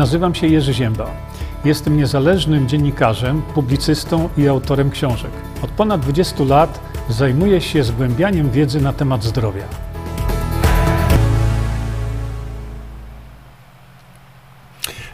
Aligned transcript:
Nazywam 0.00 0.34
się 0.34 0.46
Jerzy 0.46 0.74
Ziemba. 0.74 1.10
Jestem 1.64 1.96
niezależnym 1.96 2.68
dziennikarzem, 2.68 3.42
publicystą 3.42 4.28
i 4.38 4.48
autorem 4.48 4.90
książek. 4.90 5.30
Od 5.62 5.70
ponad 5.70 6.00
20 6.00 6.44
lat 6.44 6.80
zajmuję 7.08 7.60
się 7.60 7.84
zgłębianiem 7.84 8.50
wiedzy 8.50 8.80
na 8.80 8.92
temat 8.92 9.24
zdrowia. 9.24 9.64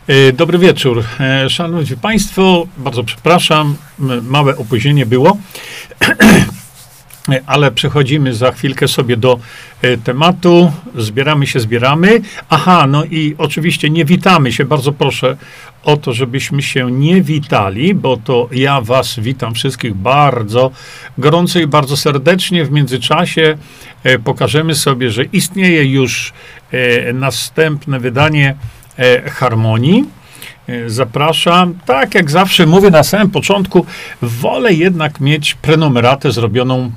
E, 0.06 0.32
dobry 0.32 0.58
wieczór. 0.58 1.04
E, 1.20 1.50
szanowni 1.50 1.96
Państwo, 1.96 2.66
bardzo 2.78 3.04
przepraszam, 3.04 3.76
małe 4.22 4.56
opóźnienie 4.56 5.06
było. 5.06 5.36
ale 7.46 7.70
przechodzimy 7.70 8.34
za 8.34 8.52
chwilkę 8.52 8.88
sobie 8.88 9.16
do 9.16 9.38
e, 9.82 9.96
tematu. 9.96 10.72
Zbieramy 10.94 11.46
się, 11.46 11.60
zbieramy. 11.60 12.20
Aha, 12.50 12.86
no 12.86 13.04
i 13.04 13.34
oczywiście 13.38 13.90
nie 13.90 14.04
witamy 14.04 14.52
się. 14.52 14.64
Bardzo 14.64 14.92
proszę 14.92 15.36
o 15.84 15.96
to, 15.96 16.12
żebyśmy 16.12 16.62
się 16.62 16.90
nie 16.90 17.22
witali, 17.22 17.94
bo 17.94 18.16
to 18.16 18.48
ja 18.52 18.80
Was 18.80 19.20
witam 19.20 19.54
wszystkich 19.54 19.94
bardzo 19.94 20.70
gorąco 21.18 21.58
i 21.58 21.66
bardzo 21.66 21.96
serdecznie. 21.96 22.64
W 22.64 22.70
międzyczasie 22.70 23.58
e, 24.04 24.18
pokażemy 24.18 24.74
sobie, 24.74 25.10
że 25.10 25.24
istnieje 25.24 25.84
już 25.84 26.32
e, 26.72 27.12
następne 27.12 28.00
wydanie 28.00 28.54
Harmonii. 29.26 30.04
Zapraszam. 30.86 31.74
Tak 31.86 32.14
jak 32.14 32.30
zawsze 32.30 32.66
mówię 32.66 32.90
na 32.90 33.02
samym 33.02 33.30
początku, 33.30 33.86
wolę 34.22 34.72
jednak 34.72 35.20
mieć 35.20 35.54
prenumeratę 35.54 36.32
zrobioną 36.32 36.92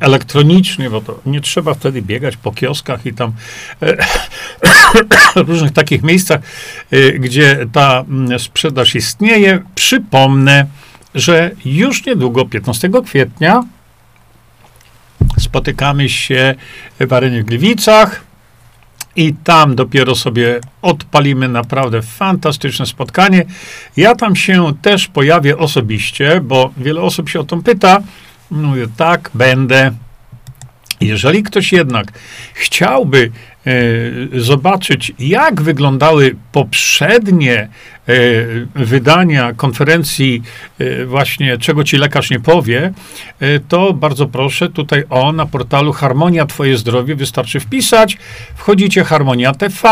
elektronicznie, 0.00 0.90
bo 0.90 1.00
to 1.00 1.20
nie 1.26 1.40
trzeba 1.40 1.74
wtedy 1.74 2.02
biegać 2.02 2.36
po 2.36 2.52
kioskach 2.52 3.06
i 3.06 3.12
tam 3.12 3.32
e, 3.82 3.96
różnych 5.48 5.72
takich 5.72 6.02
miejscach, 6.02 6.40
e, 6.90 7.12
gdzie 7.12 7.66
ta 7.72 8.04
mm, 8.08 8.38
sprzedaż 8.38 8.94
istnieje. 8.94 9.62
Przypomnę, 9.74 10.66
że 11.14 11.50
już 11.64 12.06
niedługo, 12.06 12.44
15 12.44 12.90
kwietnia, 13.04 13.62
spotykamy 15.38 16.08
się 16.08 16.54
w 17.00 17.12
Arenie 17.12 17.44
Gliwicach 17.44 18.26
i 19.16 19.34
tam 19.44 19.74
dopiero 19.74 20.14
sobie 20.14 20.60
odpalimy 20.82 21.48
naprawdę 21.48 22.02
fantastyczne 22.02 22.86
spotkanie. 22.86 23.44
Ja 23.96 24.14
tam 24.14 24.36
się 24.36 24.72
też 24.82 25.08
pojawię 25.08 25.58
osobiście, 25.58 26.40
bo 26.40 26.70
wiele 26.76 27.00
osób 27.00 27.28
się 27.28 27.40
o 27.40 27.44
to 27.44 27.56
pyta. 27.56 28.02
Mówię, 28.50 28.86
tak, 28.96 29.30
będę. 29.34 29.92
Jeżeli 31.00 31.42
ktoś 31.42 31.72
jednak 31.72 32.12
chciałby 32.54 33.30
zobaczyć, 34.32 35.12
jak 35.18 35.62
wyglądały 35.62 36.36
poprzednie 36.52 37.58
e, 37.58 37.68
wydania 38.74 39.52
konferencji, 39.52 40.42
e, 40.78 41.04
właśnie 41.04 41.58
czego 41.58 41.84
ci 41.84 41.96
lekarz 41.96 42.30
nie 42.30 42.40
powie, 42.40 42.92
e, 43.40 43.60
to 43.60 43.92
bardzo 43.92 44.26
proszę, 44.26 44.68
tutaj 44.68 45.04
o, 45.10 45.32
na 45.32 45.46
portalu 45.46 45.92
Harmonia 45.92 46.46
Twoje 46.46 46.76
Zdrowie 46.76 47.14
wystarczy 47.14 47.60
wpisać. 47.60 48.18
Wchodzicie 48.56 49.04
Harmonia 49.04 49.52
TV, 49.52 49.88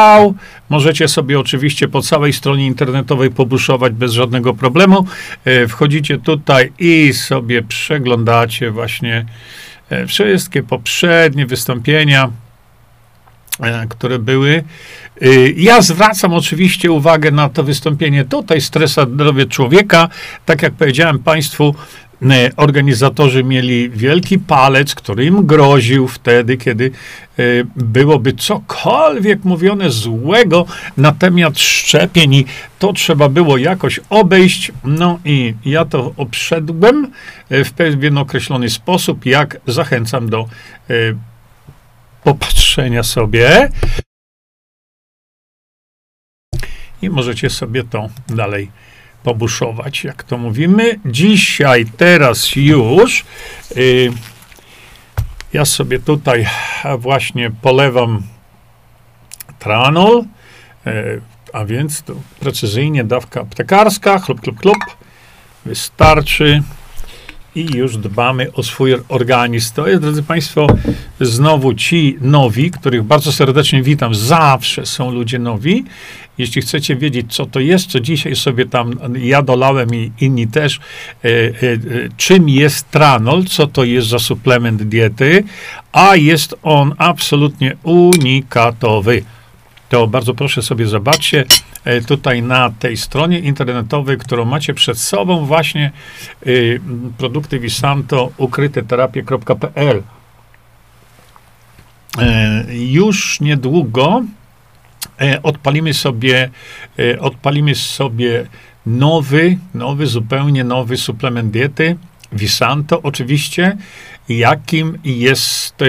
możecie 0.68 1.08
sobie 1.08 1.40
oczywiście 1.40 1.88
po 1.88 2.02
całej 2.02 2.32
stronie 2.32 2.66
internetowej 2.66 3.30
pobuszować 3.30 3.92
bez 3.92 4.12
żadnego 4.12 4.54
problemu. 4.54 5.06
E, 5.44 5.68
wchodzicie 5.68 6.18
tutaj 6.18 6.72
i 6.78 7.12
sobie 7.12 7.62
przeglądacie 7.62 8.70
właśnie 8.70 9.26
E, 9.90 10.06
wszystkie 10.06 10.62
poprzednie 10.62 11.46
wystąpienia, 11.46 12.24
e, 12.24 12.30
które 13.88 14.18
były. 14.18 14.64
E, 15.22 15.28
ja 15.56 15.82
zwracam 15.82 16.32
oczywiście 16.34 16.92
uwagę 16.92 17.30
na 17.30 17.48
to 17.48 17.62
wystąpienie 17.62 18.24
tutaj, 18.24 18.60
stresa 18.60 19.06
zdrowia 19.06 19.46
człowieka. 19.46 20.08
Tak 20.44 20.62
jak 20.62 20.72
powiedziałem 20.72 21.18
Państwu, 21.18 21.74
E, 22.30 22.50
organizatorzy 22.56 23.44
mieli 23.44 23.90
wielki 23.90 24.38
palec, 24.38 24.94
który 24.94 25.24
im 25.24 25.46
groził 25.46 26.08
wtedy, 26.08 26.56
kiedy 26.56 26.90
e, 27.38 27.42
byłoby 27.76 28.32
cokolwiek 28.32 29.44
mówione 29.44 29.90
złego 29.90 30.66
na 30.96 31.12
temat 31.12 31.58
szczepień 31.58 32.34
i 32.34 32.44
to 32.78 32.92
trzeba 32.92 33.28
było 33.28 33.58
jakoś 33.58 34.00
obejść. 34.10 34.72
No 34.84 35.18
i 35.24 35.54
ja 35.64 35.84
to 35.84 36.12
obszedłem 36.16 37.10
e, 37.50 37.64
w 37.64 37.72
pewien 37.72 38.18
określony 38.18 38.70
sposób, 38.70 39.26
jak 39.26 39.60
zachęcam 39.66 40.28
do 40.28 40.48
popatrzenia 42.24 43.02
sobie. 43.02 43.68
I 47.02 47.10
możecie 47.10 47.50
sobie 47.50 47.84
to 47.84 48.08
dalej 48.28 48.70
pobuszować, 49.22 50.04
jak 50.04 50.22
to 50.22 50.38
mówimy. 50.38 51.00
Dzisiaj, 51.06 51.86
teraz 51.96 52.56
już. 52.56 53.24
Yy, 53.76 54.12
ja 55.52 55.64
sobie 55.64 55.98
tutaj 55.98 56.46
właśnie 56.98 57.50
polewam 57.50 58.22
tranol, 59.58 60.24
yy, 60.86 61.20
a 61.52 61.64
więc 61.64 62.02
to 62.02 62.14
precyzyjnie 62.40 63.04
dawka 63.04 63.40
aptekarska, 63.40 64.18
chlub, 64.18 64.40
chlub, 64.40 64.60
chlub. 64.60 64.78
Wystarczy 65.66 66.62
i 67.54 67.76
już 67.76 67.96
dbamy 67.96 68.52
o 68.52 68.62
swój 68.62 68.94
organizm. 69.08 69.74
To 69.74 69.88
jest, 69.88 70.02
drodzy 70.02 70.22
Państwo, 70.22 70.66
znowu 71.20 71.74
ci 71.74 72.18
nowi, 72.20 72.70
których 72.70 73.02
bardzo 73.02 73.32
serdecznie 73.32 73.82
witam. 73.82 74.14
Zawsze 74.14 74.86
są 74.86 75.10
ludzie 75.10 75.38
nowi. 75.38 75.84
Jeśli 76.38 76.62
chcecie 76.62 76.96
wiedzieć, 76.96 77.34
co 77.34 77.46
to 77.46 77.60
jest, 77.60 77.86
co 77.86 78.00
dzisiaj 78.00 78.36
sobie 78.36 78.66
tam 78.66 78.92
ja 79.18 79.42
dolałem 79.42 79.94
i 79.94 80.12
inni 80.20 80.46
też, 80.48 80.80
e, 81.24 81.28
e, 81.28 81.32
e, 81.32 81.78
czym 82.16 82.48
jest 82.48 82.90
tranol, 82.90 83.44
co 83.44 83.66
to 83.66 83.84
jest 83.84 84.08
za 84.08 84.18
suplement 84.18 84.82
diety, 84.82 85.44
a 85.92 86.16
jest 86.16 86.54
on 86.62 86.94
absolutnie 86.98 87.76
unikatowy. 87.82 89.22
To 89.88 90.06
bardzo 90.06 90.34
proszę 90.34 90.62
sobie 90.62 90.86
zobaczcie 90.86 91.44
e, 91.84 92.00
tutaj 92.00 92.42
na 92.42 92.70
tej 92.70 92.96
stronie 92.96 93.38
internetowej, 93.38 94.18
którą 94.18 94.44
macie 94.44 94.74
przed 94.74 94.98
sobą, 94.98 95.46
właśnie 95.46 95.92
y, 96.46 96.80
produkty 97.18 97.58
Visanto 97.58 98.30
ukryteterapie.pl. 98.36 100.02
E, 102.18 102.64
już 102.74 103.40
niedługo 103.40 104.22
E, 105.20 105.42
odpalimy 105.42 105.94
sobie, 105.94 106.50
e, 106.98 107.20
odpalimy 107.20 107.74
sobie 107.74 108.46
nowy, 108.86 109.58
nowy, 109.74 110.06
zupełnie 110.06 110.64
nowy 110.64 110.96
suplement 110.96 111.50
diety, 111.50 111.96
Visanto 112.32 113.02
oczywiście, 113.02 113.76
jakim 114.28 114.98
jest 115.04 115.82
e, 115.82 115.86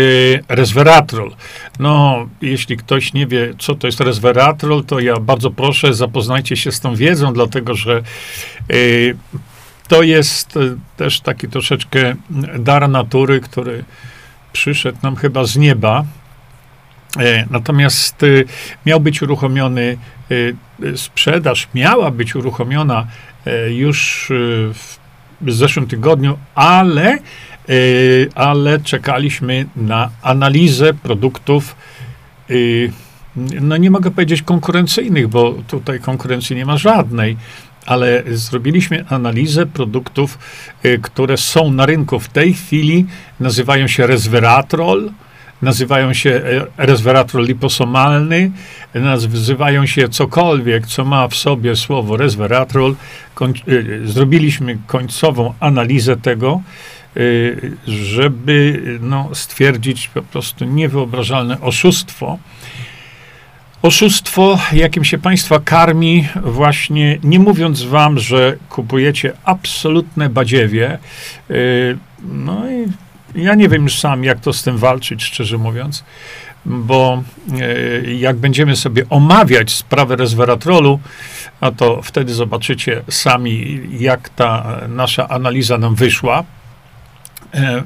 resveratrol. 0.56 1.36
No, 1.80 2.28
jeśli 2.42 2.78
ktoś 2.78 3.14
nie 3.14 3.28
wie, 3.28 3.54
co 3.60 3.76
to 3.76 3.88
jest 3.88 4.00
resveratrol, 4.00 4.84
to 4.84 5.00
ja 5.00 5.20
bardzo 5.20 5.52
proszę, 5.52 5.94
zapoznajcie 5.94 6.58
się 6.58 6.72
z 6.72 6.80
tą 6.80 6.96
wiedzą, 6.96 7.34
dlatego 7.34 7.76
że 7.76 8.02
to 9.88 10.04
jest 10.04 10.54
też 10.98 11.22
taki 11.22 11.48
troszeczkę 11.48 12.16
dar 12.60 12.90
natury, 12.90 13.42
który 13.42 13.84
przyszedł 14.54 14.98
nam 15.04 15.16
chyba 15.16 15.46
z 15.46 15.58
nieba, 15.58 16.06
E, 17.20 17.46
natomiast 17.50 18.24
y, 18.24 18.46
miał 18.86 19.00
być 19.00 19.22
uruchomiony, 19.22 19.98
y, 20.32 20.56
sprzedaż 20.96 21.68
miała 21.76 22.12
być 22.12 22.36
uruchomiona 22.36 23.08
e, 23.46 23.72
już 23.74 24.30
y, 24.32 24.72
w 25.42 25.52
zeszłym 25.52 25.88
tygodniu, 25.88 26.38
ale, 26.56 27.18
ale 28.36 28.80
czekaliśmy 28.80 29.66
na 29.76 30.10
analizę 30.22 30.94
produktów, 30.94 31.76
no 33.62 33.78
nie 33.78 33.92
mogę 33.92 34.12
powiedzieć 34.12 34.42
konkurencyjnych, 34.42 35.28
bo 35.28 35.54
tutaj 35.68 36.00
konkurencji 36.00 36.56
nie 36.56 36.66
ma 36.66 36.78
żadnej, 36.78 37.38
ale 37.86 38.24
zrobiliśmy 38.28 39.06
analizę 39.10 39.66
produktów, 39.66 40.40
które 41.02 41.38
są 41.38 41.72
na 41.72 41.86
rynku 41.86 42.20
w 42.20 42.30
tej 42.30 42.54
chwili, 42.54 43.06
nazywają 43.40 43.88
się 43.88 44.08
resveratrol, 44.08 45.12
nazywają 45.62 46.14
się 46.14 46.30
e, 46.30 46.86
resveratrol 46.86 47.46
liposomalny, 47.46 48.52
nazywają 48.94 49.86
się 49.86 50.10
cokolwiek, 50.10 50.88
co 50.88 51.06
ma 51.06 51.28
w 51.28 51.36
sobie 51.36 51.76
słowo 51.76 52.18
resveratrol. 52.18 52.96
Koń, 53.34 53.54
zrobiliśmy 54.06 54.78
końcową 54.88 55.54
analizę 55.60 56.18
tego, 56.18 56.62
żeby 57.88 58.84
no, 59.02 59.30
stwierdzić 59.34 60.08
po 60.08 60.22
prostu 60.22 60.66
niewyobrażalne 60.66 61.62
oszustwo. 61.62 62.38
Oszustwo, 63.82 64.60
jakim 64.74 65.04
się 65.04 65.18
państwa 65.18 65.60
karmi, 65.60 66.28
właśnie 66.36 67.18
nie 67.24 67.40
mówiąc 67.40 67.84
wam, 67.84 68.20
że 68.20 68.58
kupujecie 68.70 69.34
absolutne 69.44 70.30
badziewie. 70.30 70.98
No 72.24 72.72
i 72.72 72.86
ja 73.36 73.56
nie 73.56 73.70
wiem 73.70 73.84
już 73.84 74.00
sam, 74.00 74.24
jak 74.24 74.40
to 74.40 74.54
z 74.54 74.64
tym 74.64 74.78
walczyć, 74.78 75.24
szczerze 75.24 75.58
mówiąc, 75.58 76.04
bo 76.66 77.24
e, 77.62 78.14
jak 78.14 78.36
będziemy 78.36 78.76
sobie 78.76 79.04
omawiać 79.10 79.72
sprawę 79.72 80.16
resveratrolu, 80.16 81.00
a 81.62 81.72
to 81.72 82.02
wtedy 82.02 82.34
zobaczycie 82.34 83.02
sami, 83.10 83.82
jak 84.00 84.30
ta 84.30 84.82
nasza 84.88 85.28
analiza 85.28 85.78
nam 85.78 85.96
wyszła. 85.96 86.44
E, 87.54 87.84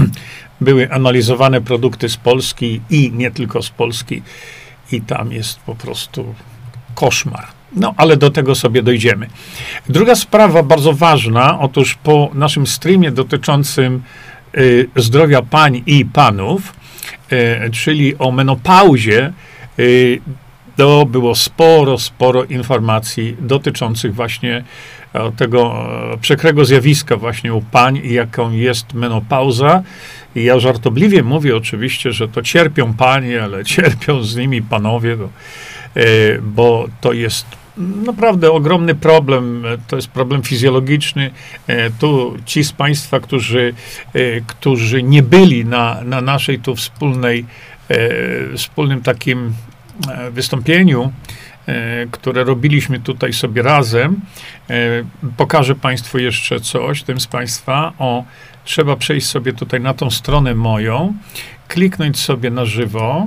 były 0.60 0.92
analizowane 0.92 1.60
produkty 1.60 2.08
z 2.08 2.16
Polski 2.16 2.80
i 2.90 3.12
nie 3.12 3.30
tylko 3.30 3.62
z 3.62 3.70
Polski, 3.70 4.22
i 4.92 5.00
tam 5.00 5.32
jest 5.32 5.60
po 5.60 5.74
prostu 5.74 6.34
koszmar. 6.94 7.46
No, 7.76 7.94
ale 7.96 8.16
do 8.16 8.30
tego 8.30 8.54
sobie 8.54 8.82
dojdziemy. 8.82 9.26
Druga 9.88 10.14
sprawa 10.14 10.62
bardzo 10.62 10.92
ważna, 10.92 11.60
otóż 11.60 11.94
po 11.94 12.30
naszym 12.34 12.66
streamie 12.66 13.10
dotyczącym 13.10 14.02
y, 14.56 14.88
zdrowia 14.96 15.42
pań 15.42 15.82
i 15.86 16.04
panów, 16.04 16.72
y, 17.32 17.70
czyli 17.70 18.18
o 18.18 18.30
menopauzie, 18.30 19.32
y, 19.78 20.20
to 20.76 21.06
było 21.06 21.34
sporo, 21.34 21.98
sporo 21.98 22.44
informacji 22.44 23.36
dotyczących 23.40 24.14
właśnie 24.14 24.64
tego 25.36 25.86
e, 26.12 26.18
przekrego 26.18 26.64
zjawiska 26.64 27.16
właśnie 27.16 27.54
u 27.54 27.62
pań 27.62 28.00
jaką 28.04 28.52
jest 28.52 28.94
menopauza. 28.94 29.82
I 30.34 30.44
ja 30.44 30.58
żartobliwie 30.58 31.22
mówię 31.22 31.56
oczywiście, 31.56 32.12
że 32.12 32.28
to 32.28 32.42
cierpią 32.42 32.94
panie, 32.94 33.42
ale 33.42 33.64
cierpią 33.74 34.22
z 34.22 34.36
nimi 34.36 34.62
panowie, 34.62 35.16
bo, 35.16 35.24
e, 35.24 36.38
bo 36.42 36.88
to 37.00 37.12
jest 37.12 37.46
naprawdę 38.06 38.50
ogromny 38.50 38.94
problem. 38.94 39.64
To 39.88 39.96
jest 39.96 40.08
problem 40.08 40.42
fizjologiczny. 40.42 41.30
Tu 41.98 42.36
ci 42.44 42.64
z 42.64 42.72
Państwa, 42.72 43.20
którzy, 43.20 43.74
którzy 44.46 45.02
nie 45.02 45.22
byli 45.22 45.64
na, 45.64 46.00
na 46.04 46.20
naszej 46.20 46.58
tu 46.58 46.76
wspólnej, 46.76 47.44
wspólnym 48.54 49.02
takim 49.02 49.54
E, 50.06 50.30
wystąpieniu, 50.30 51.02
e, 51.02 51.10
które 52.10 52.44
robiliśmy 52.44 53.00
tutaj 53.00 53.32
sobie 53.32 53.62
razem, 53.62 54.20
e, 54.70 54.74
pokażę 55.36 55.74
Państwu 55.74 56.18
jeszcze 56.18 56.60
coś, 56.60 57.02
tym 57.02 57.20
z 57.20 57.26
Państwa. 57.26 57.92
O, 57.98 58.24
trzeba 58.64 58.96
przejść 58.96 59.26
sobie 59.26 59.52
tutaj 59.52 59.80
na 59.80 59.94
tą 59.94 60.10
stronę 60.10 60.54
moją, 60.54 61.14
kliknąć 61.68 62.18
sobie 62.18 62.50
na 62.50 62.64
żywo. 62.64 63.26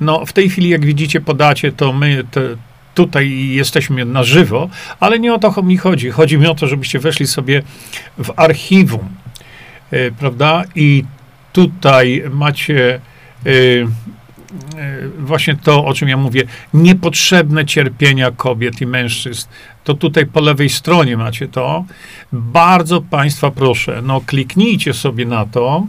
No, 0.00 0.26
w 0.26 0.32
tej 0.32 0.50
chwili, 0.50 0.68
jak 0.68 0.86
widzicie, 0.86 1.20
podacie, 1.20 1.72
to 1.72 1.92
my 1.92 2.24
te, 2.30 2.40
tutaj 2.94 3.48
jesteśmy 3.48 4.04
na 4.04 4.22
żywo, 4.22 4.68
ale 5.00 5.18
nie 5.18 5.34
o 5.34 5.38
to 5.38 5.62
mi 5.62 5.76
chodzi. 5.76 6.10
Chodzi 6.10 6.38
mi 6.38 6.46
o 6.46 6.54
to, 6.54 6.66
żebyście 6.66 6.98
weszli 6.98 7.26
sobie 7.26 7.62
w 8.18 8.32
archiwum, 8.36 9.08
prawda? 10.18 10.62
I 10.74 11.04
tutaj 11.52 12.24
macie 12.30 13.00
właśnie 15.18 15.56
to, 15.56 15.84
o 15.84 15.94
czym 15.94 16.08
ja 16.08 16.16
mówię, 16.16 16.42
niepotrzebne 16.74 17.66
cierpienia 17.66 18.30
kobiet 18.30 18.80
i 18.80 18.86
mężczyzn. 18.86 19.48
To 19.84 19.94
tutaj 19.94 20.26
po 20.26 20.40
lewej 20.40 20.68
stronie 20.68 21.16
macie 21.16 21.48
to. 21.48 21.84
Bardzo 22.32 23.00
Państwa 23.00 23.50
proszę, 23.50 24.02
no 24.02 24.20
kliknijcie 24.20 24.94
sobie 24.94 25.26
na 25.26 25.46
to, 25.46 25.86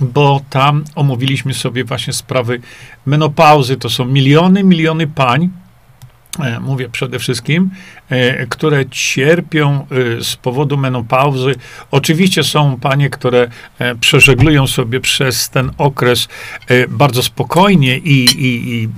bo 0.00 0.40
tam 0.50 0.84
omówiliśmy 0.94 1.54
sobie 1.54 1.84
właśnie 1.84 2.12
sprawy 2.12 2.60
menopauzy. 3.06 3.76
To 3.76 3.90
są 3.90 4.04
miliony, 4.04 4.64
miliony 4.64 5.06
pań, 5.06 5.50
E, 5.50 5.69
mówię 6.60 6.88
przede 6.88 7.18
wszystkim, 7.18 7.70
e, 8.08 8.46
które 8.46 8.86
cierpią 8.86 9.86
e, 10.18 10.24
z 10.24 10.36
powodu 10.36 10.76
menopauzy. 10.76 11.54
Oczywiście 11.90 12.44
są 12.44 12.80
panie, 12.80 13.10
które 13.10 13.48
przeżeglują 14.00 14.66
sobie 14.66 15.00
przez 15.00 15.50
ten 15.50 15.70
okres 15.78 16.28
bardzo 16.88 17.22
spokojnie 17.22 17.98
i, 17.98 18.24
i, 18.24 18.74
i 18.74 18.88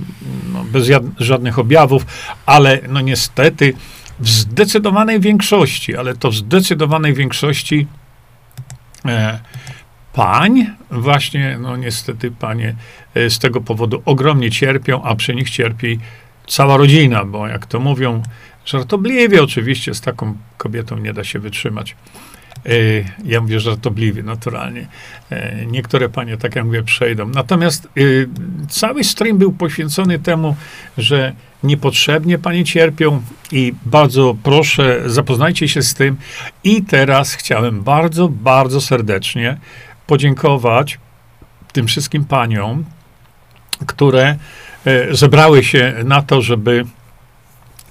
no, 0.53 0.63
bez 0.63 0.87
żadnych 1.17 1.59
objawów, 1.59 2.05
ale 2.45 2.79
no 2.89 3.01
niestety 3.01 3.73
w 4.19 4.29
zdecydowanej 4.29 5.19
większości, 5.19 5.97
ale 5.97 6.15
to 6.15 6.31
w 6.31 6.35
zdecydowanej 6.35 7.13
większości 7.13 7.87
pań, 10.13 10.65
właśnie, 10.91 11.57
no 11.61 11.77
niestety 11.77 12.31
panie 12.31 12.75
z 13.15 13.39
tego 13.39 13.61
powodu 13.61 14.01
ogromnie 14.05 14.51
cierpią, 14.51 15.03
a 15.03 15.15
przy 15.15 15.35
nich 15.35 15.49
cierpi 15.49 15.99
cała 16.47 16.77
rodzina, 16.77 17.25
bo 17.25 17.47
jak 17.47 17.65
to 17.65 17.79
mówią, 17.79 18.23
żartobliwie 18.65 19.43
oczywiście 19.43 19.93
z 19.93 20.01
taką 20.01 20.37
kobietą 20.57 20.97
nie 20.97 21.13
da 21.13 21.23
się 21.23 21.39
wytrzymać. 21.39 21.95
E, 22.65 22.69
ja 23.25 23.41
mówię 23.41 23.59
żartobliwie, 23.59 24.23
naturalnie. 24.23 24.87
E, 25.29 25.65
niektóre 25.65 26.09
panie, 26.09 26.37
tak 26.37 26.55
jak 26.55 26.65
mówię, 26.65 26.83
przejdą. 26.83 27.27
Natomiast 27.27 27.85
e, 27.85 27.89
cały 28.69 29.03
stream 29.03 29.37
był 29.37 29.51
poświęcony 29.51 30.19
temu, 30.19 30.55
że 30.97 31.33
niepotrzebnie 31.63 32.37
panie 32.37 32.65
cierpią 32.65 33.21
i 33.51 33.73
bardzo 33.85 34.35
proszę, 34.43 35.01
zapoznajcie 35.05 35.67
się 35.67 35.81
z 35.81 35.93
tym. 35.93 36.17
I 36.63 36.83
teraz 36.83 37.33
chciałem 37.33 37.83
bardzo, 37.83 38.29
bardzo 38.29 38.81
serdecznie 38.81 39.57
podziękować 40.07 40.99
tym 41.73 41.87
wszystkim 41.87 42.25
paniom, 42.25 42.85
które 43.85 44.37
zebrały 45.11 45.63
się 45.63 45.93
na 46.03 46.21
to, 46.21 46.41
żeby, 46.41 46.85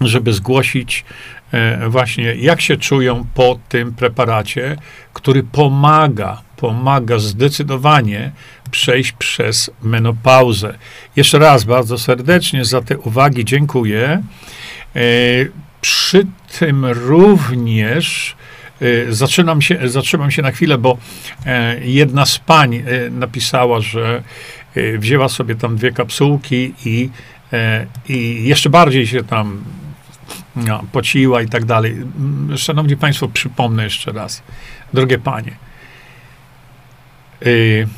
żeby 0.00 0.33
zgłosić 0.33 1.05
e, 1.53 1.89
właśnie, 1.89 2.35
jak 2.35 2.61
się 2.61 2.77
czują 2.77 3.27
po 3.35 3.59
tym 3.69 3.94
preparacie, 3.94 4.77
który 5.12 5.43
pomaga, 5.43 6.43
pomaga 6.56 7.19
zdecydowanie 7.19 8.33
przejść 8.71 9.12
przez 9.12 9.71
menopauzę. 9.83 10.75
Jeszcze 11.17 11.39
raz 11.39 11.65
bardzo 11.65 11.99
serdecznie 11.99 12.65
za 12.65 12.83
te 12.83 12.99
uwagi 12.99 13.45
dziękuję. 13.45 14.23
E, 14.97 15.00
przy 15.81 16.27
tym 16.59 16.87
również 16.87 18.37
zaczynam 19.09 19.62
się, 19.62 19.79
zatrzymam 19.85 20.31
się 20.31 20.43
na 20.43 20.50
chwilę, 20.50 20.79
bo 20.79 20.99
jedna 21.83 22.27
z 22.27 22.38
pań 22.38 22.83
napisała, 23.11 23.81
że 23.81 24.23
wzięła 24.99 25.29
sobie 25.29 25.55
tam 25.55 25.77
dwie 25.77 25.93
kapsułki 25.93 26.75
i, 26.85 27.11
e, 27.53 27.87
i 28.09 28.45
jeszcze 28.45 28.71
bardziej 28.71 29.07
się 29.07 29.25
tam 29.25 29.65
no, 30.57 30.85
pociła 30.93 31.43
i 31.43 31.49
tak 31.49 31.65
dalej. 31.65 31.93
Mm, 31.93 32.59
szanowni 32.59 32.97
Państwo, 32.97 33.29
przypomnę 33.29 33.85
jeszcze 33.85 34.13
raz, 34.13 34.43
drogie 34.95 35.19
panie, 35.19 35.57
y, 37.47 37.88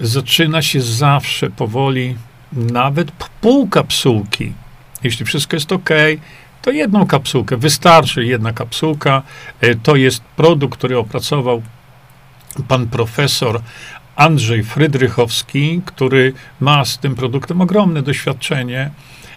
zaczyna 0.00 0.62
się 0.62 0.80
zawsze 0.80 1.50
powoli, 1.50 2.16
nawet 2.52 3.10
pół 3.40 3.68
kapsułki. 3.68 4.52
Jeśli 5.02 5.26
wszystko 5.26 5.56
jest 5.56 5.72
ok, 5.72 5.90
to 6.62 6.70
jedną 6.70 7.06
kapsułkę, 7.06 7.56
wystarczy 7.56 8.24
jedna 8.24 8.52
kapsułka. 8.52 9.22
Y, 9.64 9.78
to 9.82 9.96
jest 9.96 10.22
produkt, 10.22 10.78
który 10.78 10.98
opracował 10.98 11.62
pan 12.68 12.88
profesor 12.88 13.60
Andrzej 14.16 14.62
Frydrychowski, 14.62 15.82
który 15.84 16.32
ma 16.60 16.84
z 16.84 16.98
tym 16.98 17.14
produktem 17.14 17.60
ogromne 17.60 18.02
doświadczenie, 18.02 18.90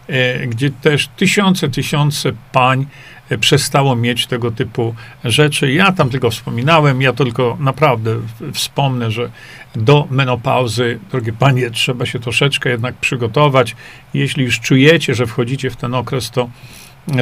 e, 0.08 0.48
gdzie 0.48 0.70
też 0.70 1.08
tysiące, 1.08 1.70
tysiące 1.70 2.32
pań 2.52 2.86
e, 3.30 3.38
przestało 3.38 3.96
mieć 3.96 4.28
tego 4.28 4.52
typu 4.52 4.96
rzeczy. 5.24 5.72
Ja 5.72 5.92
tam 5.92 6.10
tylko 6.10 6.30
wspominałem, 6.30 7.02
ja 7.02 7.14
tylko 7.14 7.58
naprawdę 7.60 8.16
wspomnę, 8.54 9.12
że 9.12 9.30
do 9.76 10.08
menopauzy, 10.12 11.00
drogie 11.12 11.34
panie, 11.34 11.70
trzeba 11.72 12.06
się 12.06 12.20
troszeczkę 12.20 12.70
jednak 12.70 12.96
przygotować. 12.96 13.76
Jeśli 14.14 14.44
już 14.44 14.60
czujecie, 14.60 15.16
że 15.16 15.26
wchodzicie 15.26 15.70
w 15.70 15.76
ten 15.76 15.94
okres, 15.94 16.32
to, 16.32 16.50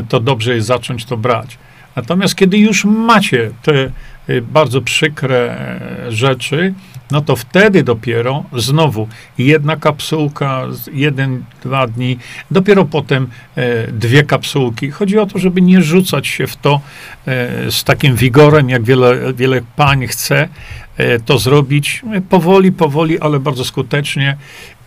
to 0.09 0.19
dobrze 0.19 0.55
jest 0.55 0.67
zacząć 0.67 1.05
to 1.05 1.17
brać. 1.17 1.57
Natomiast 1.95 2.35
kiedy 2.35 2.57
już 2.57 2.85
macie 2.85 3.51
te 3.61 3.91
e, 4.27 4.41
bardzo 4.41 4.81
przykre 4.81 5.57
rzeczy, 6.09 6.73
no 7.13 7.21
to 7.21 7.35
wtedy 7.35 7.83
dopiero 7.83 8.43
znowu 8.53 9.07
jedna 9.37 9.77
kapsułka, 9.77 10.63
jeden, 10.93 11.43
dwa 11.63 11.87
dni, 11.87 12.17
dopiero 12.51 12.85
potem 12.85 13.27
e, 13.55 13.91
dwie 13.91 14.23
kapsułki. 14.23 14.91
Chodzi 14.91 15.19
o 15.19 15.25
to, 15.25 15.39
żeby 15.39 15.61
nie 15.61 15.81
rzucać 15.81 16.27
się 16.27 16.47
w 16.47 16.55
to 16.55 16.81
e, 17.27 17.71
z 17.71 17.83
takim 17.83 18.15
wigorem, 18.15 18.69
jak 18.69 18.83
wiele, 18.83 19.33
wiele 19.33 19.61
pań 19.75 20.07
chce 20.07 20.49
e, 20.97 21.19
to 21.19 21.39
zrobić. 21.39 22.01
Powoli, 22.29 22.71
powoli, 22.71 23.19
ale 23.19 23.39
bardzo 23.39 23.65
skutecznie. 23.65 24.37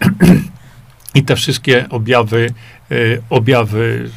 I 1.15 1.23
te 1.23 1.37
wszystkie 1.37 1.89
objawy, 1.89 2.51
e, 2.91 2.95
objawy 3.31 4.11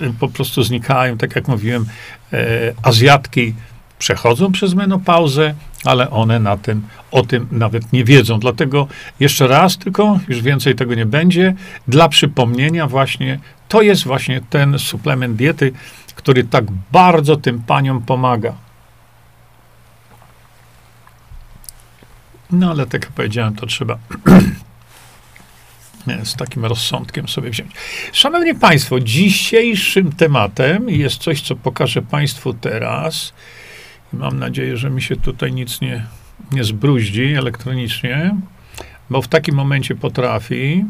e, 0.00 0.12
po 0.20 0.28
prostu 0.28 0.62
znikają. 0.62 1.18
Tak 1.18 1.36
jak 1.36 1.48
mówiłem, 1.48 1.86
e, 2.32 2.72
Azjatki 2.82 3.54
przechodzą 3.98 4.52
przez 4.52 4.74
menopauzę, 4.74 5.54
ale 5.84 6.10
one 6.10 6.38
na 6.38 6.56
tym, 6.56 6.86
o 7.10 7.22
tym 7.22 7.46
nawet 7.50 7.92
nie 7.92 8.04
wiedzą. 8.04 8.40
Dlatego 8.40 8.88
jeszcze 9.20 9.46
raz, 9.46 9.78
tylko 9.78 10.20
już 10.28 10.42
więcej 10.42 10.74
tego 10.74 10.94
nie 10.94 11.06
będzie. 11.06 11.54
Dla 11.88 12.08
przypomnienia, 12.08 12.86
właśnie 12.86 13.38
to 13.68 13.82
jest 13.82 14.04
właśnie 14.04 14.40
ten 14.50 14.78
suplement 14.78 15.36
diety, 15.36 15.72
który 16.14 16.44
tak 16.44 16.64
bardzo 16.92 17.36
tym 17.36 17.62
paniom 17.62 18.02
pomaga. 18.02 18.54
No 22.50 22.70
ale 22.70 22.86
tak 22.86 23.02
jak 23.04 23.12
powiedziałem, 23.12 23.54
to 23.54 23.66
trzeba 23.66 23.98
z 26.24 26.36
takim 26.36 26.64
rozsądkiem 26.64 27.28
sobie 27.28 27.50
wziąć. 27.50 27.70
Szanowni 28.12 28.54
Państwo, 28.54 29.00
dzisiejszym 29.00 30.12
tematem 30.12 30.90
jest 30.90 31.16
coś, 31.16 31.40
co 31.40 31.56
pokażę 31.56 32.02
Państwu 32.02 32.54
teraz. 32.54 33.32
Mam 34.18 34.38
nadzieję, 34.38 34.76
że 34.76 34.90
mi 34.90 35.02
się 35.02 35.16
tutaj 35.16 35.52
nic 35.52 35.80
nie, 35.80 36.06
nie 36.52 36.64
zbruździ 36.64 37.24
elektronicznie, 37.24 38.36
bo 39.10 39.22
w 39.22 39.28
takim 39.28 39.54
momencie 39.54 39.94
potrafi. 39.94 40.84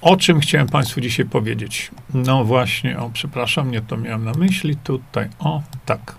O 0.00 0.16
czym 0.16 0.40
chciałem 0.40 0.66
Państwu 0.66 1.00
dzisiaj 1.00 1.26
powiedzieć? 1.26 1.90
No 2.14 2.44
właśnie, 2.44 2.98
o, 2.98 3.10
przepraszam, 3.12 3.70
nie 3.70 3.80
to 3.80 3.96
miałem 3.96 4.24
na 4.24 4.32
myśli 4.32 4.76
tutaj. 4.76 5.28
O, 5.38 5.62
tak. 5.86 6.14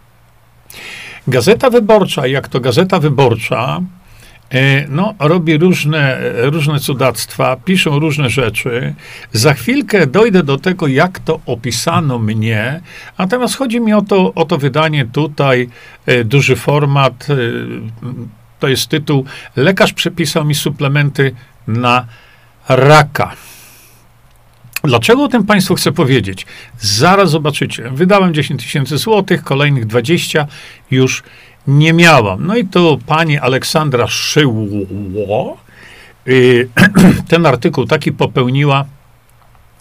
Gazeta 1.27 1.69
Wyborcza, 1.69 2.27
jak 2.27 2.47
to 2.47 2.59
Gazeta 2.59 2.99
Wyborcza, 2.99 3.81
no, 4.89 5.13
robi 5.19 5.57
różne, 5.57 6.19
różne 6.33 6.79
cudactwa, 6.79 7.55
piszą 7.55 7.99
różne 7.99 8.29
rzeczy. 8.29 8.93
Za 9.31 9.53
chwilkę 9.53 10.07
dojdę 10.07 10.43
do 10.43 10.57
tego, 10.57 10.87
jak 10.87 11.19
to 11.19 11.39
opisano 11.45 12.19
mnie. 12.19 12.81
Natomiast 13.17 13.55
chodzi 13.55 13.81
mi 13.81 13.93
o 13.93 14.01
to, 14.01 14.33
o 14.33 14.45
to 14.45 14.57
wydanie 14.57 15.05
tutaj, 15.05 15.69
e, 16.05 16.23
duży 16.23 16.55
format. 16.55 17.27
E, 17.29 17.35
to 18.59 18.67
jest 18.67 18.87
tytuł 18.87 19.25
Lekarz 19.55 19.93
przepisał 19.93 20.45
mi 20.45 20.55
suplementy 20.55 21.35
na 21.67 22.05
raka. 22.69 23.35
Dlaczego 24.83 25.23
o 25.23 25.27
tym 25.27 25.43
Państwu 25.43 25.75
chcę 25.75 25.91
powiedzieć? 25.91 26.45
Zaraz 26.79 27.29
zobaczycie. 27.29 27.89
Wydałem 27.89 28.33
10 28.33 28.63
tysięcy 28.63 28.97
złotych, 28.97 29.43
kolejnych 29.43 29.85
20 29.85 30.47
już 30.91 31.23
nie 31.67 31.93
miałam. 31.93 32.47
No 32.47 32.55
i 32.55 32.65
to 32.65 32.97
pani 33.05 33.37
Aleksandra 33.37 34.07
Szyło 34.07 35.57
y, 36.27 36.69
ten 37.29 37.45
artykuł 37.45 37.85
taki 37.85 38.11
popełniła. 38.11 38.85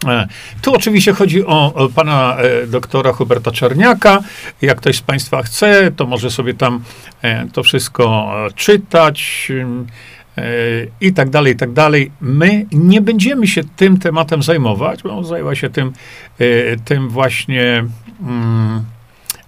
E, 0.06 0.28
tu 0.62 0.74
oczywiście 0.74 1.12
chodzi 1.12 1.46
o, 1.46 1.88
pana 1.94 2.36
e, 2.36 2.66
doktora 2.66 3.12
Huberta 3.12 3.50
Czerniaka. 3.50 4.22
Jak 4.62 4.78
ktoś 4.78 4.96
z 4.96 5.00
Państwa 5.00 5.42
chce, 5.42 5.90
to 5.96 6.06
może 6.06 6.30
sobie 6.30 6.54
tam 6.54 6.82
e, 7.22 7.46
to 7.52 7.62
wszystko 7.62 8.32
czytać 8.54 9.48
i 11.00 11.12
tak 11.12 11.30
dalej, 11.30 11.52
i 11.52 11.56
tak 11.56 11.72
dalej. 11.72 12.10
My 12.20 12.66
nie 12.72 13.00
będziemy 13.00 13.46
się 13.46 13.62
tym 13.76 13.98
tematem 13.98 14.42
zajmować, 14.42 15.02
bo 15.02 15.24
zajęła 15.24 15.54
się 15.54 15.70
tym, 15.70 15.92
tym 16.84 17.08
właśnie 17.08 17.84
mm, 18.22 18.84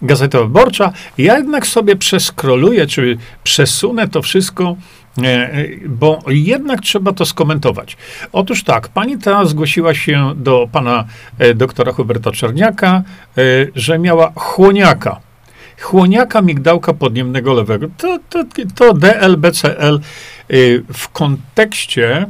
Gazeta 0.04 0.38
Wyborcza. 0.38 0.92
Ja 1.18 1.38
jednak 1.38 1.66
sobie 1.66 1.96
przeskroluję, 1.96 2.86
czy 2.86 3.18
przesunę 3.44 4.08
to 4.08 4.22
wszystko, 4.22 4.76
e, 5.22 5.50
bo 5.86 6.18
jednak 6.28 6.80
trzeba 6.80 7.12
to 7.12 7.26
skomentować. 7.26 7.96
Otóż 8.32 8.64
tak, 8.64 8.88
pani 8.88 9.18
ta 9.18 9.44
zgłosiła 9.44 9.94
się 9.94 10.32
do 10.36 10.68
pana 10.72 11.04
e, 11.38 11.54
doktora 11.54 11.92
Huberta 11.92 12.32
Czerniaka, 12.32 13.02
że 13.74 13.98
miała 13.98 14.32
chłoniaka 14.36 15.20
chłoniaka 15.80 16.42
migdałka 16.42 16.94
podniemnego 16.94 17.54
lewego. 17.54 17.86
To, 17.96 18.18
to, 18.30 18.44
to 18.74 18.94
DLBCL 18.94 20.00
w 20.94 21.08
kontekście 21.08 22.16
e, 22.16 22.26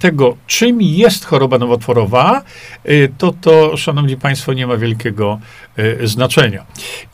tego, 0.00 0.36
czym 0.46 0.82
jest 0.82 1.24
choroba 1.24 1.58
nowotworowa, 1.58 2.42
y, 2.88 3.12
to 3.18 3.34
to, 3.40 3.76
szanowni 3.76 4.16
państwo, 4.16 4.52
nie 4.52 4.66
ma 4.66 4.76
wielkiego 4.76 5.40
y, 5.78 6.08
znaczenia. 6.08 6.66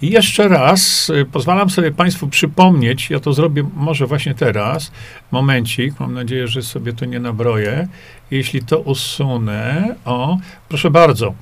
I 0.03 0.11
jeszcze 0.11 0.49
raz 0.49 1.13
pozwalam 1.33 1.71
sobie 1.71 1.91
państwu 1.91 2.29
przypomnieć, 2.29 3.11
ja 3.11 3.21
to 3.21 3.33
zrobię 3.33 3.65
może 3.77 4.07
właśnie 4.07 4.35
teraz, 4.35 4.93
momencik, 5.31 6.01
mam 6.01 6.15
nadzieję, 6.15 6.49
że 6.49 6.63
sobie 6.63 6.93
to 6.93 7.05
nie 7.05 7.21
nabroję. 7.21 7.89
Jeśli 8.31 8.63
to 8.63 8.79
usunę, 8.79 9.95
o, 10.05 10.39
proszę 10.69 10.91
bardzo, 10.91 11.35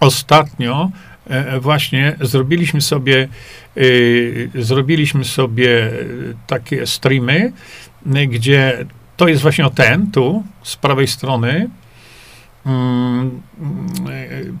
ostatnio 0.00 0.90
E, 1.28 1.60
właśnie 1.60 2.16
zrobiliśmy 2.20 2.80
sobie, 2.80 3.28
zrobiliśmy 4.54 5.24
sobie 5.24 5.90
takie 6.46 6.86
streamy, 6.86 7.52
gdzie 8.28 8.86
to 9.18 9.28
jest 9.28 9.42
właśnie 9.42 9.70
ten, 9.70 10.10
tu, 10.10 10.44
z 10.62 10.76
prawej 10.76 11.06
strony. 11.06 11.70
Mm, 12.66 13.42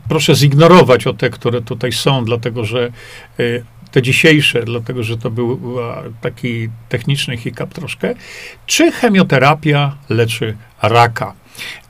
proszę 0.08 0.34
zignorować 0.34 1.06
o 1.06 1.14
te, 1.14 1.30
które 1.30 1.62
tutaj 1.62 1.92
są, 1.92 2.24
dlatego 2.24 2.64
że 2.64 2.90
y, 3.40 3.64
te 3.90 4.02
dzisiejsze, 4.02 4.62
dlatego 4.62 5.02
że 5.02 5.16
to 5.18 5.30
był 5.30 5.76
taki 6.20 6.68
techniczny 6.88 7.36
hiccup 7.36 7.74
troszkę. 7.74 8.14
Czy 8.66 8.92
chemioterapia 8.92 9.96
leczy 10.08 10.56
raka? 10.82 11.34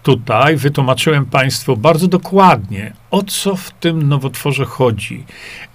Tutaj 0.02 0.56
wytłumaczyłem 0.56 1.26
Państwu 1.26 1.76
bardzo 1.76 2.08
dokładnie, 2.08 2.92
o 3.10 3.22
co 3.22 3.56
w 3.56 3.70
tym 3.70 4.08
nowotworze 4.08 4.64
chodzi, 4.64 5.24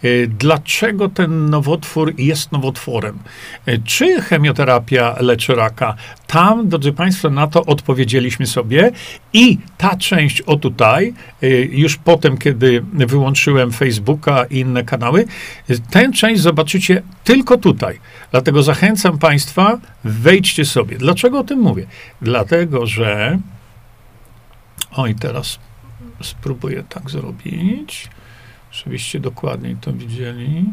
e, 0.04 0.28
dlaczego 0.28 1.10
ten 1.10 1.50
nowotwór 1.50 2.14
jest 2.18 2.52
nowotworem, 2.52 3.20
e, 3.66 3.78
czy 3.78 4.22
chemioterapia 4.22 5.16
leczy 5.20 5.56
raka. 5.56 5.96
Tam, 6.28 6.70
drodzy 6.70 6.92
Państwo, 6.94 7.30
na 7.30 7.48
to 7.48 7.66
odpowiedzieliśmy 7.66 8.46
sobie 8.48 8.92
i 9.34 9.58
ta 9.78 9.98
część 9.98 10.42
o 10.42 10.56
tutaj, 10.56 11.14
e, 11.42 11.48
już 11.62 11.98
potem, 11.98 12.38
kiedy 12.38 12.84
wyłączyłem 12.94 13.72
Facebooka 13.72 14.46
i 14.46 14.64
inne 14.64 14.84
kanały, 14.84 15.26
tę 15.92 16.12
część 16.12 16.42
zobaczycie 16.42 17.02
tylko 17.24 17.58
tutaj. 17.58 18.00
Dlatego 18.32 18.64
zachęcam 18.64 19.18
Państwa, 19.18 19.80
wejdźcie 20.04 20.66
sobie. 20.66 20.98
Dlaczego 20.98 21.40
o 21.40 21.44
tym 21.44 21.60
mówię? 21.60 21.86
Dlatego, 22.22 22.86
że 22.86 23.40
o 24.96 25.08
i 25.08 25.16
teraz 25.16 25.60
spróbuję 26.22 26.84
tak 26.90 27.10
zrobić, 27.10 28.10
żebyście 28.72 29.20
dokładniej 29.20 29.76
to 29.76 29.94
widzieli. 29.94 30.66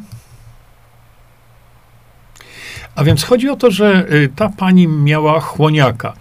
A 2.95 3.05
więc 3.05 3.25
chodzi 3.25 3.49
o 3.49 3.57
to, 3.57 3.71
że 3.71 4.07
y, 4.13 4.29
ta 4.37 4.49
pani 4.49 4.89
miała 4.89 5.41
chłoniaka. 5.41 6.13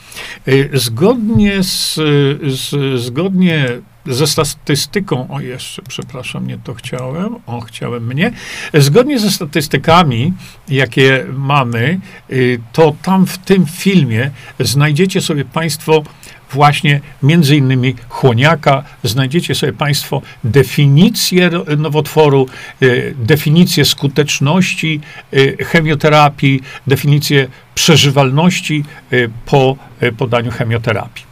Y, 0.47 0.69
zgodnie 0.73 1.63
z, 1.63 1.95
z, 2.43 2.99
zgodnie 3.01 3.67
ze 4.05 4.27
statystyką, 4.27 5.27
o 5.29 5.39
jeszcze, 5.39 5.81
przepraszam, 5.81 6.47
nie 6.47 6.57
to 6.57 6.73
chciałem, 6.73 7.35
o, 7.45 7.61
chciałem 7.61 8.07
mnie. 8.07 8.31
Zgodnie 8.73 9.19
ze 9.19 9.31
statystykami, 9.31 10.33
jakie 10.69 11.25
mamy, 11.33 11.99
y, 12.29 12.59
to 12.73 12.95
tam 13.01 13.25
w 13.25 13.37
tym 13.37 13.65
filmie 13.65 14.31
znajdziecie 14.59 15.21
sobie 15.21 15.45
Państwo 15.45 16.03
właśnie 16.51 17.01
między 17.23 17.57
innymi 17.57 17.95
chłoniaka. 18.09 18.83
Znajdziecie 19.03 19.55
sobie 19.55 19.73
Państwo 19.73 20.21
definicję 20.43 21.49
nowotworu, 21.77 22.47
y, 22.81 23.15
definicję 23.17 23.85
skuteczności 23.85 25.01
y, 25.33 25.57
chemioterapii, 25.65 26.61
definicję 26.87 27.47
przeżywalności 27.75 28.83
y, 29.13 29.29
po 29.45 29.75
podaniu 30.17 30.51
chemioterapii. 30.51 31.29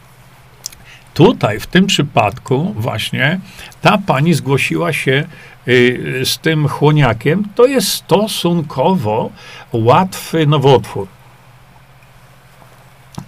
Tutaj, 1.14 1.60
w 1.60 1.66
tym 1.66 1.86
przypadku, 1.86 2.74
właśnie 2.76 3.40
ta 3.82 3.98
pani 4.06 4.34
zgłosiła 4.34 4.92
się 4.92 5.24
z 6.24 6.38
tym 6.38 6.68
chłoniakiem. 6.68 7.44
To 7.54 7.66
jest 7.66 7.88
stosunkowo 7.88 9.30
łatwy 9.72 10.46
nowotwór. 10.46 11.08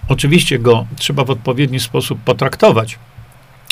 Oczywiście 0.07 0.59
go 0.59 0.85
trzeba 0.95 1.23
w 1.23 1.29
odpowiedni 1.29 1.79
sposób 1.79 2.19
potraktować. 2.19 2.99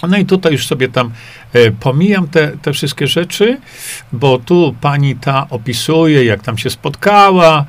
No 0.08 0.18
i 0.18 0.26
tutaj 0.26 0.52
już 0.52 0.68
sobie 0.68 0.88
tam 0.88 1.12
e, 1.54 1.72
pomijam 1.72 2.28
te, 2.28 2.58
te 2.62 2.74
wszystkie 2.74 3.08
rzeczy, 3.08 3.58
bo 4.14 4.38
tu 4.38 4.76
pani 4.82 5.16
ta 5.16 5.48
opisuje, 5.50 6.26
jak 6.26 6.44
tam 6.44 6.58
się 6.58 6.70
spotkała 6.70 7.60
e, 7.60 7.66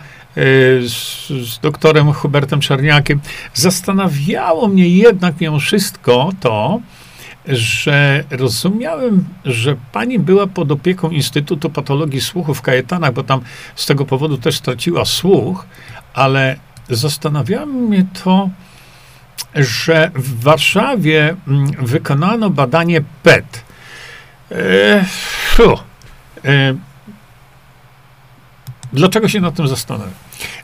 z, 0.88 1.26
z 1.28 1.58
doktorem 1.58 2.12
Hubertem 2.12 2.60
Czarniakiem. 2.60 3.20
Zastanawiało 3.54 4.68
mnie 4.68 4.88
jednak 4.88 5.40
mimo 5.40 5.58
wszystko 5.58 6.30
to, 6.40 6.80
że 7.48 8.24
rozumiałem, 8.30 9.24
że 9.44 9.76
pani 9.92 10.18
była 10.18 10.46
pod 10.46 10.72
opieką 10.72 11.10
Instytutu 11.10 11.70
Patologii 11.70 12.20
Słuchu 12.20 12.54
w 12.54 12.62
Kajetanach, 12.62 13.12
bo 13.12 13.22
tam 13.22 13.40
z 13.74 13.86
tego 13.86 14.04
powodu 14.04 14.38
też 14.38 14.56
straciła 14.56 15.04
słuch, 15.04 15.66
ale 16.14 16.56
zastanawiało 16.96 17.66
mnie 17.66 18.06
to, 18.24 18.50
że 19.54 20.10
w 20.14 20.42
Warszawie 20.42 21.36
mm, 21.48 21.70
wykonano 21.86 22.50
badanie 22.50 23.00
PET. 23.22 23.64
E, 24.52 25.04
e, 26.44 26.74
dlaczego 28.92 29.28
się 29.28 29.40
nad 29.40 29.54
tym 29.54 29.68
zastanawiam? 29.68 30.14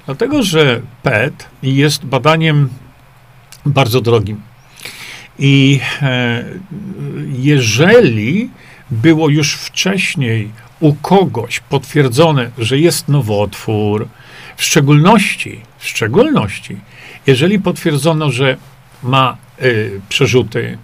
Dlatego, 0.06 0.42
że 0.42 0.80
PET 1.02 1.48
jest 1.62 2.04
badaniem 2.04 2.68
bardzo 3.66 4.00
drogim. 4.00 4.40
I 5.38 5.80
e, 6.02 6.44
jeżeli 7.26 8.50
było 8.90 9.28
już 9.28 9.54
wcześniej 9.54 10.50
u 10.80 10.94
kogoś 10.94 11.60
potwierdzone, 11.60 12.50
że 12.58 12.78
jest 12.78 13.08
nowotwór, 13.08 14.08
w 14.56 14.64
szczególności, 14.64 15.60
w 15.86 15.88
szczególności, 15.88 16.76
jeżeli 17.26 17.58
potwierdzono, 17.58 18.30
że 18.30 18.56
ma 19.02 19.36
y, 19.62 20.00
przerzuty, 20.08 20.78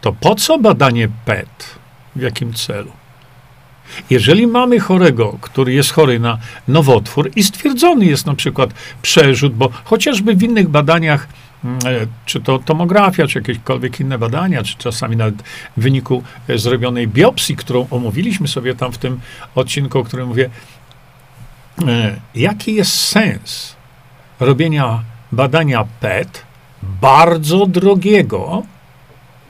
to 0.00 0.12
po 0.12 0.34
co 0.34 0.58
badanie 0.58 1.08
PET? 1.24 1.78
W 2.16 2.20
jakim 2.20 2.54
celu? 2.54 2.92
Jeżeli 4.10 4.46
mamy 4.46 4.80
chorego, 4.80 5.38
który 5.40 5.72
jest 5.72 5.92
chory 5.92 6.20
na 6.20 6.38
nowotwór 6.68 7.30
i 7.36 7.42
stwierdzony 7.42 8.04
jest 8.04 8.26
na 8.26 8.34
przykład 8.34 8.70
przerzut, 9.02 9.54
bo 9.54 9.70
chociażby 9.84 10.34
w 10.34 10.42
innych 10.42 10.68
badaniach, 10.68 11.28
mm, 11.64 11.78
e, 11.84 12.06
czy 12.26 12.40
to 12.40 12.58
tomografia, 12.58 13.26
czy 13.26 13.38
jakiekolwiek 13.38 14.00
inne 14.00 14.18
badania, 14.18 14.62
czy 14.62 14.76
czasami 14.78 15.16
nawet 15.16 15.42
w 15.76 15.82
wyniku 15.82 16.22
e, 16.48 16.58
zrobionej 16.58 17.08
biopsji, 17.08 17.56
którą 17.56 17.86
omówiliśmy 17.90 18.48
sobie 18.48 18.74
tam 18.74 18.92
w 18.92 18.98
tym 18.98 19.20
odcinku, 19.54 19.98
o 19.98 20.04
którym 20.04 20.28
mówię, 20.28 20.50
e, 21.88 22.20
jaki 22.34 22.74
jest 22.74 22.94
sens 22.94 23.79
robienia 24.40 25.02
badania 25.32 25.84
PET, 26.00 26.42
bardzo 26.82 27.66
drogiego, 27.66 28.62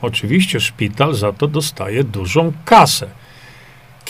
oczywiście 0.02 0.60
szpital 0.60 1.14
za 1.14 1.32
to 1.32 1.46
dostaje 1.46 2.04
dużą 2.04 2.52
kasę 2.64 3.20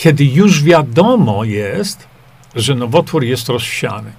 kiedy 0.01 0.25
już 0.25 0.63
wiadomo 0.63 1.43
jest, 1.43 2.07
że 2.55 2.75
nowotwór 2.75 3.23
jest 3.23 3.49
rozsiany. 3.49 4.11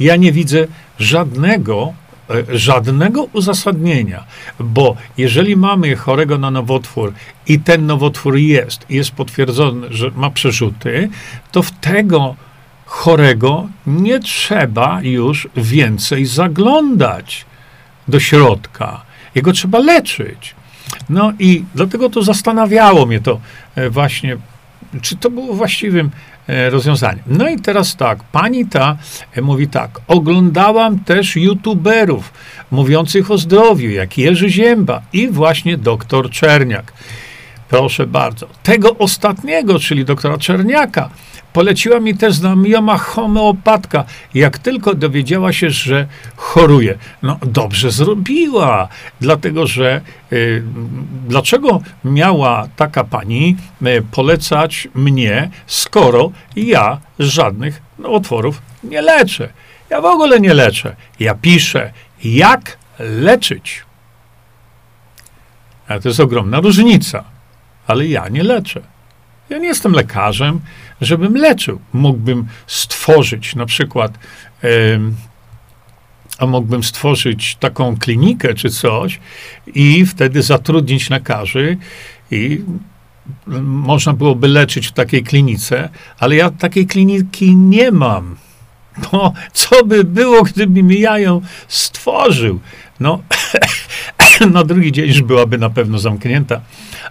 Ja 0.00 0.16
nie 0.16 0.32
widzę 0.32 0.66
żadnego, 0.98 1.92
e, 2.30 2.58
żadnego 2.58 3.24
uzasadnienia, 3.32 4.24
bo 4.60 4.96
jeżeli 5.18 5.56
mamy 5.56 5.96
chorego 5.96 6.38
na 6.38 6.50
nowotwór 6.50 7.12
i 7.46 7.60
ten 7.60 7.86
nowotwór 7.86 8.36
jest, 8.36 8.86
jest 8.90 9.10
potwierdzony, 9.10 9.86
że 9.90 10.10
ma 10.16 10.30
przerzuty, 10.30 11.08
to 11.52 11.62
w 11.62 11.70
tego 11.70 12.36
chorego 12.88 13.68
nie 13.86 14.20
trzeba 14.20 15.02
już 15.02 15.48
więcej 15.56 16.26
zaglądać 16.26 17.46
do 18.08 18.20
środka. 18.20 19.02
Jego 19.34 19.52
trzeba 19.52 19.78
leczyć. 19.78 20.54
No 21.10 21.32
i 21.38 21.64
dlatego 21.74 22.10
to 22.10 22.22
zastanawiało 22.22 23.06
mnie 23.06 23.20
to 23.20 23.40
e, 23.74 23.90
właśnie 23.90 24.36
czy 25.02 25.16
to 25.16 25.30
było 25.30 25.54
właściwym 25.54 26.10
e, 26.46 26.70
rozwiązaniem. 26.70 27.24
No 27.26 27.48
i 27.48 27.60
teraz 27.60 27.96
tak, 27.96 28.24
pani 28.32 28.66
ta 28.66 28.96
e, 29.32 29.42
mówi 29.42 29.68
tak, 29.68 30.00
oglądałam 30.06 30.98
też 30.98 31.36
youtuberów 31.36 32.32
mówiących 32.70 33.30
o 33.30 33.38
zdrowiu, 33.38 33.90
jak 33.90 34.18
Jerzy 34.18 34.50
Zięba 34.50 35.02
i 35.12 35.28
właśnie 35.28 35.76
doktor 35.76 36.30
Czerniak. 36.30 36.92
Proszę 37.68 38.06
bardzo. 38.06 38.48
Tego 38.62 38.96
ostatniego, 38.98 39.78
czyli 39.78 40.04
doktora 40.04 40.38
Czerniaka, 40.38 41.10
poleciła 41.52 42.00
mi 42.00 42.14
też 42.14 42.34
znajoma 42.34 42.98
homeopatka. 42.98 44.04
Jak 44.34 44.58
tylko 44.58 44.94
dowiedziała 44.94 45.52
się, 45.52 45.70
że 45.70 46.06
choruje, 46.36 46.98
no 47.22 47.38
dobrze 47.42 47.90
zrobiła, 47.90 48.88
dlatego 49.20 49.66
że 49.66 50.00
y, 50.32 50.62
dlaczego 51.26 51.80
miała 52.04 52.68
taka 52.76 53.04
pani 53.04 53.56
y, 53.82 54.02
polecać 54.10 54.88
mnie, 54.94 55.50
skoro 55.66 56.32
ja 56.56 57.00
żadnych 57.18 57.82
otworów 58.04 58.62
nie 58.84 59.02
leczę? 59.02 59.48
Ja 59.90 60.00
w 60.00 60.04
ogóle 60.04 60.40
nie 60.40 60.54
leczę. 60.54 60.96
Ja 61.20 61.34
piszę, 61.34 61.92
jak 62.24 62.78
leczyć. 62.98 63.84
A 65.88 66.00
to 66.00 66.08
jest 66.08 66.20
ogromna 66.20 66.60
różnica, 66.60 67.24
ale 67.86 68.06
ja 68.06 68.28
nie 68.28 68.42
leczę. 68.42 68.80
Ja 69.50 69.58
nie 69.58 69.66
jestem 69.66 69.92
lekarzem, 69.92 70.60
żebym 71.00 71.36
leczył. 71.36 71.80
Mógłbym 71.92 72.46
stworzyć 72.66 73.54
na 73.54 73.66
przykład, 73.66 74.18
a 76.38 76.46
mógłbym 76.46 76.82
stworzyć 76.82 77.56
taką 77.56 77.96
klinikę 77.96 78.54
czy 78.54 78.70
coś 78.70 79.20
i 79.66 80.06
wtedy 80.06 80.42
zatrudnić 80.42 81.10
lekarzy 81.10 81.76
i 82.30 82.60
można 83.62 84.12
byłoby 84.12 84.48
leczyć 84.48 84.86
w 84.86 84.92
takiej 84.92 85.24
klinice, 85.24 85.88
ale 86.18 86.36
ja 86.36 86.50
takiej 86.50 86.86
kliniki 86.86 87.56
nie 87.56 87.90
mam. 87.90 88.36
No, 89.12 89.32
co 89.52 89.84
by 89.84 90.04
było, 90.04 90.42
gdybym 90.42 90.92
ja 90.92 91.18
ją 91.18 91.40
stworzył? 91.68 92.60
No, 93.00 93.22
na 94.54 94.64
drugi 94.64 94.92
dzień 94.92 95.08
już 95.08 95.22
byłaby 95.22 95.58
na 95.58 95.70
pewno 95.70 95.98
zamknięta. 95.98 96.60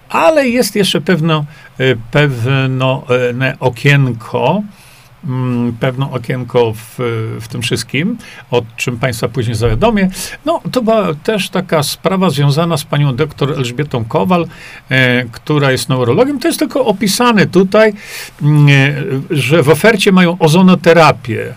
Ale 0.10 0.48
jest 0.48 0.76
jeszcze 0.76 1.02
pewno, 1.02 1.46
e, 1.78 1.84
pewne 2.12 3.56
okienko, 3.60 4.64
mm, 5.26 5.74
pewne 5.80 6.12
okienko 6.12 6.74
w, 6.74 6.96
w 7.42 7.48
tym 7.48 7.62
wszystkim, 7.62 8.18
o 8.52 8.62
czym 8.78 8.98
Państwa 8.98 9.28
później 9.28 9.56
zawiadomię. 9.56 10.10
No, 10.46 10.62
to 10.72 10.82
była 10.82 11.14
też 11.14 11.50
taka 11.50 11.84
sprawa 11.84 12.30
związana 12.30 12.78
z 12.78 12.84
panią 12.84 13.16
doktor 13.16 13.52
Elżbietą 13.52 14.06
Kowal, 14.06 14.48
e, 14.90 15.26
która 15.26 15.72
jest 15.72 15.90
neurologiem. 15.90 16.40
To 16.40 16.48
jest 16.48 16.60
tylko 16.60 16.86
opisane 16.86 17.46
tutaj, 17.46 17.94
mm, 18.42 18.68
e, 18.68 18.94
że 19.30 19.64
w 19.64 19.70
ofercie 19.70 20.12
mają 20.12 20.38
ozonoterapię. 20.40 21.54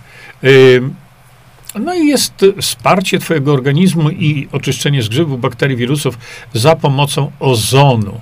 No 1.79 1.95
i 1.95 2.07
jest 2.07 2.35
wsparcie 2.61 3.19
Twojego 3.19 3.53
organizmu 3.53 4.11
i 4.11 4.49
oczyszczenie 4.53 5.03
z 5.03 5.09
grzybów, 5.09 5.41
bakterii, 5.41 5.77
wirusów 5.77 6.19
za 6.55 6.77
pomocą 6.77 7.33
ozonu. 7.41 8.21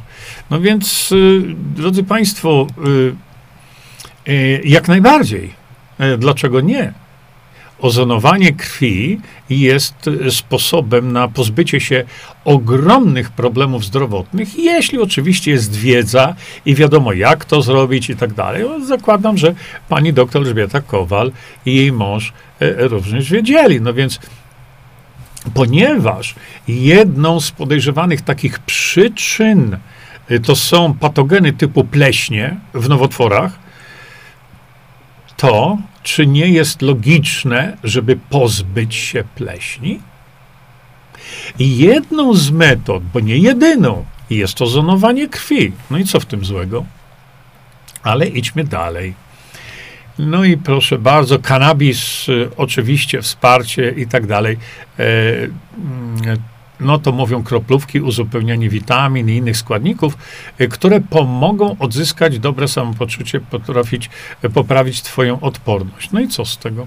No 0.51 0.61
więc, 0.61 1.13
y, 1.13 1.43
drodzy 1.77 2.05
Państwo, 2.05 2.67
y, 4.27 4.33
y, 4.33 4.63
jak 4.65 4.89
najbardziej. 4.89 5.59
Dlaczego 6.19 6.61
nie? 6.61 6.93
Ozonowanie 7.81 8.53
krwi 8.53 9.21
jest 9.51 9.95
sposobem 10.31 11.13
na 11.13 11.29
pozbycie 11.29 11.81
się 11.81 12.05
ogromnych 12.45 13.31
problemów 13.31 13.85
zdrowotnych, 13.85 14.59
jeśli 14.59 14.99
oczywiście 14.99 15.51
jest 15.51 15.77
wiedza 15.77 16.35
i 16.67 16.75
wiadomo, 16.75 17.13
jak 17.13 17.45
to 17.45 17.63
zrobić 17.63 18.11
i 18.11 18.17
tak 18.17 18.33
dalej. 18.35 18.65
No, 18.69 18.87
zakładam, 18.87 19.39
że 19.39 19.55
pani 19.89 20.13
doktor 20.13 20.43
Elżbieta 20.43 20.81
Kowal 20.81 21.33
i 21.67 21.75
jej 21.75 21.93
mąż 21.93 22.33
e, 22.61 22.89
również 22.89 23.31
wiedzieli. 23.31 23.81
No 23.81 23.95
więc, 23.95 24.21
ponieważ 25.55 26.35
jedną 26.69 27.41
z 27.41 27.51
podejrzewanych 27.51 28.21
takich 28.21 28.59
przyczyn 28.59 29.77
e, 30.29 30.39
to 30.39 30.57
są 30.57 30.95
patogeny 30.95 31.53
typu 31.53 31.85
pleśnie 31.85 32.57
w 32.75 32.89
nowotworach, 32.89 33.68
to 35.39 35.79
czy 36.03 36.27
nie 36.27 36.49
jest 36.49 36.83
logiczne, 36.83 37.77
żeby 37.85 38.19
pozbyć 38.31 38.95
się 38.95 39.25
pleśni? 39.35 40.01
I 41.59 41.77
jedną 41.77 42.35
z 42.35 42.51
metod, 42.51 43.03
bo 43.05 43.21
nie 43.21 43.37
jedyną, 43.37 44.05
jest 44.31 44.55
to 44.55 44.67
zonowanie 44.67 45.29
krwi. 45.29 45.73
No 45.91 45.99
i 45.99 46.05
co 46.05 46.21
w 46.21 46.27
tym 46.27 46.45
złego? 46.45 46.85
Ale 48.03 48.27
idźmy 48.27 48.65
dalej. 48.65 49.15
No 50.19 50.45
i 50.45 50.57
proszę 50.57 50.99
bardzo, 50.99 51.39
kanabis, 51.39 52.29
y, 52.29 52.51
oczywiście, 52.57 53.23
wsparcie 53.23 53.91
i 53.91 54.07
tak 54.07 54.27
dalej. 54.27 54.57
E, 54.99 55.05
mm, 55.05 56.39
no 56.81 56.99
to 56.99 57.13
mówią 57.13 57.43
kroplówki, 57.43 58.01
uzupełnianie 58.01 58.69
witamin 58.69 59.29
i 59.29 59.37
innych 59.37 59.57
składników, 59.57 60.19
y, 60.61 60.69
które 60.69 61.01
pomogą 61.01 61.77
odzyskać 61.79 62.39
dobre 62.39 62.69
samopoczucie, 62.69 63.41
potrafić 63.41 64.11
y, 64.45 64.51
poprawić 64.51 65.03
twoją 65.03 65.41
odporność. 65.41 66.11
No 66.13 66.21
i 66.21 66.29
co 66.29 66.45
z 66.45 66.59
tego? 66.59 66.87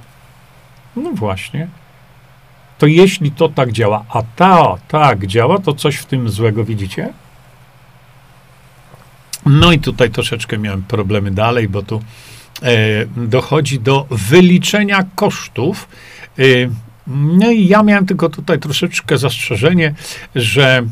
No 0.96 1.12
właśnie. 1.12 1.68
To 2.78 2.88
jeśli 2.88 3.32
to 3.32 3.50
tak 3.50 3.72
działa, 3.72 4.06
a 4.10 4.24
ta 4.36 4.76
tak 4.88 5.28
działa, 5.28 5.60
to 5.60 5.74
coś 5.74 5.96
w 5.96 6.06
tym 6.06 6.30
złego 6.30 6.64
widzicie? 6.64 7.14
No 9.46 9.72
i 9.72 9.80
tutaj 9.80 10.10
troszeczkę 10.10 10.58
miałem 10.58 10.84
problemy 10.84 11.32
dalej, 11.32 11.70
bo 11.70 11.84
tu 11.84 12.02
e, 12.62 12.72
dochodzi 13.18 13.80
do 13.80 14.08
wyliczenia 14.10 15.04
kosztów. 15.16 15.88
E, 16.40 16.44
no 17.08 17.52
i 17.52 17.68
ja 17.68 17.84
miałem 17.84 18.06
tylko 18.06 18.30
tutaj 18.30 18.60
troszeczkę 18.60 19.18
zastrzeżenie, 19.18 19.94
że, 20.36 20.84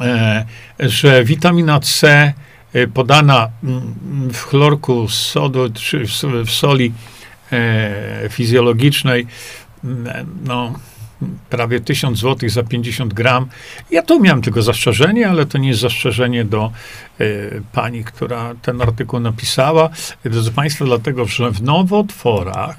e, 0.00 0.46
że 0.80 1.24
witamina 1.24 1.80
C 1.80 2.32
e, 2.72 2.86
podana 2.86 3.48
mm, 3.64 3.94
w 4.32 4.42
chlorku 4.42 5.08
sodu 5.08 5.70
czy 5.74 6.06
w, 6.44 6.50
soli 6.50 6.92
e, 7.52 8.28
fizjologicznej, 8.28 9.26
mm, 9.84 10.26
no, 10.44 10.72
prawie 11.50 11.80
1000 11.80 12.18
zł 12.18 12.48
za 12.48 12.62
50 12.62 13.14
gram. 13.14 13.46
Ja 13.90 14.02
tu 14.02 14.20
miałem 14.20 14.42
tylko 14.42 14.62
zastrzeżenie, 14.62 15.28
ale 15.28 15.46
to 15.46 15.58
nie 15.58 15.68
jest 15.68 15.80
zastrzeżenie 15.80 16.44
do 16.44 16.72
y, 17.20 17.62
pani, 17.72 18.04
która 18.04 18.54
ten 18.62 18.82
artykuł 18.82 19.20
napisała. 19.20 19.90
Drodzy 20.24 20.52
Państwo, 20.52 20.84
dlatego, 20.84 21.24
że 21.24 21.50
w 21.50 21.62
nowotworach 21.62 22.76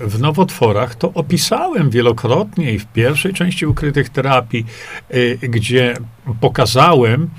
w 0.00 0.16
nowotworach, 0.20 0.94
to 0.94 1.12
opisałem 1.14 1.90
wielokrotnie 1.90 2.72
i 2.72 2.78
w 2.78 2.86
pierwszej 2.86 3.34
części 3.34 3.66
ukrytych 3.66 4.08
terapii, 4.10 4.66
e, 5.10 5.48
gdzie 5.48 5.94
pokazałem 6.40 7.30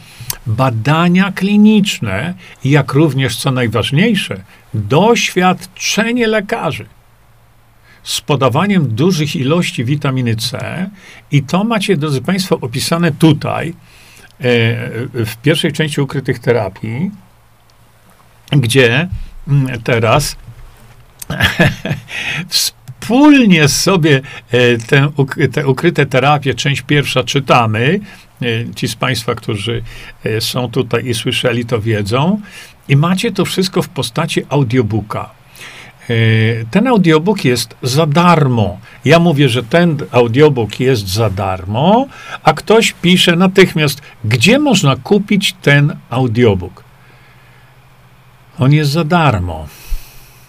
badania 0.48 1.32
kliniczne, 1.32 2.34
jak 2.64 2.94
również, 2.94 3.38
co 3.38 3.52
najważniejsze, 3.52 4.44
doświadczenie 4.74 6.28
lekarzy. 6.28 6.86
z 8.04 8.22
podawaniem 8.22 8.88
dużych 8.96 9.36
ilości 9.36 9.86
witaminy 9.86 10.36
C 10.36 10.90
i 11.32 11.44
to 11.44 11.64
macie, 11.64 11.98
drodzy 11.98 12.22
Państwo, 12.22 12.60
opisane 12.62 13.12
tutaj 13.12 13.70
e, 13.70 13.74
w 15.26 15.38
pierwszej 15.42 15.74
części 15.74 16.02
ukrytych 16.02 16.40
terapii, 16.40 17.12
gdzie 18.52 19.08
mm, 19.48 19.82
teraz 19.82 20.36
wspólnie 23.02 23.68
sobie 23.68 24.22
e, 24.52 24.78
tę, 24.78 25.12
te 25.52 25.68
ukryte 25.68 26.06
terapie, 26.06 26.54
część 26.54 26.82
pierwsza 26.82 27.24
czytamy. 27.24 28.00
E, 28.42 28.74
ci 28.76 28.88
z 28.88 28.96
Państwa, 28.96 29.36
którzy 29.36 29.84
e, 30.24 30.42
są 30.42 30.72
tutaj 30.72 31.06
i 31.06 31.14
słyszeli, 31.14 31.66
to 31.66 31.82
wiedzą. 31.82 32.42
I 32.90 32.96
macie 32.96 33.32
to 33.32 33.46
wszystko 33.46 33.82
w 33.82 33.90
postaci 33.90 34.42
audiobooka. 34.50 35.30
Ten 36.72 36.88
audiobook 36.88 37.46
jest 37.46 37.76
za 37.82 38.06
darmo. 38.06 38.80
Ja 39.06 39.20
mówię, 39.20 39.50
że 39.50 39.64
ten 39.64 39.98
audiobook 40.12 40.80
jest 40.80 41.08
za 41.08 41.30
darmo, 41.30 42.06
a 42.44 42.54
ktoś 42.54 42.94
pisze 43.02 43.36
natychmiast, 43.36 44.02
gdzie 44.26 44.60
można 44.60 44.96
kupić 44.96 45.54
ten 45.62 45.96
audiobook. 46.10 46.84
On 48.60 48.74
jest 48.74 48.92
za 48.92 49.04
darmo. 49.04 49.68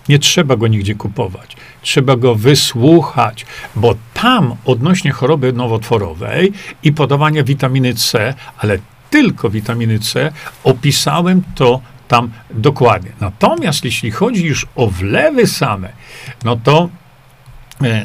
Nie 0.09 0.19
trzeba 0.19 0.57
go 0.57 0.67
nigdzie 0.67 0.95
kupować. 0.95 1.57
Trzeba 1.83 2.17
go 2.17 2.35
wysłuchać, 2.35 3.47
bo 3.77 3.95
tam 4.15 4.55
odnośnie 4.65 5.13
choroby 5.13 5.53
nowotworowej 5.53 6.53
i 6.83 6.93
podawania 6.93 7.45
witaminy 7.45 7.95
C, 7.95 8.35
ale 8.59 8.79
tylko 9.11 9.51
witaminy 9.51 9.99
C, 9.99 10.33
opisałem 10.65 11.43
to 11.55 11.81
tam 12.09 12.31
dokładnie. 12.51 13.11
Natomiast 13.21 13.85
jeśli 13.85 14.11
chodzi 14.11 14.47
już 14.47 14.67
o 14.77 14.87
wlewy 14.87 15.47
same, 15.47 15.89
no 16.45 16.57
to 16.57 16.89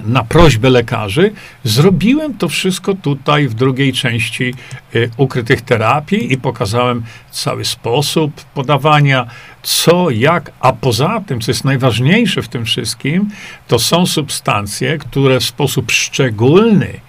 na 0.06 0.24
prośbę 0.24 0.70
lekarzy, 0.70 1.32
zrobiłem 1.64 2.38
to 2.38 2.50
wszystko 2.50 2.94
tutaj 2.94 3.48
w 3.48 3.54
drugiej 3.54 3.94
części 3.94 4.54
e, 4.96 5.00
ukrytych 5.18 5.62
terapii 5.62 6.34
i 6.34 6.38
pokazałem 6.38 7.04
cały 7.38 7.66
sposób 7.66 8.32
podawania, 8.54 9.26
co, 9.64 10.10
jak, 10.10 10.52
a 10.60 10.74
poza 10.74 11.22
tym, 11.28 11.42
co 11.42 11.52
jest 11.52 11.66
najważniejsze 11.66 12.42
w 12.42 12.48
tym 12.48 12.66
wszystkim, 12.66 13.30
to 13.68 13.80
są 13.80 14.06
substancje, 14.06 14.98
które 14.98 15.40
w 15.40 15.44
sposób 15.44 15.92
szczególny 15.92 17.00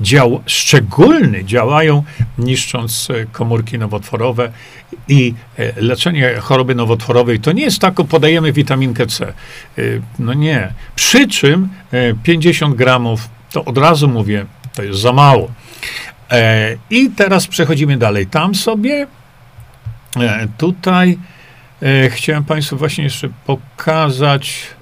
dział, 0.00 0.42
szczególny 0.46 1.44
działają, 1.44 2.02
niszcząc 2.38 3.08
e, 3.10 3.26
komórki 3.32 3.78
nowotworowe 3.78 4.52
i 5.08 5.34
e, 5.58 5.82
leczenie 5.82 6.34
choroby 6.40 6.74
nowotworowej 6.74 7.40
to 7.40 7.52
nie 7.52 7.62
jest 7.62 7.78
tak, 7.78 7.94
podajemy 7.94 8.52
witaminkę 8.52 9.06
C. 9.06 9.26
E, 9.26 9.32
no 10.18 10.34
nie. 10.34 10.72
Przy 10.94 11.28
czym 11.28 11.68
50 12.22 12.74
gramów, 12.74 13.28
to 13.52 13.64
od 13.64 13.78
razu 13.78 14.08
mówię, 14.08 14.46
to 14.74 14.82
jest 14.82 15.00
za 15.00 15.12
mało. 15.12 15.50
I 16.90 17.10
teraz 17.10 17.46
przechodzimy 17.46 17.96
dalej. 17.96 18.26
Tam 18.26 18.54
sobie, 18.54 19.06
tutaj 20.58 21.18
chciałem 22.10 22.44
Państwu 22.44 22.76
właśnie 22.76 23.04
jeszcze 23.04 23.28
pokazać 23.46 24.75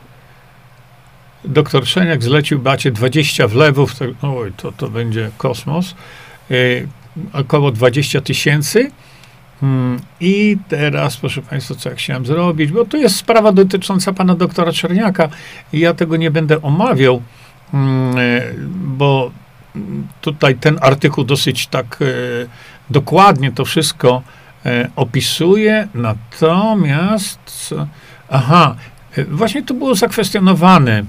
doktor 1.44 1.86
Szeniak 1.86 2.22
zlecił 2.22 2.58
Bacie 2.58 2.90
20 2.90 3.48
wlewów, 3.48 3.94
to, 3.94 4.04
oj, 4.22 4.52
to, 4.56 4.72
to 4.72 4.88
będzie 4.88 5.30
kosmos, 5.38 5.94
y, 6.50 6.88
około 7.32 7.70
20 7.72 8.20
tysięcy. 8.20 8.90
Hmm, 9.60 10.00
I 10.20 10.56
teraz, 10.68 11.16
proszę 11.16 11.42
Państwa, 11.42 11.74
co 11.74 11.90
ja 11.90 11.96
chciałem 11.96 12.26
zrobić, 12.26 12.72
bo 12.72 12.84
tu 12.84 12.96
jest 12.96 13.16
sprawa 13.16 13.52
dotycząca 13.52 14.12
pana 14.12 14.34
doktora 14.34 14.72
Czerniaka 14.72 15.28
ja 15.72 15.94
tego 15.94 16.16
nie 16.16 16.30
będę 16.30 16.62
omawiał, 16.62 17.22
hmm, 17.72 18.16
bo 18.96 19.30
tutaj 20.20 20.54
ten 20.54 20.78
artykuł 20.80 21.24
dosyć 21.24 21.66
tak 21.66 21.98
e, 22.00 22.04
dokładnie 22.90 23.52
to 23.52 23.64
wszystko 23.64 24.22
e, 24.66 24.90
opisuje, 24.96 25.88
natomiast, 25.94 27.74
aha, 28.28 28.74
właśnie 29.28 29.62
to 29.62 29.74
było 29.74 29.94
zakwestionowane 29.94 31.04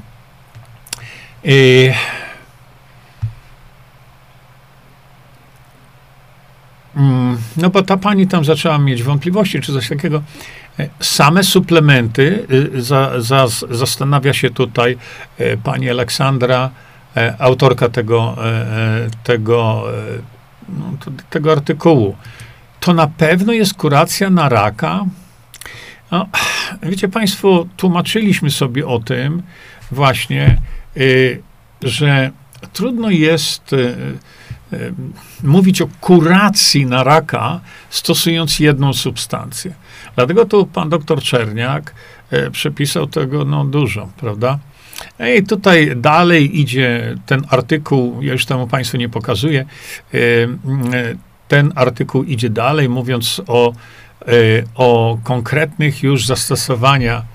mm, 6.95 7.38
no 7.58 7.69
bo 7.69 7.81
ta 7.84 7.97
pani 7.97 8.27
tam 8.27 8.45
zaczęła 8.45 8.77
mieć 8.77 9.03
wątpliwości, 9.03 9.62
czy 9.62 9.73
coś 9.73 9.89
takiego. 9.89 10.21
E, 10.79 10.89
same 10.99 11.43
suplementy, 11.43 12.45
y, 12.75 12.81
za, 12.81 13.21
za, 13.21 13.47
zastanawia 13.69 14.34
się 14.34 14.49
tutaj 14.49 14.97
e, 15.38 15.58
pani 15.58 15.89
Aleksandra, 15.89 16.69
e, 17.17 17.36
autorka 17.39 17.89
tego, 17.89 18.36
tego, 19.23 19.84
no, 20.69 20.93
tego 21.29 21.51
artykułu. 21.51 22.15
To 22.79 22.93
na 22.93 23.08
pewno 23.08 23.53
jest 23.53 23.73
kuracja 23.73 24.29
na 24.29 24.49
raka. 24.49 25.05
No, 26.12 26.27
wiecie 26.84 27.08
Państwo, 27.08 27.65
tłumaczyliśmy 27.77 28.51
sobie 28.51 28.88
o 28.88 28.99
tym 28.99 29.43
właśnie, 29.91 30.58
że 31.81 32.31
trudno 32.73 33.10
jest 33.10 33.73
y, 33.73 33.95
y, 34.73 34.93
mówić 35.43 35.81
o 35.81 35.88
kuracji 36.01 36.86
na 36.86 37.03
raka, 37.03 37.60
stosując 37.89 38.60
jedną 38.60 38.93
substancję. 38.93 39.73
Dlatego 40.15 40.45
tu 40.45 40.65
pan 40.65 40.89
doktor 40.89 41.21
Czerniak 41.21 41.95
przepisał 42.51 43.08
tego 43.08 43.45
no, 43.45 43.65
dużo, 43.65 44.10
prawda? 44.17 44.60
I 45.38 45.43
tutaj 45.43 45.93
dalej 45.95 46.60
idzie 46.60 47.15
ten 47.25 47.41
artykuł, 47.49 48.21
ja 48.21 48.31
już 48.31 48.45
temu 48.45 48.67
Państwu 48.67 48.97
nie 48.97 49.10
pokazuję, 49.10 49.65
ten 51.47 51.71
artykuł 51.75 52.23
idzie 52.23 52.49
dalej, 52.49 52.89
mówiąc 52.89 53.41
o, 53.47 53.73
o 54.75 55.17
konkretnych 55.23 56.03
już 56.03 56.25
zastosowania 56.25 57.25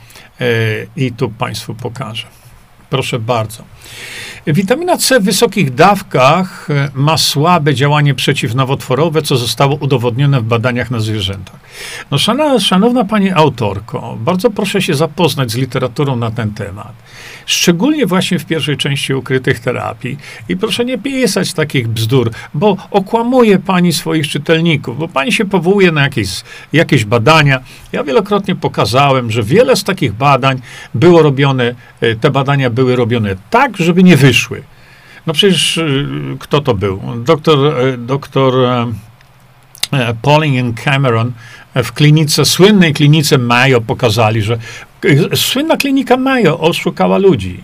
i 0.96 1.12
tu 1.12 1.30
Państwu 1.30 1.74
pokażę. 1.74 2.39
Proszę 2.90 3.18
bardzo. 3.18 3.62
Witamina 4.46 4.96
C 4.96 5.20
w 5.20 5.24
wysokich 5.24 5.74
dawkach 5.74 6.70
e, 6.70 6.90
ma 6.94 7.18
słabe 7.18 7.74
działanie 7.74 8.14
przeciwnowotworowe, 8.14 9.22
co 9.22 9.36
zostało 9.36 9.76
udowodnione 9.76 10.40
w 10.40 10.44
badaniach 10.44 10.90
na 10.90 11.00
zwierzętach. 11.00 11.60
No, 12.10 12.18
szanowna, 12.18 12.60
szanowna 12.60 13.04
pani 13.04 13.30
autorko, 13.30 14.18
bardzo 14.20 14.50
proszę 14.50 14.82
się 14.82 14.94
zapoznać 14.94 15.50
z 15.50 15.56
literaturą 15.56 16.16
na 16.16 16.30
ten 16.30 16.54
temat. 16.54 16.92
Szczególnie 17.46 18.06
właśnie 18.06 18.38
w 18.38 18.44
pierwszej 18.44 18.76
części 18.76 19.14
ukrytych 19.14 19.60
terapii. 19.60 20.18
I 20.48 20.56
proszę 20.56 20.84
nie 20.84 20.98
pisać 20.98 21.52
takich 21.52 21.88
bzdur, 21.88 22.30
bo 22.54 22.76
okłamuje 22.90 23.58
pani 23.58 23.92
swoich 23.92 24.28
czytelników, 24.28 24.98
bo 24.98 25.08
pani 25.08 25.32
się 25.32 25.44
powołuje 25.44 25.92
na 25.92 26.02
jakieś, 26.02 26.42
jakieś 26.72 27.04
badania. 27.04 27.60
Ja 27.92 28.04
wielokrotnie 28.04 28.56
pokazałem, 28.56 29.30
że 29.30 29.42
wiele 29.42 29.76
z 29.76 29.84
takich 29.84 30.12
badań 30.12 30.60
było 30.94 31.22
robione, 31.22 31.74
e, 32.00 32.14
te 32.14 32.30
badania 32.30 32.70
były 32.70 32.96
robione 32.96 33.36
tak, 33.50 33.76
żeby 33.76 34.02
nie 34.02 34.16
wyszły. 34.16 34.62
No 35.26 35.32
przecież 35.32 35.78
e, 35.78 35.84
kto 36.38 36.60
to 36.60 36.74
był? 36.74 37.00
Doktor, 37.24 37.80
e, 37.80 37.96
doktor 37.96 38.54
Pauling 40.22 40.66
and 40.66 40.80
Cameron 40.80 41.32
w 41.74 41.92
klinice, 41.92 42.44
słynnej 42.44 42.94
klinice 42.94 43.38
Mayo 43.38 43.80
pokazali, 43.80 44.42
że 44.42 44.58
słynna 45.34 45.76
klinika 45.76 46.16
Mayo 46.16 46.60
oszukała 46.60 47.18
ludzi. 47.18 47.60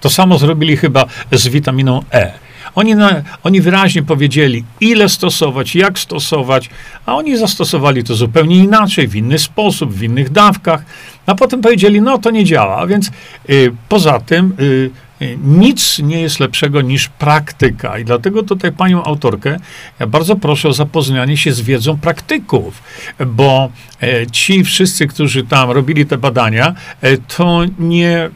To 0.00 0.10
samo 0.10 0.38
zrobili 0.38 0.76
chyba 0.76 1.04
z 1.32 1.48
witaminą 1.48 2.02
E. 2.12 2.32
Oni, 2.74 2.94
na, 2.94 3.22
oni 3.44 3.60
wyraźnie 3.60 4.02
powiedzieli, 4.02 4.64
ile 4.80 5.08
stosować, 5.08 5.74
jak 5.74 5.98
stosować, 5.98 6.70
a 7.06 7.16
oni 7.16 7.36
zastosowali 7.36 8.04
to 8.04 8.14
zupełnie 8.14 8.56
inaczej, 8.56 9.08
w 9.08 9.16
inny 9.16 9.38
sposób, 9.38 9.92
w 9.92 10.02
innych 10.02 10.30
dawkach, 10.30 10.84
a 11.26 11.34
potem 11.34 11.60
powiedzieli, 11.60 12.00
no 12.00 12.18
to 12.18 12.30
nie 12.30 12.44
działa. 12.44 12.76
A 12.76 12.86
więc 12.86 13.10
y, 13.50 13.72
poza 13.88 14.20
tym 14.20 14.52
y, 14.60 14.90
nic 15.44 15.98
nie 15.98 16.20
jest 16.20 16.40
lepszego 16.40 16.80
niż 16.80 17.08
praktyka. 17.08 17.98
I 17.98 18.04
dlatego 18.04 18.42
tutaj 18.42 18.72
panią 18.72 19.04
autorkę 19.04 19.56
ja 20.00 20.06
bardzo 20.06 20.36
proszę 20.36 20.68
o 20.68 20.72
zapoznanie 20.72 21.36
się 21.36 21.52
z 21.52 21.60
wiedzą 21.60 21.98
praktyków, 21.98 22.82
bo 23.26 23.70
e, 24.02 24.26
ci 24.26 24.64
wszyscy, 24.64 25.06
którzy 25.06 25.44
tam 25.44 25.70
robili 25.70 26.06
te 26.06 26.18
badania, 26.18 26.74
e, 27.00 27.16
to 27.16 27.60
nie, 27.78 28.30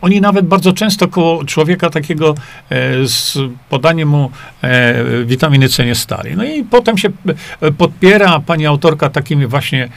oni 0.00 0.20
nawet 0.20 0.46
bardzo 0.46 0.72
często 0.72 1.08
koło 1.08 1.44
człowieka 1.44 1.90
takiego 1.90 2.34
e, 2.70 3.06
z 3.06 3.38
podaniem 3.68 4.08
mu 4.08 4.30
witaminy 5.24 5.68
C 5.68 5.84
nie 5.84 5.94
stali. 5.94 6.36
No 6.36 6.44
i 6.44 6.64
potem 6.64 6.98
się 6.98 7.08
podpiera 7.78 8.40
pani 8.40 8.66
autorka 8.66 9.10
takimi 9.10 9.46
właśnie, 9.46 9.88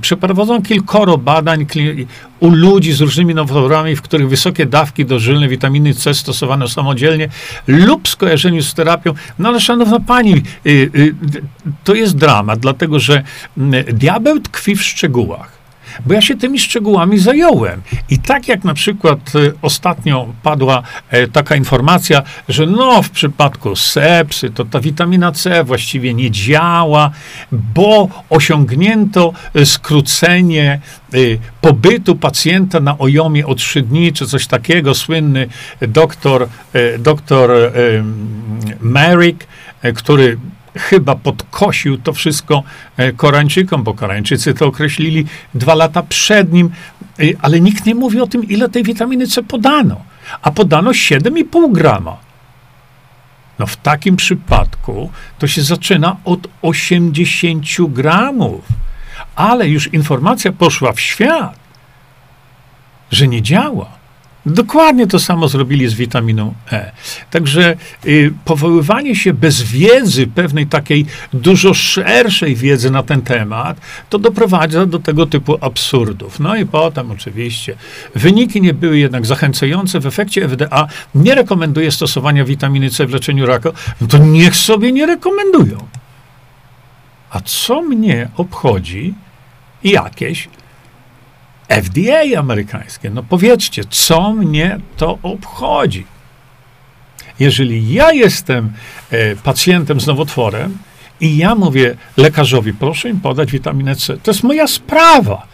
przeprowadzono 0.00 0.62
kilkoro 0.62 1.18
badań 1.18 1.66
u 2.40 2.50
ludzi 2.50 2.92
z 2.92 3.00
różnymi 3.00 3.34
nowotworami, 3.34 3.96
w 3.96 4.02
których 4.02 4.28
wysokie 4.28 4.66
dawki 4.66 5.04
dożylne 5.04 5.48
witaminy 5.48 5.63
C 5.94 6.14
stosowane 6.14 6.68
samodzielnie 6.68 7.28
lub 7.66 8.08
w 8.08 8.10
skojarzeniu 8.10 8.62
z 8.62 8.74
terapią. 8.74 9.14
No 9.38 9.48
ale 9.48 9.60
szanowna 9.60 10.00
pani, 10.00 10.42
y, 10.66 10.70
y, 10.70 11.14
to 11.84 11.94
jest 11.94 12.16
dramat, 12.16 12.58
dlatego 12.58 12.98
że 12.98 13.22
mm, 13.58 13.84
diabeł 13.84 14.40
tkwi 14.40 14.76
w 14.76 14.82
szczegółach. 14.82 15.53
Bo 16.06 16.14
ja 16.14 16.20
się 16.20 16.36
tymi 16.36 16.58
szczegółami 16.58 17.18
zająłem. 17.18 17.82
I 18.10 18.18
tak 18.18 18.48
jak 18.48 18.64
na 18.64 18.74
przykład 18.74 19.18
e, 19.34 19.52
ostatnio 19.62 20.26
padła 20.42 20.82
e, 21.10 21.28
taka 21.28 21.56
informacja, 21.56 22.22
że 22.48 22.66
no 22.66 23.02
w 23.02 23.10
przypadku 23.10 23.76
sepsy 23.76 24.50
to 24.50 24.64
ta 24.64 24.80
witamina 24.80 25.32
C 25.32 25.64
właściwie 25.64 26.14
nie 26.14 26.30
działa, 26.30 27.10
bo 27.52 28.08
osiągnięto 28.30 29.32
e, 29.54 29.66
skrócenie 29.66 30.80
pobytu 31.60 32.16
pacjenta 32.16 32.80
na 32.80 32.98
ojomie 32.98 33.46
o 33.46 33.54
trzy 33.54 33.82
dni, 33.82 34.12
czy 34.12 34.26
coś 34.26 34.46
takiego. 34.46 34.94
Słynny 34.94 35.48
doktor, 35.80 36.48
doktor 36.98 37.50
Merrick, 38.80 39.46
który 39.94 40.38
chyba 40.76 41.14
podkosił 41.14 41.98
to 41.98 42.12
wszystko 42.12 42.62
e, 42.96 43.12
Koreańczykom, 43.12 43.82
bo 43.82 43.94
Koreańczycy 43.94 44.54
to 44.54 44.66
określili 44.66 45.24
dwa 45.54 45.74
lata 45.74 46.02
przed 46.02 46.52
nim, 46.52 46.70
e, 47.20 47.22
ale 47.42 47.60
nikt 47.60 47.86
nie 47.86 47.94
mówi 47.94 48.20
o 48.20 48.26
tym, 48.26 48.48
ile 48.48 48.68
tej 48.68 48.82
witaminy 48.82 49.26
C 49.26 49.42
podano. 49.42 49.96
A 50.42 50.50
podano 50.50 50.90
7,5 50.90 51.72
grama. 51.72 52.16
No 53.58 53.66
w 53.66 53.76
takim 53.76 54.16
przypadku 54.16 55.10
to 55.38 55.46
się 55.46 55.62
zaczyna 55.62 56.16
od 56.24 56.48
80 56.62 57.66
gramów. 57.88 58.64
Ale 59.36 59.68
już 59.68 59.92
informacja 59.92 60.52
poszła 60.52 60.92
w 60.92 61.00
świat, 61.00 61.58
że 63.10 63.28
nie 63.28 63.42
działa. 63.42 64.03
Dokładnie 64.46 65.06
to 65.06 65.18
samo 65.18 65.48
zrobili 65.48 65.88
z 65.88 65.94
witaminą 65.94 66.54
E. 66.72 66.92
Także 67.30 67.76
y, 68.06 68.32
powoływanie 68.44 69.16
się 69.16 69.32
bez 69.32 69.62
wiedzy, 69.62 70.26
pewnej 70.26 70.66
takiej 70.66 71.06
dużo 71.32 71.74
szerszej 71.74 72.54
wiedzy 72.56 72.90
na 72.90 73.02
ten 73.02 73.22
temat, 73.22 73.80
to 74.10 74.18
doprowadza 74.18 74.86
do 74.86 74.98
tego 74.98 75.26
typu 75.26 75.58
absurdów. 75.60 76.40
No 76.40 76.56
i 76.56 76.66
potem 76.66 77.10
oczywiście 77.10 77.76
wyniki 78.14 78.60
nie 78.60 78.74
były 78.74 78.98
jednak 78.98 79.26
zachęcające. 79.26 80.00
W 80.00 80.06
efekcie 80.06 80.48
FDA 80.48 80.86
nie 81.14 81.34
rekomenduje 81.34 81.90
stosowania 81.90 82.44
witaminy 82.44 82.90
C 82.90 83.06
w 83.06 83.10
leczeniu 83.10 83.46
raka. 83.46 83.70
No 84.00 84.06
to 84.06 84.18
niech 84.18 84.56
sobie 84.56 84.92
nie 84.92 85.06
rekomendują. 85.06 85.78
A 87.30 87.40
co 87.40 87.82
mnie 87.82 88.28
obchodzi 88.36 89.14
jakieś 89.84 90.48
FDA 91.68 92.38
amerykańskie. 92.38 93.10
No 93.10 93.22
powiedzcie, 93.22 93.84
co 93.90 94.32
mnie 94.32 94.78
to 94.96 95.18
obchodzi? 95.22 96.06
Jeżeli 97.38 97.92
ja 97.92 98.12
jestem 98.12 98.72
e, 99.10 99.36
pacjentem 99.36 100.00
z 100.00 100.06
nowotworem 100.06 100.78
i 101.20 101.36
ja 101.36 101.54
mówię 101.54 101.96
lekarzowi, 102.16 102.74
proszę 102.74 103.08
im 103.08 103.20
podać 103.20 103.50
witaminę 103.52 103.96
C, 103.96 104.16
to 104.16 104.30
jest 104.30 104.42
moja 104.42 104.66
sprawa. 104.66 105.46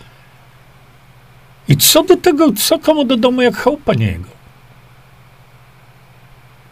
I 1.68 1.76
co 1.76 2.02
do 2.02 2.16
tego, 2.16 2.52
co 2.52 2.78
komu 2.78 3.04
do 3.04 3.16
domu 3.16 3.42
jak 3.42 3.56
chałupa 3.56 3.94
niego? 3.94 4.40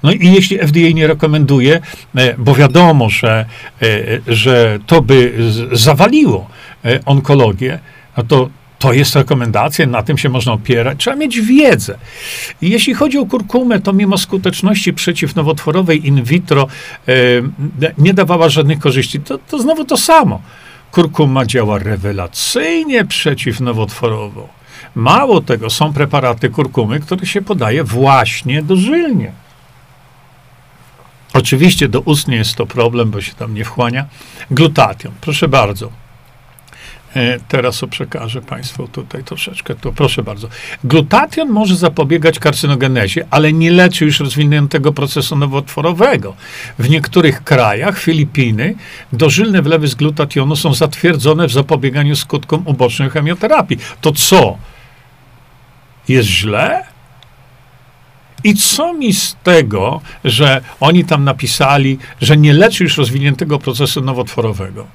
No 0.02 0.12
i 0.12 0.32
jeśli 0.32 0.58
FDA 0.58 0.90
nie 0.94 1.06
rekomenduje, 1.06 1.80
e, 2.14 2.34
bo 2.38 2.54
wiadomo, 2.54 3.10
że, 3.10 3.44
e, 3.82 3.86
że 4.26 4.78
to 4.86 5.02
by 5.02 5.34
zawaliło 5.72 6.48
e, 6.84 7.00
onkologię, 7.04 7.78
no 8.16 8.22
to 8.22 8.48
to 8.78 8.92
jest 8.92 9.16
rekomendacja, 9.16 9.86
na 9.86 10.02
tym 10.02 10.18
się 10.18 10.28
można 10.28 10.52
opierać. 10.52 10.98
Trzeba 10.98 11.16
mieć 11.16 11.40
wiedzę. 11.40 11.98
Jeśli 12.62 12.94
chodzi 12.94 13.18
o 13.18 13.26
kurkumę, 13.26 13.80
to 13.80 13.92
mimo 13.92 14.18
skuteczności 14.18 14.92
przeciwnowotworowej 14.92 16.06
in 16.06 16.22
vitro 16.24 16.66
e, 17.08 17.12
nie 17.98 18.14
dawała 18.14 18.48
żadnych 18.48 18.78
korzyści. 18.78 19.20
To, 19.20 19.38
to 19.38 19.58
znowu 19.58 19.84
to 19.84 19.96
samo. 19.96 20.42
Kurkuma 20.92 21.46
działa 21.46 21.78
rewelacyjnie 21.78 23.04
przeciwnowotworowo. 23.04 24.48
Mało 24.94 25.40
tego, 25.40 25.70
są 25.70 25.92
preparaty 25.92 26.50
kurkumy, 26.50 27.00
które 27.00 27.26
się 27.26 27.42
podaje 27.42 27.84
właśnie 27.84 28.62
dożylnie. 28.62 29.32
Oczywiście 31.34 31.88
do 31.88 32.00
ust 32.00 32.28
nie 32.28 32.36
jest 32.36 32.54
to 32.54 32.66
problem, 32.66 33.10
bo 33.10 33.20
się 33.20 33.34
tam 33.34 33.54
nie 33.54 33.64
wchłania. 33.64 34.06
Glutation, 34.50 35.12
proszę 35.20 35.48
bardzo. 35.48 36.07
E, 37.18 37.38
teraz 37.48 37.80
przekażę 37.90 38.42
Państwu 38.42 38.88
tutaj 38.88 39.24
troszeczkę. 39.24 39.74
To 39.74 39.92
proszę 39.92 40.22
bardzo. 40.22 40.48
Glutation 40.84 41.48
może 41.48 41.76
zapobiegać 41.76 42.38
karcynogenezie, 42.38 43.26
ale 43.30 43.52
nie 43.52 43.70
leczy 43.70 44.04
już 44.04 44.20
rozwiniętego 44.20 44.92
procesu 44.92 45.36
nowotworowego. 45.36 46.34
W 46.78 46.90
niektórych 46.90 47.44
krajach, 47.44 47.98
Filipiny, 47.98 48.74
dożylne 49.12 49.62
wlewy 49.62 49.88
z 49.88 49.94
glutationu 49.94 50.56
są 50.56 50.74
zatwierdzone 50.74 51.48
w 51.48 51.52
zapobieganiu 51.52 52.16
skutkom 52.16 52.62
ubocznym 52.64 53.10
chemioterapii. 53.10 53.78
To 54.00 54.12
co? 54.12 54.58
Jest 56.08 56.28
źle? 56.28 56.84
I 58.44 58.54
co 58.54 58.94
mi 58.94 59.14
z 59.14 59.36
tego, 59.42 60.00
że 60.24 60.60
oni 60.80 61.04
tam 61.04 61.24
napisali, 61.24 61.98
że 62.20 62.36
nie 62.36 62.52
leczy 62.52 62.84
już 62.84 62.98
rozwiniętego 62.98 63.58
procesu 63.58 64.00
nowotworowego? 64.00 64.86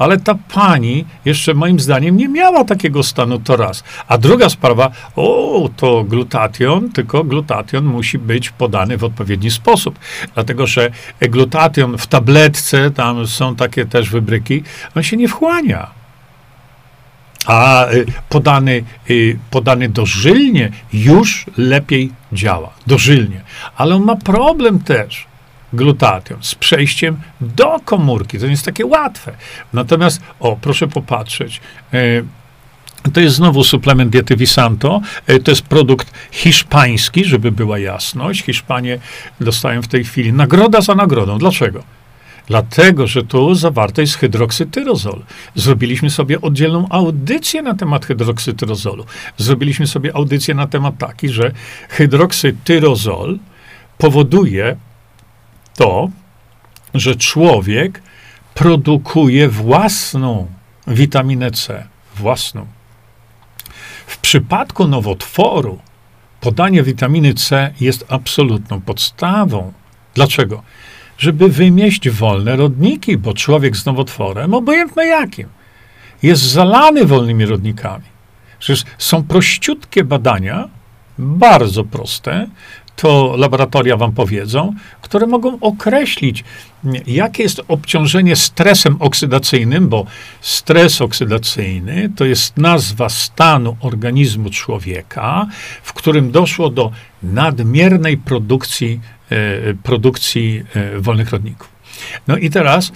Ale 0.00 0.18
ta 0.18 0.34
pani 0.34 1.04
jeszcze 1.24 1.54
moim 1.54 1.80
zdaniem 1.80 2.16
nie 2.16 2.28
miała 2.28 2.64
takiego 2.64 3.02
stanu, 3.02 3.38
to 3.38 3.56
raz. 3.56 3.84
A 4.08 4.18
druga 4.18 4.48
sprawa, 4.48 4.90
o, 5.16 5.70
to 5.76 6.04
glutation, 6.04 6.92
tylko 6.92 7.24
glutation 7.24 7.84
musi 7.84 8.18
być 8.18 8.50
podany 8.50 8.96
w 8.96 9.04
odpowiedni 9.04 9.50
sposób, 9.50 9.98
dlatego 10.34 10.66
że 10.66 10.90
glutation 11.20 11.98
w 11.98 12.06
tabletce, 12.06 12.90
tam 12.90 13.26
są 13.26 13.56
takie 13.56 13.86
też 13.86 14.10
wybryki, 14.10 14.62
on 14.96 15.02
się 15.02 15.16
nie 15.16 15.28
wchłania. 15.28 15.90
A 17.46 17.90
y, 17.90 18.06
podany, 18.28 18.84
y, 19.10 19.38
podany 19.50 19.88
dożylnie 19.88 20.72
już 20.92 21.46
lepiej 21.56 22.12
działa. 22.32 22.70
Dożylnie. 22.86 23.40
Ale 23.76 23.94
on 23.94 24.04
ma 24.04 24.16
problem 24.16 24.78
też 24.78 25.29
glutation 25.72 26.38
z 26.40 26.54
przejściem 26.54 27.16
do 27.40 27.80
komórki. 27.84 28.38
To 28.38 28.44
nie 28.44 28.50
jest 28.50 28.64
takie 28.64 28.86
łatwe. 28.86 29.32
Natomiast, 29.72 30.20
o, 30.40 30.56
proszę 30.60 30.88
popatrzeć. 30.88 31.60
E, 31.92 31.98
to 33.12 33.20
jest 33.20 33.36
znowu 33.36 33.64
suplement 33.64 34.10
diety 34.10 34.36
Visanto. 34.36 35.00
E, 35.26 35.38
to 35.38 35.50
jest 35.50 35.62
produkt 35.62 36.12
hiszpański, 36.30 37.24
żeby 37.24 37.52
była 37.52 37.78
jasność. 37.78 38.42
Hiszpanie 38.42 38.98
dostają 39.40 39.82
w 39.82 39.88
tej 39.88 40.04
chwili 40.04 40.32
nagroda 40.32 40.80
za 40.80 40.94
nagrodą. 40.94 41.38
Dlaczego? 41.38 41.82
Dlatego, 42.46 43.06
że 43.06 43.22
tu 43.22 43.54
zawarte 43.54 44.02
jest 44.02 44.14
hydroksytyrozol. 44.14 45.22
Zrobiliśmy 45.54 46.10
sobie 46.10 46.40
oddzielną 46.40 46.88
audycję 46.88 47.62
na 47.62 47.74
temat 47.74 48.06
hydroksytyrozolu. 48.06 49.04
Zrobiliśmy 49.36 49.86
sobie 49.86 50.16
audycję 50.16 50.54
na 50.54 50.66
temat 50.66 50.98
taki, 50.98 51.28
że 51.28 51.52
hydroksytyrozol 51.88 53.38
powoduje 53.98 54.76
to, 55.80 56.10
że 56.94 57.14
człowiek 57.14 58.02
produkuje 58.54 59.48
własną 59.48 60.46
witaminę 60.86 61.50
C, 61.50 61.86
własną. 62.16 62.66
W 64.06 64.18
przypadku 64.18 64.88
nowotworu 64.88 65.78
podanie 66.40 66.82
witaminy 66.82 67.34
C 67.34 67.74
jest 67.80 68.04
absolutną 68.08 68.80
podstawą. 68.80 69.72
Dlaczego? 70.14 70.62
Żeby 71.18 71.48
wymieść 71.48 72.10
wolne 72.10 72.56
rodniki, 72.56 73.18
bo 73.18 73.34
człowiek 73.34 73.76
z 73.76 73.86
nowotworem, 73.86 74.54
obojętny 74.54 75.06
jakim, 75.06 75.48
jest 76.22 76.42
zalany 76.42 77.04
wolnymi 77.04 77.46
rodnikami. 77.46 78.04
Przecież 78.58 78.84
są 78.98 79.22
prościutkie 79.22 80.04
badania, 80.04 80.68
bardzo 81.18 81.84
proste, 81.84 82.46
to 82.96 83.34
laboratoria 83.36 83.96
wam 83.96 84.12
powiedzą, 84.12 84.74
które 85.02 85.26
mogą 85.26 85.60
określić, 85.60 86.44
jakie 87.06 87.42
jest 87.42 87.60
obciążenie 87.68 88.36
stresem 88.36 88.96
oksydacyjnym, 89.00 89.88
bo 89.88 90.06
stres 90.40 91.00
oksydacyjny 91.00 92.10
to 92.16 92.24
jest 92.24 92.56
nazwa 92.56 93.08
stanu 93.08 93.76
organizmu 93.80 94.50
człowieka, 94.50 95.46
w 95.82 95.92
którym 95.92 96.30
doszło 96.30 96.70
do 96.70 96.90
nadmiernej 97.22 98.16
produkcji, 98.16 99.00
e, 99.30 99.74
produkcji 99.74 100.62
e, 100.74 101.00
wolnych 101.00 101.30
rodników. 101.30 101.68
No 102.28 102.36
i 102.36 102.50
teraz 102.50 102.92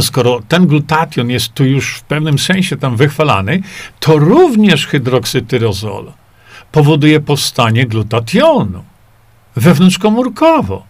skoro 0.00 0.40
ten 0.48 0.66
glutation 0.66 1.30
jest 1.30 1.54
tu 1.54 1.64
już 1.64 1.94
w 1.94 2.02
pewnym 2.02 2.38
sensie 2.38 2.76
tam 2.76 2.96
wychwalany, 2.96 3.62
to 4.00 4.18
również 4.18 4.86
hydroksytyrozol 4.86 6.12
powoduje 6.72 7.20
powstanie 7.20 7.86
glutationu 7.86 8.89
wewnątrzkomórkowo. 9.56 10.82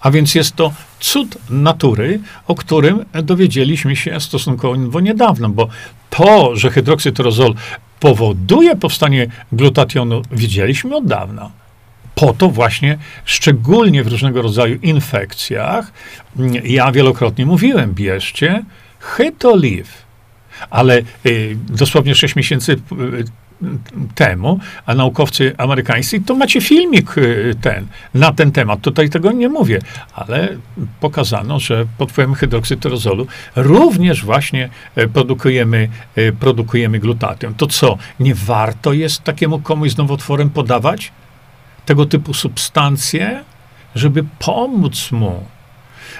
A 0.00 0.10
więc 0.10 0.34
jest 0.34 0.56
to 0.56 0.72
cud 1.00 1.38
natury, 1.50 2.20
o 2.46 2.54
którym 2.54 3.04
dowiedzieliśmy 3.22 3.96
się 3.96 4.20
stosunkowo 4.20 5.00
niedawno, 5.00 5.48
bo 5.48 5.68
to, 6.10 6.56
że 6.56 6.70
hydroksytyrozol 6.70 7.54
powoduje 8.00 8.76
powstanie 8.76 9.26
glutationu, 9.52 10.22
wiedzieliśmy 10.32 10.96
od 10.96 11.06
dawna. 11.06 11.50
Po 12.14 12.32
to 12.32 12.48
właśnie, 12.48 12.98
szczególnie 13.24 14.04
w 14.04 14.06
różnego 14.06 14.42
rodzaju 14.42 14.78
infekcjach, 14.82 15.92
ja 16.64 16.92
wielokrotnie 16.92 17.46
mówiłem, 17.46 17.94
bierzcie 17.94 18.62
Hytoliv. 19.00 20.06
Ale 20.70 21.02
y, 21.26 21.56
dosłownie 21.68 22.14
6 22.14 22.36
miesięcy 22.36 22.72
y, 22.72 23.24
temu, 24.14 24.58
a 24.86 24.94
naukowcy 24.94 25.54
amerykańscy, 25.58 26.20
to 26.20 26.34
macie 26.34 26.60
filmik 26.60 27.18
y, 27.18 27.54
ten, 27.60 27.86
na 28.14 28.32
ten 28.32 28.52
temat. 28.52 28.80
Tutaj 28.80 29.10
tego 29.10 29.32
nie 29.32 29.48
mówię, 29.48 29.80
ale 30.14 30.48
pokazano, 31.00 31.60
że 31.60 31.86
pod 31.98 32.12
wpływem 32.12 32.34
hydroksytyrozolu 32.34 33.26
również 33.56 34.24
właśnie 34.24 34.68
e, 34.94 35.08
produkujemy, 35.08 35.88
e, 36.16 36.32
produkujemy 36.32 36.98
glutatium. 36.98 37.54
To 37.54 37.66
co, 37.66 37.98
nie 38.20 38.34
warto 38.34 38.92
jest 38.92 39.22
takiemu 39.22 39.58
komuś 39.58 39.90
z 39.90 39.96
nowotworem 39.96 40.50
podawać 40.50 41.12
tego 41.86 42.06
typu 42.06 42.34
substancje, 42.34 43.44
żeby 43.94 44.24
pomóc 44.38 45.12
mu? 45.12 45.44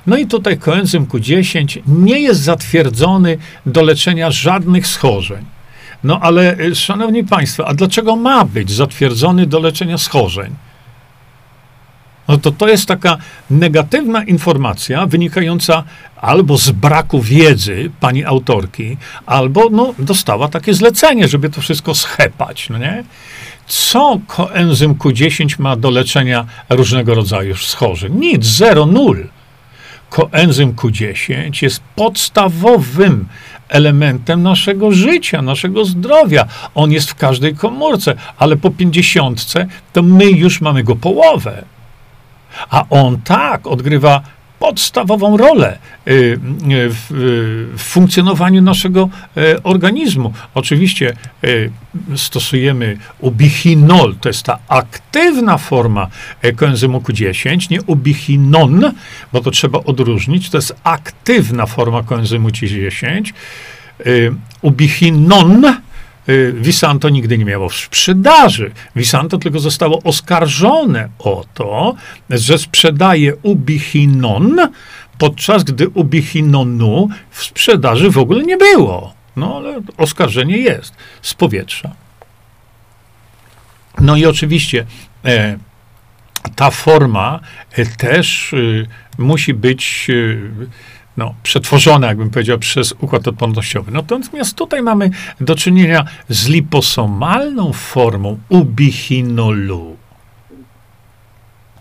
No 0.06 0.16
i 0.16 0.26
tutaj 0.26 0.58
koenzym 0.58 1.06
Q10 1.06 1.82
nie 1.86 2.20
jest 2.20 2.40
zatwierdzony 2.40 3.38
do 3.66 3.82
leczenia 3.82 4.30
żadnych 4.30 4.86
schorzeń. 4.86 5.55
No 6.04 6.20
ale, 6.20 6.60
y, 6.60 6.74
szanowni 6.74 7.24
państwo, 7.24 7.68
a 7.68 7.74
dlaczego 7.74 8.16
ma 8.16 8.44
być 8.44 8.70
zatwierdzony 8.70 9.46
do 9.46 9.60
leczenia 9.60 9.98
schorzeń? 9.98 10.54
No 12.28 12.38
to 12.38 12.50
to 12.50 12.68
jest 12.68 12.86
taka 12.86 13.16
negatywna 13.50 14.24
informacja 14.24 15.06
wynikająca 15.06 15.84
albo 16.16 16.58
z 16.58 16.70
braku 16.70 17.22
wiedzy 17.22 17.90
pani 18.00 18.24
autorki, 18.24 18.96
albo 19.26 19.68
no, 19.70 19.94
dostała 19.98 20.48
takie 20.48 20.74
zlecenie, 20.74 21.28
żeby 21.28 21.50
to 21.50 21.60
wszystko 21.60 21.94
schepać, 21.94 22.70
no 22.70 22.78
nie? 22.78 23.04
Co 23.66 24.20
koenzym 24.26 24.94
Q10 24.94 25.60
ma 25.60 25.76
do 25.76 25.90
leczenia 25.90 26.46
różnego 26.68 27.14
rodzaju 27.14 27.56
schorzeń? 27.56 28.12
Nic, 28.14 28.44
zero, 28.44 28.86
nul. 28.86 29.28
Koenzym 30.10 30.74
Q10 30.74 31.62
jest 31.62 31.82
podstawowym 31.96 33.28
elementem 33.68 34.42
naszego 34.42 34.92
życia, 34.92 35.42
naszego 35.42 35.84
zdrowia. 35.84 36.46
On 36.74 36.92
jest 36.92 37.10
w 37.10 37.14
każdej 37.14 37.54
komórce, 37.54 38.14
ale 38.38 38.56
po 38.56 38.70
pięćdziesiątce 38.70 39.66
to 39.92 40.02
my 40.02 40.24
już 40.24 40.60
mamy 40.60 40.84
go 40.84 40.96
połowę. 40.96 41.64
A 42.70 42.84
on 42.90 43.20
tak 43.24 43.66
odgrywa 43.66 44.22
podstawową 44.58 45.36
rolę 45.36 45.78
y, 46.08 46.10
y, 46.10 46.38
w, 46.90 47.74
funkcjonowaniu 47.78 48.62
naszego 48.62 49.08
y, 49.36 49.62
organizmu. 49.62 50.32
Oczywiście 50.54 51.16
stosujemy 52.16 52.98
ubichinol, 53.18 54.14
to 54.20 54.28
jest 54.28 54.42
ta 54.42 54.58
aktywna 54.68 55.58
forma 55.58 56.08
koenzymu 56.56 56.98
Q10, 56.98 57.70
nie 57.70 57.82
ubichinon, 57.82 58.92
bo 59.32 59.40
to 59.40 59.50
trzeba 59.50 59.78
odróżnić, 59.78 60.50
to 60.50 60.58
jest 60.58 60.76
aktywna 60.84 61.66
forma 61.66 62.02
koenzymu 62.02 62.48
Q10. 62.48 63.32
Ubichinon 64.62 65.76
Visanto 66.54 67.08
nigdy 67.08 67.38
nie 67.38 67.44
miało 67.44 67.70
sprzedaży. 67.70 68.72
Visanto 68.96 69.38
tylko 69.38 69.58
zostało 69.60 70.02
oskarżone 70.02 71.08
o 71.18 71.44
to, 71.54 71.94
że 72.30 72.58
sprzedaje 72.58 73.36
ubichinon, 73.42 74.56
podczas 75.18 75.64
gdy 75.64 75.88
ubichinonu 75.88 77.08
w 77.30 77.44
sprzedaży 77.44 78.10
w 78.10 78.18
ogóle 78.18 78.42
nie 78.42 78.56
było. 78.56 79.14
No 79.36 79.56
ale 79.56 79.80
oskarżenie 79.96 80.58
jest 80.58 80.94
z 81.22 81.34
powietrza. 81.34 81.90
No 84.00 84.16
i 84.16 84.26
oczywiście 84.26 84.86
e, 85.24 85.58
ta 86.56 86.70
forma 86.70 87.40
e, 87.72 87.86
też 87.86 88.54
e, 88.54 88.56
musi 89.18 89.54
być 89.54 90.06
e, 90.10 90.66
no, 91.16 91.34
przetworzone, 91.42 92.06
jakbym 92.06 92.30
powiedział, 92.30 92.58
przez 92.58 92.92
układ 92.92 93.28
odpornościowy. 93.28 93.92
Natomiast 93.92 94.54
tutaj 94.54 94.82
mamy 94.82 95.10
do 95.40 95.54
czynienia 95.54 96.04
z 96.28 96.48
liposomalną 96.48 97.72
formą 97.72 98.38
ubichinolu. 98.48 99.96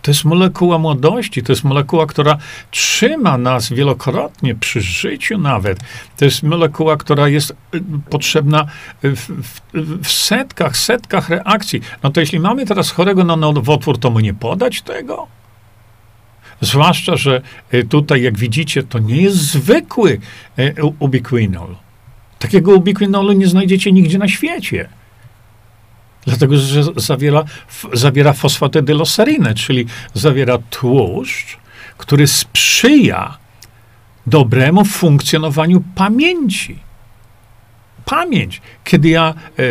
To 0.05 0.11
jest 0.11 0.25
molekuła 0.25 0.77
młodości, 0.77 1.43
to 1.43 1.51
jest 1.51 1.63
molekuła, 1.63 2.05
która 2.05 2.37
trzyma 2.71 3.37
nas 3.37 3.69
wielokrotnie 3.69 4.55
przy 4.55 4.81
życiu 4.81 5.37
nawet. 5.37 5.79
To 6.17 6.25
jest 6.25 6.43
molekuła, 6.43 6.97
która 6.97 7.27
jest 7.27 7.51
y, 7.51 7.81
potrzebna 8.09 8.65
w, 9.03 9.17
w, 9.43 9.61
w, 10.03 10.11
setkach, 10.11 10.77
setkach 10.77 11.29
reakcji. 11.29 11.81
No 12.03 12.11
to 12.11 12.19
jeśli 12.19 12.39
mamy 12.39 12.65
teraz 12.65 12.91
chorego 12.91 13.23
na 13.23 13.35
nowotwór, 13.35 13.97
to 13.97 14.09
mu 14.09 14.19
nie 14.19 14.33
podać 14.33 14.81
tego? 14.81 15.27
Zwłaszcza, 16.61 17.15
że 17.15 17.41
e, 17.71 17.83
tutaj, 17.83 18.21
jak 18.21 18.37
widzicie, 18.37 18.83
to 18.83 18.99
nie 18.99 19.21
jest 19.21 19.37
zwykły 19.37 20.19
e, 20.57 20.83
ubiquinol. 20.99 21.75
Takiego 22.39 22.71
ubiquinolu 22.71 23.33
nie 23.33 23.47
znajdziecie 23.47 23.91
nigdzie 23.91 24.17
na 24.17 24.27
świecie. 24.27 24.89
Dlatego, 26.25 26.57
że 26.57 26.83
zawiera, 26.95 27.43
zawiera 27.93 28.33
fosfatydyloserinę, 28.33 29.53
czyli 29.53 29.85
zawiera 30.13 30.57
tłuszcz, 30.69 31.57
który 31.97 32.27
sprzyja 32.27 33.37
dobremu 34.27 34.85
funkcjonowaniu 34.85 35.83
pamięci 35.95 36.84
pamięć. 38.05 38.61
Kiedy 38.83 39.09
ja 39.09 39.33
e, 39.59 39.63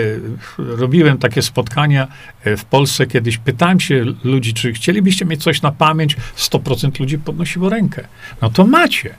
robiłem 0.59 1.19
takie 1.19 1.43
spotkania 1.43 2.09
e, 2.45 2.57
w 2.57 2.65
Polsce, 2.65 3.07
kiedyś 3.07 3.39
pytałem 3.39 3.81
się 3.81 4.05
ludzi, 4.25 4.55
czy 4.55 4.73
chcielibyście 4.73 5.25
mieć 5.25 5.43
coś 5.43 5.63
na 5.63 5.73
pamięć, 5.73 6.17
100% 6.37 7.01
ludzi 7.01 7.19
podnosiło 7.19 7.69
rękę. 7.69 8.09
No 8.43 8.51
to 8.51 8.67
macie. 8.67 9.15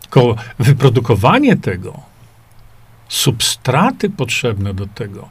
Tylko 0.00 0.36
wyprodukowanie 0.58 1.56
tego, 1.56 2.00
substraty 3.08 4.10
potrzebne 4.10 4.74
do 4.74 4.86
tego, 4.86 5.28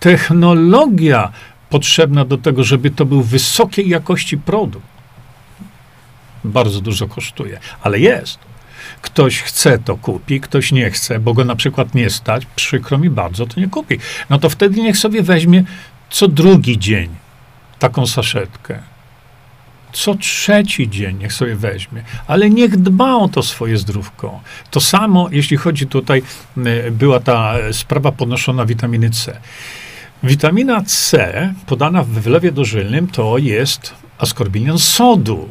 technologia 0.00 1.32
potrzebna 1.70 2.24
do 2.24 2.38
tego, 2.38 2.64
żeby 2.64 2.90
to 2.90 3.04
był 3.04 3.22
wysokiej 3.22 3.88
jakości 3.88 4.38
produkt, 4.38 4.86
bardzo 6.44 6.80
dużo 6.80 7.08
kosztuje, 7.08 7.60
ale 7.82 7.98
jest. 7.98 8.49
Ktoś 9.02 9.42
chce, 9.42 9.78
to 9.78 9.96
kupi, 9.96 10.40
ktoś 10.40 10.72
nie 10.72 10.90
chce, 10.90 11.18
bo 11.18 11.34
go 11.34 11.44
na 11.44 11.56
przykład 11.56 11.94
nie 11.94 12.10
stać, 12.10 12.46
przykro 12.56 12.98
mi 12.98 13.10
bardzo, 13.10 13.46
to 13.46 13.60
nie 13.60 13.68
kupi. 13.68 13.98
No 14.30 14.38
to 14.38 14.50
wtedy 14.50 14.80
niech 14.80 14.98
sobie 14.98 15.22
weźmie 15.22 15.64
co 16.10 16.28
drugi 16.28 16.78
dzień 16.78 17.10
taką 17.78 18.06
saszetkę. 18.06 18.78
Co 19.92 20.14
trzeci 20.14 20.90
dzień 20.90 21.18
niech 21.18 21.32
sobie 21.32 21.56
weźmie, 21.56 22.02
ale 22.26 22.50
niech 22.50 22.76
dba 22.76 23.14
o 23.14 23.28
to 23.28 23.42
swoje 23.42 23.76
zdrówko. 23.76 24.40
To 24.70 24.80
samo, 24.80 25.28
jeśli 25.32 25.56
chodzi 25.56 25.86
tutaj, 25.86 26.22
była 26.90 27.20
ta 27.20 27.54
sprawa 27.72 28.12
podnoszona 28.12 28.66
witaminy 28.66 29.10
C. 29.10 29.40
Witamina 30.22 30.82
C 30.82 31.54
podana 31.66 32.02
w 32.02 32.08
wylewie 32.08 32.52
dożylnym 32.52 33.08
to 33.08 33.38
jest 33.38 33.94
askorbinian 34.18 34.78
sodu. 34.78 35.48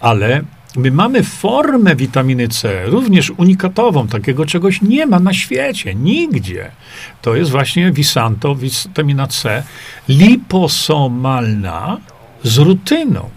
Ale 0.00 0.42
My 0.76 0.90
mamy 0.90 1.22
formę 1.22 1.96
witaminy 1.96 2.48
C, 2.48 2.86
również 2.86 3.30
unikatową, 3.30 4.08
takiego 4.08 4.46
czegoś 4.46 4.82
nie 4.82 5.06
ma 5.06 5.18
na 5.18 5.34
świecie, 5.34 5.94
nigdzie. 5.94 6.70
To 7.22 7.34
jest 7.34 7.50
właśnie 7.50 7.92
Visanto, 7.92 8.54
witamina 8.54 9.26
C, 9.26 9.62
liposomalna 10.08 11.98
z 12.42 12.58
rutyną. 12.58 13.30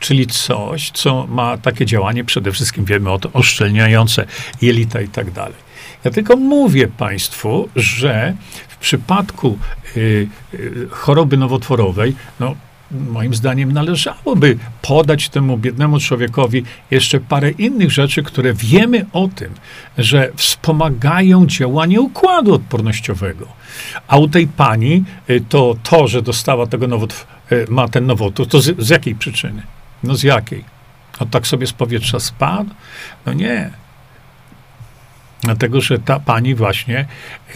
Czyli 0.00 0.26
coś, 0.26 0.90
co 0.90 1.26
ma 1.26 1.58
takie 1.58 1.86
działanie, 1.86 2.24
przede 2.24 2.52
wszystkim 2.52 2.84
wiemy 2.84 3.10
o 3.10 3.18
to, 3.18 3.32
oszczelniające 3.32 4.26
jelita 4.62 5.00
i 5.00 5.08
tak 5.08 5.30
dalej. 5.30 5.70
Ja 6.04 6.10
tylko 6.10 6.36
mówię 6.36 6.88
Państwu, 6.88 7.68
że 7.76 8.34
w 8.68 8.76
przypadku 8.76 9.58
y, 9.96 10.28
y, 10.54 10.88
choroby 10.90 11.36
nowotworowej, 11.36 12.14
no, 12.40 12.54
moim 12.90 13.34
zdaniem 13.34 13.72
należałoby 13.72 14.58
podać 14.82 15.28
temu 15.28 15.58
biednemu 15.58 15.98
człowiekowi 15.98 16.62
jeszcze 16.90 17.20
parę 17.20 17.50
innych 17.50 17.90
rzeczy, 17.90 18.22
które 18.22 18.54
wiemy 18.54 19.06
o 19.12 19.28
tym, 19.28 19.54
że 19.98 20.32
wspomagają 20.36 21.46
działanie 21.46 22.00
układu 22.00 22.54
odpornościowego. 22.54 23.46
A 24.08 24.18
u 24.18 24.28
tej 24.28 24.46
pani 24.46 25.04
y, 25.30 25.44
to 25.48 25.76
to, 25.82 26.08
że 26.08 26.22
dostała 26.22 26.66
tego 26.66 26.86
nowotwór, 26.86 27.26
y, 27.52 27.66
ma 27.68 27.88
ten 27.88 28.06
nowotwór, 28.06 28.46
to 28.46 28.60
z, 28.60 28.78
z 28.78 28.88
jakiej 28.88 29.14
przyczyny? 29.14 29.62
No 30.02 30.14
z 30.14 30.22
jakiej? 30.22 30.64
No 31.20 31.26
tak 31.26 31.46
sobie 31.46 31.66
z 31.66 31.72
powietrza 31.72 32.20
spadł? 32.20 32.70
No 33.26 33.32
nie. 33.32 33.70
Dlatego, 35.42 35.80
że 35.80 35.98
ta 35.98 36.20
pani 36.20 36.54
właśnie 36.54 37.06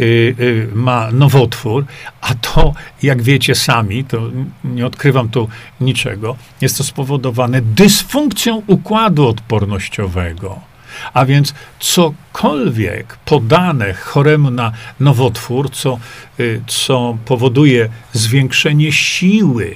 y, 0.00 0.04
y, 0.40 0.68
ma 0.74 1.10
nowotwór, 1.12 1.84
a 2.20 2.34
to, 2.34 2.74
jak 3.02 3.22
wiecie 3.22 3.54
sami, 3.54 4.04
to 4.04 4.22
nie 4.64 4.86
odkrywam 4.86 5.28
tu 5.28 5.48
niczego, 5.80 6.36
jest 6.60 6.78
to 6.78 6.84
spowodowane 6.84 7.60
dysfunkcją 7.62 8.62
układu 8.66 9.28
odpornościowego. 9.28 10.60
A 11.14 11.24
więc 11.24 11.54
cokolwiek 11.78 13.16
podane 13.24 13.94
choremu 13.94 14.50
na 14.50 14.72
nowotwór, 15.00 15.70
co, 15.70 15.98
y, 16.40 16.60
co 16.66 17.18
powoduje 17.24 17.88
zwiększenie 18.12 18.92
siły 18.92 19.74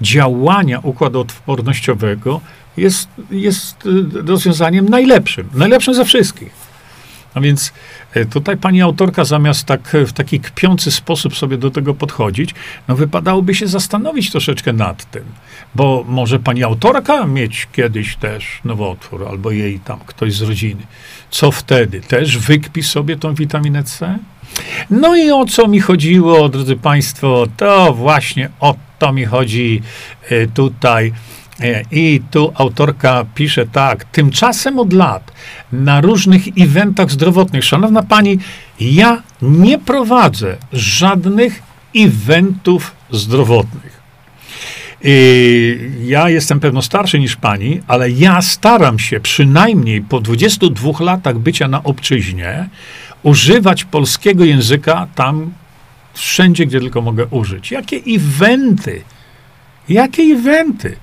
działania 0.00 0.78
układu 0.78 1.20
odpornościowego 1.20 2.40
jest, 2.76 3.08
jest 3.30 3.86
y, 3.86 4.22
rozwiązaniem 4.26 4.88
najlepszym, 4.88 5.48
najlepszym 5.54 5.94
ze 5.94 6.04
wszystkich. 6.04 6.69
A 7.34 7.40
więc 7.40 7.72
e, 8.14 8.24
tutaj 8.24 8.56
pani 8.56 8.82
autorka 8.82 9.24
zamiast 9.24 9.64
tak 9.64 9.96
w 10.06 10.12
taki 10.12 10.40
kpiący 10.40 10.90
sposób 10.90 11.36
sobie 11.36 11.58
do 11.58 11.70
tego 11.70 11.94
podchodzić, 11.94 12.54
no 12.88 12.96
wypadałoby 12.96 13.54
się 13.54 13.66
zastanowić 13.66 14.30
troszeczkę 14.30 14.72
nad 14.72 15.10
tym, 15.10 15.24
bo 15.74 16.04
może 16.08 16.38
pani 16.38 16.64
autorka 16.64 17.26
mieć 17.26 17.68
kiedyś 17.72 18.16
też 18.16 18.60
nowotwór, 18.64 19.28
albo 19.28 19.50
jej 19.50 19.80
tam 19.80 19.98
ktoś 20.06 20.34
z 20.34 20.42
rodziny. 20.42 20.82
Co 21.30 21.50
wtedy? 21.50 22.00
Też 22.00 22.38
wykpi 22.38 22.82
sobie 22.82 23.16
tą 23.16 23.34
witaminę 23.34 23.84
C? 23.84 24.18
No 24.90 25.16
i 25.16 25.30
o 25.30 25.44
co 25.44 25.68
mi 25.68 25.80
chodziło, 25.80 26.48
drodzy 26.48 26.76
Państwo, 26.76 27.46
to 27.56 27.94
właśnie 27.94 28.50
o 28.60 28.74
to 28.98 29.12
mi 29.12 29.24
chodzi 29.24 29.82
e, 30.28 30.46
tutaj. 30.46 31.12
E, 31.60 31.82
I 31.90 32.22
tu 32.30 32.52
autorka 32.54 33.24
pisze 33.34 33.66
tak. 33.66 34.04
Tymczasem 34.04 34.78
od 34.78 34.92
lat 34.92 35.32
na 35.72 36.00
różnych 36.00 36.42
eventach 36.58 37.10
zdrowotnych, 37.10 37.64
szanowna 37.64 38.02
pani, 38.02 38.38
ja 38.80 39.22
nie 39.42 39.78
prowadzę 39.78 40.56
żadnych 40.72 41.62
eventów 41.96 42.92
zdrowotnych. 43.10 44.00
I 45.04 45.78
ja 46.06 46.28
jestem 46.28 46.60
pewno 46.60 46.82
starszy 46.82 47.18
niż 47.18 47.36
pani, 47.36 47.80
ale 47.86 48.10
ja 48.10 48.42
staram 48.42 48.98
się 48.98 49.20
przynajmniej 49.20 50.02
po 50.02 50.20
22 50.20 50.92
latach 51.00 51.38
bycia 51.38 51.68
na 51.68 51.82
obczyźnie 51.82 52.68
używać 53.22 53.84
polskiego 53.84 54.44
języka 54.44 55.08
tam, 55.14 55.52
wszędzie, 56.14 56.66
gdzie 56.66 56.80
tylko 56.80 57.00
mogę 57.00 57.26
użyć. 57.26 57.70
Jakie 57.70 58.00
eventy? 58.08 59.02
Jakie 59.88 60.22
eventy? 60.22 60.96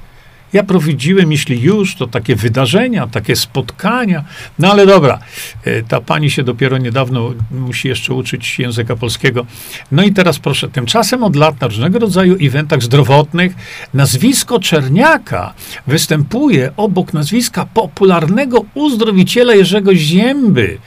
Ja 0.57 0.63
prowadziłem, 0.63 1.31
jeśli 1.31 1.61
już, 1.61 1.95
to 1.95 2.07
takie 2.07 2.35
wydarzenia, 2.35 3.07
takie 3.07 3.35
spotkania. 3.35 4.23
No 4.59 4.71
ale 4.71 4.85
dobra, 4.85 5.19
e, 5.63 5.83
ta 5.83 6.01
pani 6.01 6.31
się 6.31 6.43
dopiero 6.43 6.77
niedawno 6.77 7.33
musi 7.51 7.87
jeszcze 7.87 8.13
uczyć 8.13 8.59
języka 8.59 8.95
polskiego. 8.95 9.45
No 9.91 10.03
i 10.03 10.13
teraz 10.13 10.39
proszę, 10.39 10.69
tymczasem 10.69 11.23
od 11.23 11.35
lat 11.35 11.61
na 11.61 11.67
różnego 11.67 11.99
rodzaju 11.99 12.37
eventach 12.41 12.83
zdrowotnych 12.83 13.55
nazwisko 13.93 14.59
Czerniaka 14.59 15.53
występuje 15.87 16.71
obok 16.77 17.13
nazwiska 17.13 17.65
popularnego 17.73 18.65
uzdrowiciela 18.73 19.55
Jerzego 19.55 19.95
Zięby. 19.95 20.77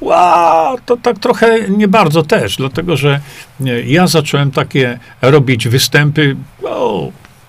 Wow, 0.00 0.78
to 0.86 0.96
tak 0.96 1.18
trochę 1.18 1.68
nie 1.68 1.88
bardzo 1.88 2.22
też, 2.22 2.56
dlatego 2.56 2.96
że 2.96 3.20
e, 3.66 3.82
ja 3.82 4.06
zacząłem 4.06 4.50
takie 4.50 4.98
robić 5.22 5.68
występy, 5.68 6.36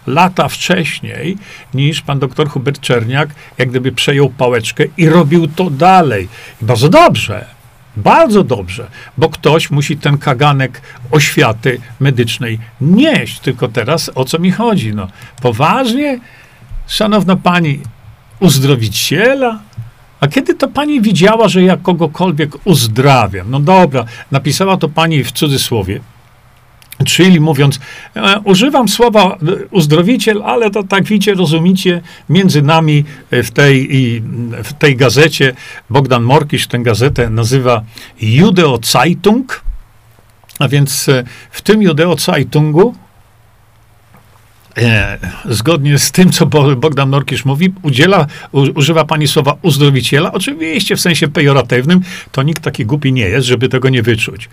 lata 0.08 0.48
wcześniej 0.48 1.38
niż 1.74 2.02
pan 2.02 2.20
doktor 2.20 2.50
Hubert 2.50 2.80
Czerniak, 2.80 3.30
jak 3.58 3.70
gdyby 3.70 3.92
przejął 3.92 4.30
pałeczkę 4.30 4.84
i 4.98 5.10
robił 5.10 5.48
to 5.48 5.70
dalej. 5.70 6.28
I 6.62 6.66
bardzo 6.66 6.90
dobrze. 6.90 7.58
Bardzo 7.98 8.44
dobrze, 8.44 8.88
bo 9.18 9.30
ktoś 9.30 9.72
musi 9.72 9.98
ten 9.98 10.18
kaganek 10.18 10.82
oświaty 11.12 11.82
medycznej 12.00 12.60
nieść. 12.82 13.40
Tylko 13.40 13.68
teraz 13.68 14.12
o 14.16 14.26
co 14.26 14.40
mi 14.40 14.52
chodzi? 14.52 14.96
No, 14.96 15.08
poważnie, 15.42 16.20
szanowna 16.88 17.36
pani, 17.36 17.80
uzdrowiciela? 18.40 19.60
A 20.20 20.28
kiedy 20.28 20.54
to 20.54 20.68
pani 20.68 21.02
widziała, 21.02 21.48
że 21.48 21.64
ja 21.64 21.78
kogokolwiek 21.78 22.68
uzdrawiam? 22.68 23.52
No 23.52 23.60
dobra, 23.60 24.06
napisała 24.32 24.78
to 24.78 24.90
pani 24.90 25.24
w 25.24 25.32
cudzysłowie. 25.32 26.00
Czyli 27.06 27.40
mówiąc, 27.40 27.80
e, 28.16 28.40
używam 28.44 28.88
słowa 28.90 29.26
e, 29.26 29.38
uzdrowiciel, 29.72 30.44
ale 30.46 30.72
to 30.72 30.84
tak 30.84 31.04
widzicie, 31.04 31.34
rozumicie, 31.34 32.02
między 32.30 32.62
nami 32.62 33.04
e, 33.32 33.44
w 33.44 33.52
tej, 33.52 33.88
w 34.64 34.74
tej 34.74 34.96
gazecie, 34.96 35.54
Bogdan 35.90 36.24
Morkisz 36.24 36.68
tę 36.68 36.80
gazetę 36.80 37.30
nazywa 37.30 37.84
Judeo 38.22 38.80
Zeitung, 38.84 39.62
a 40.60 40.68
więc 40.68 41.10
w 41.52 41.62
tym 41.62 41.82
Judeo 41.82 42.16
Zeitungu, 42.18 42.96
zgodnie 45.46 46.00
z 46.00 46.12
tym, 46.12 46.32
co 46.32 46.46
Bogdan 46.76 47.10
Morkisz 47.10 47.46
mówi, 47.46 47.74
udziela, 47.82 48.28
używa 48.52 49.06
pani 49.06 49.28
słowa 49.28 49.56
uzdrowiciela, 49.62 50.32
oczywiście 50.32 50.96
w 50.96 51.02
sensie 51.02 51.28
pejoratywnym, 51.28 52.02
to 52.32 52.44
nikt 52.44 52.64
taki 52.64 52.86
głupi 52.86 53.14
nie 53.14 53.30
jest, 53.30 53.48
żeby 53.48 53.70
tego 53.70 53.90
nie 53.90 54.04
wyczuć. 54.04 54.50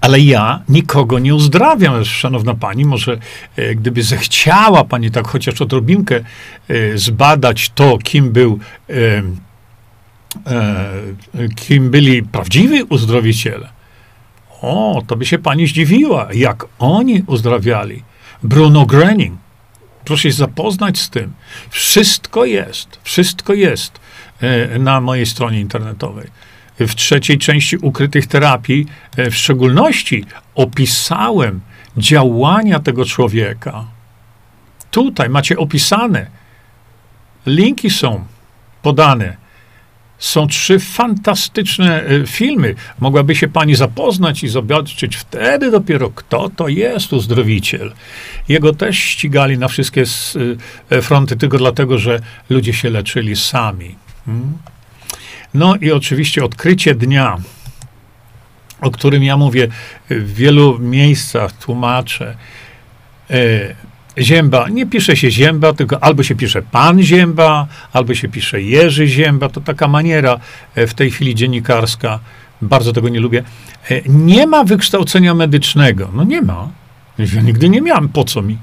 Ale 0.00 0.20
ja 0.20 0.62
nikogo 0.68 1.18
nie 1.18 1.34
uzdrawiam, 1.34 2.04
szanowna 2.04 2.54
pani. 2.54 2.84
Może 2.84 3.18
e, 3.56 3.74
gdyby 3.74 4.02
zechciała 4.02 4.84
pani 4.84 5.10
tak 5.10 5.28
chociaż 5.28 5.60
odrobinkę 5.60 6.20
e, 6.68 6.98
zbadać 6.98 7.70
to, 7.74 7.98
kim 7.98 8.32
był, 8.32 8.58
e, 8.90 9.22
kim 11.56 11.90
byli 11.90 12.22
prawdziwi 12.22 12.82
uzdrowiciele. 12.82 13.68
O, 14.62 15.02
to 15.06 15.16
by 15.16 15.26
się 15.26 15.38
pani 15.38 15.66
zdziwiła, 15.66 16.28
jak 16.34 16.66
oni 16.78 17.22
uzdrawiali. 17.26 18.02
Bruno 18.42 18.86
Gröning. 18.86 19.36
Proszę 20.04 20.22
się 20.22 20.32
zapoznać 20.32 20.98
z 20.98 21.10
tym. 21.10 21.32
Wszystko 21.70 22.44
jest, 22.44 23.00
wszystko 23.02 23.54
jest 23.54 24.00
na 24.78 25.00
mojej 25.00 25.26
stronie 25.26 25.60
internetowej 25.60 26.26
w 26.80 26.94
trzeciej 26.94 27.38
części 27.38 27.76
ukrytych 27.76 28.26
terapii, 28.26 28.86
e, 29.16 29.30
w 29.30 29.36
szczególności 29.36 30.24
opisałem 30.54 31.60
działania 31.96 32.80
tego 32.80 33.04
człowieka. 33.04 33.84
Tutaj 34.90 35.28
macie 35.28 35.58
opisane, 35.58 36.26
linki 37.46 37.90
są 37.90 38.24
podane. 38.82 39.42
Są 40.18 40.46
trzy 40.46 40.78
fantastyczne 40.78 42.02
e, 42.02 42.26
filmy. 42.26 42.74
Mogłaby 43.00 43.36
się 43.36 43.48
pani 43.48 43.74
zapoznać 43.74 44.44
i 44.44 44.48
zobaczyć 44.48 45.16
wtedy 45.16 45.70
dopiero, 45.70 46.10
kto 46.10 46.48
to 46.48 46.68
jest 46.68 47.12
uzdrowiciel. 47.12 47.92
Jego 48.48 48.74
też 48.74 48.98
ścigali 48.98 49.58
na 49.58 49.68
wszystkie 49.68 50.04
e, 50.90 51.02
fronty, 51.02 51.36
tylko 51.36 51.58
dlatego, 51.58 51.98
że 51.98 52.20
ludzie 52.50 52.72
się 52.72 52.90
leczyli 52.90 53.36
sami. 53.36 53.94
Hmm? 54.26 54.58
No 55.54 55.76
i 55.76 55.92
oczywiście 55.92 56.44
odkrycie 56.44 56.94
dnia, 56.94 57.36
o 58.80 58.90
którym 58.90 59.22
ja 59.22 59.36
mówię 59.36 59.68
w 60.10 60.34
wielu 60.34 60.78
miejscach, 60.78 61.52
tłumaczę. 61.52 62.36
E, 63.30 63.36
Zięba, 64.18 64.68
nie 64.68 64.86
pisze 64.86 65.16
się 65.16 65.30
Zięba, 65.30 65.72
tylko 65.72 66.04
albo 66.04 66.22
się 66.22 66.34
pisze 66.34 66.62
Pan 66.62 67.02
Zięba, 67.02 67.66
albo 67.92 68.14
się 68.14 68.28
pisze 68.28 68.62
Jerzy 68.62 69.06
Zięba. 69.06 69.48
To 69.48 69.60
taka 69.60 69.88
maniera 69.88 70.40
e, 70.74 70.86
w 70.86 70.94
tej 70.94 71.10
chwili 71.10 71.34
dziennikarska. 71.34 72.18
Bardzo 72.62 72.92
tego 72.92 73.08
nie 73.08 73.20
lubię. 73.20 73.42
E, 73.90 74.00
nie 74.08 74.46
ma 74.46 74.64
wykształcenia 74.64 75.34
medycznego. 75.34 76.10
No 76.14 76.24
nie 76.24 76.42
ma. 76.42 76.68
Ja 77.18 77.42
nigdy 77.42 77.68
nie 77.68 77.80
miałem. 77.80 78.08
Po 78.08 78.24
co 78.24 78.42
mi? 78.42 78.58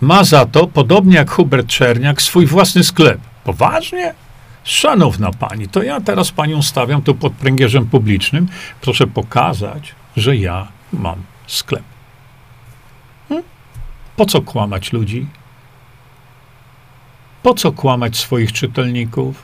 Ma 0.00 0.24
za 0.24 0.46
to, 0.46 0.66
podobnie 0.66 1.16
jak 1.16 1.30
Hubert 1.30 1.66
Czerniak, 1.66 2.22
swój 2.22 2.46
własny 2.46 2.84
sklep. 2.84 3.18
Poważnie? 3.44 4.14
Szanowna 4.64 5.30
pani, 5.30 5.68
to 5.68 5.82
ja 5.82 6.00
teraz 6.00 6.30
panią 6.30 6.62
stawiam 6.62 7.02
tu 7.02 7.14
pod 7.14 7.32
pręgierzem 7.32 7.86
publicznym. 7.86 8.48
Proszę 8.80 9.06
pokazać, 9.06 9.94
że 10.16 10.36
ja 10.36 10.68
mam 10.92 11.22
sklep. 11.46 11.82
Hmm? 13.28 13.46
Po 14.16 14.26
co 14.26 14.42
kłamać 14.42 14.92
ludzi? 14.92 15.26
Po 17.42 17.54
co 17.54 17.72
kłamać 17.72 18.16
swoich 18.16 18.52
czytelników? 18.52 19.42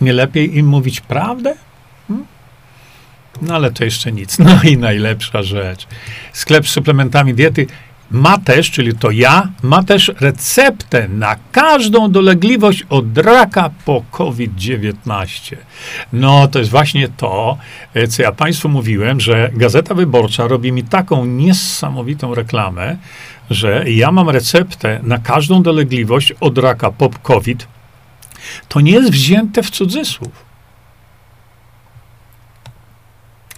Nie 0.00 0.12
lepiej 0.12 0.56
im 0.58 0.66
mówić 0.66 1.00
prawdę? 1.00 1.54
Hmm? 2.08 2.26
No 3.42 3.54
ale 3.54 3.70
to 3.72 3.84
jeszcze 3.84 4.12
nic. 4.12 4.38
No 4.46 4.62
i 4.62 4.76
najlepsza 4.76 5.42
rzecz. 5.42 5.86
Sklep 6.32 6.68
z 6.68 6.70
suplementami 6.70 7.34
diety 7.34 7.66
ma 8.10 8.38
też, 8.38 8.70
czyli 8.70 8.94
to 8.94 9.10
ja, 9.10 9.48
ma 9.62 9.82
też 9.82 10.12
receptę 10.20 11.08
na 11.08 11.36
każdą 11.52 12.10
dolegliwość 12.10 12.84
od 12.90 13.18
raka 13.18 13.70
po 13.84 14.02
COVID-19. 14.10 15.56
No, 16.12 16.48
to 16.48 16.58
jest 16.58 16.70
właśnie 16.70 17.08
to, 17.08 17.58
e, 17.94 18.08
co 18.08 18.22
ja 18.22 18.32
Państwu 18.32 18.68
mówiłem, 18.68 19.20
że 19.20 19.50
Gazeta 19.54 19.94
Wyborcza 19.94 20.48
robi 20.48 20.72
mi 20.72 20.84
taką 20.84 21.24
niesamowitą 21.24 22.34
reklamę, 22.34 22.96
że 23.50 23.84
ja 23.90 24.12
mam 24.12 24.30
receptę 24.30 25.00
na 25.02 25.18
każdą 25.18 25.62
dolegliwość 25.62 26.32
od 26.40 26.58
raka 26.58 26.90
po 26.90 27.10
COVID. 27.22 27.68
To 28.68 28.80
nie 28.80 28.92
jest 28.92 29.10
wzięte 29.10 29.62
w 29.62 29.70
cudzysłów. 29.70 30.45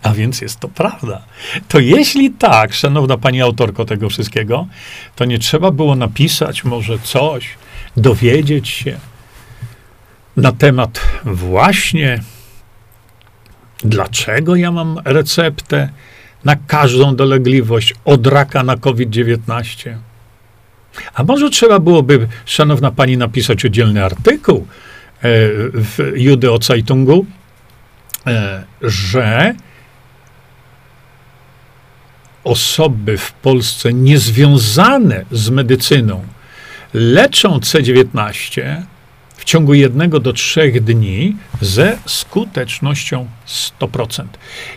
A 0.08 0.12
więc 0.14 0.40
jest 0.40 0.60
to 0.60 0.68
prawda. 0.68 1.22
To 1.68 1.78
jeśli 1.78 2.30
tak, 2.30 2.74
szanowna 2.74 3.18
pani 3.18 3.42
autorko 3.42 3.84
tego 3.84 4.08
wszystkiego, 4.08 4.66
to 5.16 5.24
nie 5.24 5.38
trzeba 5.38 5.70
było 5.70 5.94
napisać 5.94 6.64
może 6.64 6.98
coś, 6.98 7.48
dowiedzieć 7.96 8.68
się 8.68 8.98
na 10.36 10.52
temat 10.52 11.00
właśnie 11.24 12.20
dlaczego 13.84 14.56
ja 14.56 14.72
mam 14.72 15.00
receptę 15.04 15.88
na 16.44 16.56
każdą 16.66 17.16
dolegliwość 17.16 17.94
od 18.04 18.26
raka 18.26 18.62
na 18.62 18.76
COVID-19. 18.76 19.96
A 21.14 21.22
może 21.24 21.50
trzeba 21.50 21.78
byłoby, 21.78 22.28
szanowna 22.44 22.90
pani, 22.90 23.16
napisać 23.16 23.64
oddzielny 23.64 24.04
artykuł 24.04 24.56
e, 24.58 24.64
w 25.72 26.12
Judeo 26.14 26.58
Zeitungu, 26.62 27.26
e, 28.26 28.64
że 28.82 29.54
osoby 32.48 33.18
w 33.18 33.32
Polsce 33.32 33.92
niezwiązane 33.92 35.24
z 35.30 35.50
medycyną 35.50 36.24
leczą 36.94 37.58
C19 37.58 38.82
w 39.36 39.44
ciągu 39.44 39.74
jednego 39.74 40.20
do 40.20 40.32
trzech 40.32 40.84
dni 40.84 41.36
ze 41.60 41.98
skutecznością 42.06 43.26
100%. 43.80 44.24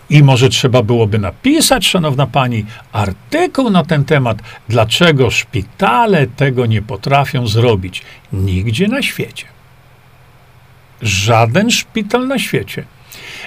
I 0.09 0.23
może 0.23 0.49
trzeba 0.49 0.83
byłoby 0.83 1.19
napisać, 1.19 1.87
szanowna 1.87 2.27
pani, 2.27 2.65
artykuł 2.91 3.69
na 3.69 3.83
ten 3.83 4.05
temat, 4.05 4.37
dlaczego 4.69 5.29
szpitale 5.29 6.27
tego 6.27 6.65
nie 6.65 6.81
potrafią 6.81 7.47
zrobić. 7.47 8.01
Nigdzie 8.33 8.87
na 8.87 9.01
świecie. 9.01 9.45
Żaden 11.01 11.71
szpital 11.71 12.27
na 12.27 12.39
świecie 12.39 12.85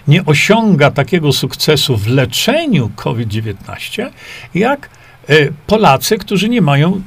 nie 0.09 0.25
osiąga 0.25 0.91
takiego 0.91 1.33
sukcesu 1.33 1.97
w 1.97 2.07
leczeniu 2.07 2.91
COVID-19, 2.97 4.11
jak 4.55 4.91
e, 5.29 5.35
Polacy, 5.67 6.19
którzy 6.19 6.49
nie 6.49 6.63
mają 6.63 6.95
e, 6.95 7.03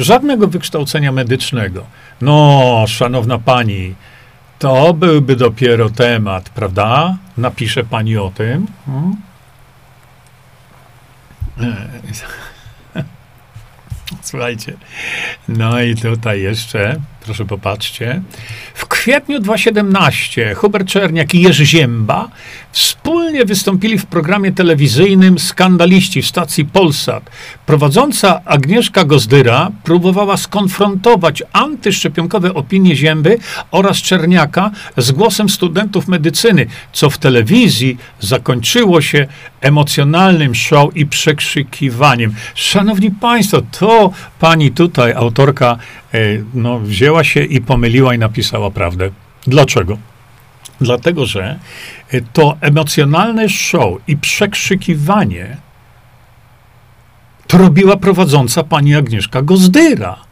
żadnego 0.00 0.48
wykształcenia 0.48 1.12
medycznego. 1.12 1.84
No, 2.20 2.84
szanowna 2.88 3.38
pani, 3.38 3.94
to 4.58 4.94
byłby 4.94 5.36
dopiero 5.36 5.90
temat, 5.90 6.50
prawda? 6.50 7.16
Napisze 7.36 7.84
pani 7.84 8.16
o 8.16 8.32
tym. 8.34 8.66
Hmm? 8.86 9.16
Słuchajcie. 14.22 14.76
No 15.48 15.80
i 15.80 15.94
tutaj 15.94 16.40
jeszcze, 16.40 17.00
proszę 17.26 17.44
popatrzcie. 17.44 18.22
W 18.74 18.86
kwietniu 18.86 19.40
2017 19.40 20.54
Hubert 20.54 20.88
Czerniak 20.88 21.34
i 21.34 21.42
Jerzy 21.42 21.66
Ziemba 21.66 22.28
wspólnie 22.72 23.44
wystąpili 23.44 23.98
w 23.98 24.06
programie 24.06 24.52
telewizyjnym 24.52 25.38
Skandaliści 25.38 26.22
w 26.22 26.26
stacji 26.26 26.64
Polsat. 26.64 27.30
Prowadząca 27.66 28.40
Agnieszka 28.44 29.04
Gozdyra 29.04 29.70
próbowała 29.84 30.36
skonfrontować 30.36 31.42
antyszczepionkowe 31.52 32.54
opinie 32.54 32.96
Zięby 32.96 33.38
oraz 33.70 33.96
Czerniaka 33.96 34.70
z 34.96 35.12
głosem 35.12 35.48
studentów 35.48 36.08
medycyny, 36.08 36.66
co 36.92 37.10
w 37.10 37.18
telewizji 37.18 37.96
zakończyło 38.20 39.00
się 39.00 39.26
emocjonalnym 39.60 40.54
show 40.54 40.96
i 40.96 41.06
przekrzykiwaniem. 41.06 42.34
Szanowni 42.54 43.10
Państwo, 43.10 43.62
to 43.78 44.10
pani 44.38 44.70
tutaj, 44.70 45.12
autorka, 45.12 45.78
e, 46.14 46.18
no, 46.54 46.78
wzięła 46.78 47.15
się 47.24 47.44
i 47.44 47.60
pomyliła 47.60 48.14
i 48.14 48.18
napisała 48.18 48.70
prawdę. 48.70 49.10
Dlaczego? 49.46 49.98
Dlatego, 50.80 51.26
że 51.26 51.58
e, 52.12 52.20
to 52.20 52.56
emocjonalne 52.60 53.48
show 53.48 53.98
i 54.08 54.16
przekrzykiwanie 54.16 55.56
to 57.46 57.58
robiła 57.58 57.96
prowadząca 57.96 58.62
pani 58.62 58.94
Agnieszka 58.94 59.42
Gozdyra. 59.42 60.26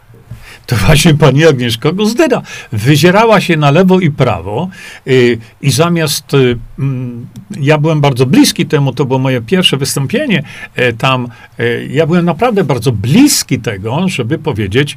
To 0.67 0.77
właśnie 0.77 1.15
pani 1.15 1.47
Agnieszka 1.47 1.93
Gozdyra 1.93 2.43
wyzierała 2.73 3.41
się 3.41 3.57
na 3.57 3.71
lewo 3.71 4.01
i 4.01 4.11
prawo 4.11 4.69
y, 5.07 5.39
i 5.63 5.71
zamiast, 5.71 6.35
y, 6.35 6.59
mm, 6.79 7.27
ja 7.61 7.79
byłem 7.79 8.01
bardzo 8.01 8.27
bliski 8.27 8.67
temu, 8.67 8.93
to 8.93 9.05
było 9.05 9.19
moje 9.19 9.41
pierwsze 9.41 9.77
wystąpienie 9.77 10.43
y, 10.79 10.93
tam, 10.93 11.29
y, 11.61 11.89
ja 11.91 12.07
byłem 12.07 12.25
naprawdę 12.25 12.65
bardzo 12.65 12.93
bliski 12.93 13.59
tego, 13.59 14.09
żeby 14.09 14.39
powiedzieć, 14.39 14.97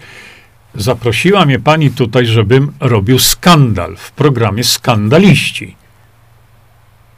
zaprosiła 0.77 1.45
mnie 1.45 1.59
pani 1.59 1.91
tutaj, 1.91 2.25
żebym 2.25 2.71
robił 2.79 3.19
skandal 3.19 3.95
w 3.97 4.11
programie 4.11 4.63
Skandaliści. 4.63 5.75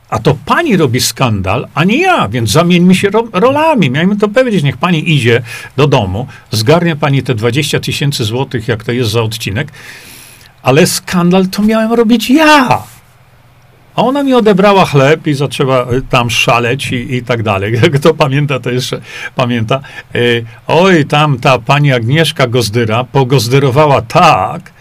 A 0.09 0.19
to 0.19 0.37
pani 0.45 0.77
robi 0.77 1.01
skandal, 1.01 1.67
a 1.73 1.83
nie 1.83 2.01
ja, 2.01 2.29
więc 2.29 2.49
zamieńmy 2.49 2.95
się 2.95 3.09
ro 3.09 3.27
rolami. 3.33 3.91
Miałem 3.91 4.17
to 4.17 4.27
powiedzieć, 4.27 4.63
niech 4.63 4.77
pani 4.77 5.11
idzie 5.13 5.41
do 5.77 5.87
domu, 5.87 6.27
zgarnie 6.51 6.95
pani 6.95 7.23
te 7.23 7.35
20 7.35 7.79
tysięcy 7.79 8.25
złotych, 8.25 8.67
jak 8.67 8.83
to 8.83 8.91
jest 8.91 9.11
za 9.11 9.21
odcinek, 9.21 9.71
ale 10.63 10.87
skandal 10.87 11.47
to 11.47 11.61
miałem 11.61 11.93
robić 11.93 12.29
ja. 12.29 12.83
A 13.99 14.03
ona 14.03 14.23
mi 14.23 14.33
odebrała 14.33 14.85
chleb 14.85 15.27
i 15.27 15.33
zaczęła 15.33 15.91
y, 15.91 16.01
tam 16.01 16.29
szaleć 16.29 16.91
i, 16.91 17.15
i 17.15 17.23
tak 17.23 17.43
dalej. 17.43 17.73
Kto 17.99 18.13
pamięta, 18.13 18.59
to 18.59 18.69
jeszcze 18.69 19.01
pamięta. 19.35 19.79
Yy, 20.13 20.45
oj, 20.67 21.05
tam 21.05 21.39
ta 21.39 21.59
pani 21.59 21.93
Agnieszka 21.93 22.47
Gozdyra 22.47 23.03
pogozdyrowała 23.03 24.01
tak, 24.01 24.71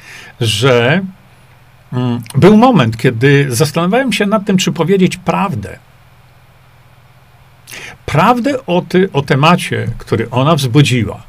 że 0.40 1.02
Mm, 1.92 2.22
był 2.34 2.56
moment, 2.56 2.96
kiedy 2.96 3.46
zastanawiałem 3.48 4.12
się 4.12 4.26
nad 4.26 4.44
tym, 4.44 4.56
czy 4.56 4.72
powiedzieć 4.72 5.16
prawdę. 5.16 5.78
Prawdę 8.06 8.66
o, 8.66 8.82
ty, 8.88 9.12
o 9.12 9.22
temacie, 9.22 9.88
który 9.98 10.30
ona 10.30 10.54
wzbudziła. 10.54 11.22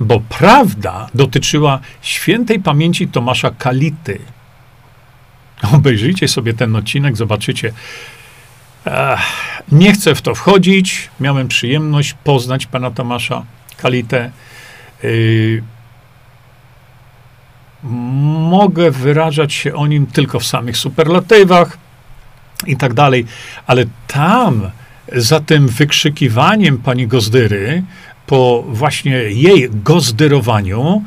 Bo 0.00 0.20
prawda 0.28 1.08
dotyczyła 1.14 1.80
świętej 2.02 2.60
pamięci 2.60 3.08
Tomasza 3.08 3.50
Kality. 3.50 4.18
Obejrzyjcie 5.76 6.28
sobie 6.28 6.54
ten 6.54 6.76
odcinek, 6.76 7.16
zobaczycie. 7.16 7.72
Ech, 8.84 9.20
nie 9.72 9.92
chcę 9.92 10.14
w 10.14 10.22
to 10.22 10.34
wchodzić. 10.34 11.10
Miałem 11.20 11.48
przyjemność 11.48 12.14
poznać 12.24 12.66
pana 12.66 12.90
Tomasza 12.90 13.44
Kalitę. 13.76 14.30
Yy, 15.02 15.62
mogę 17.82 18.90
wyrażać 18.90 19.52
się 19.52 19.74
o 19.74 19.86
nim 19.86 20.06
tylko 20.06 20.40
w 20.40 20.46
samych 20.46 20.76
superlatywach 20.76 21.78
i 22.66 22.76
tak 22.76 22.94
dalej, 22.94 23.26
ale 23.66 23.84
tam 24.06 24.70
za 25.12 25.40
tym 25.40 25.68
wykrzykiwaniem 25.68 26.78
pani 26.78 27.06
Gozdyry, 27.06 27.82
po 28.26 28.64
właśnie 28.68 29.12
jej 29.16 29.68
gozdyrowaniu, 29.72 31.04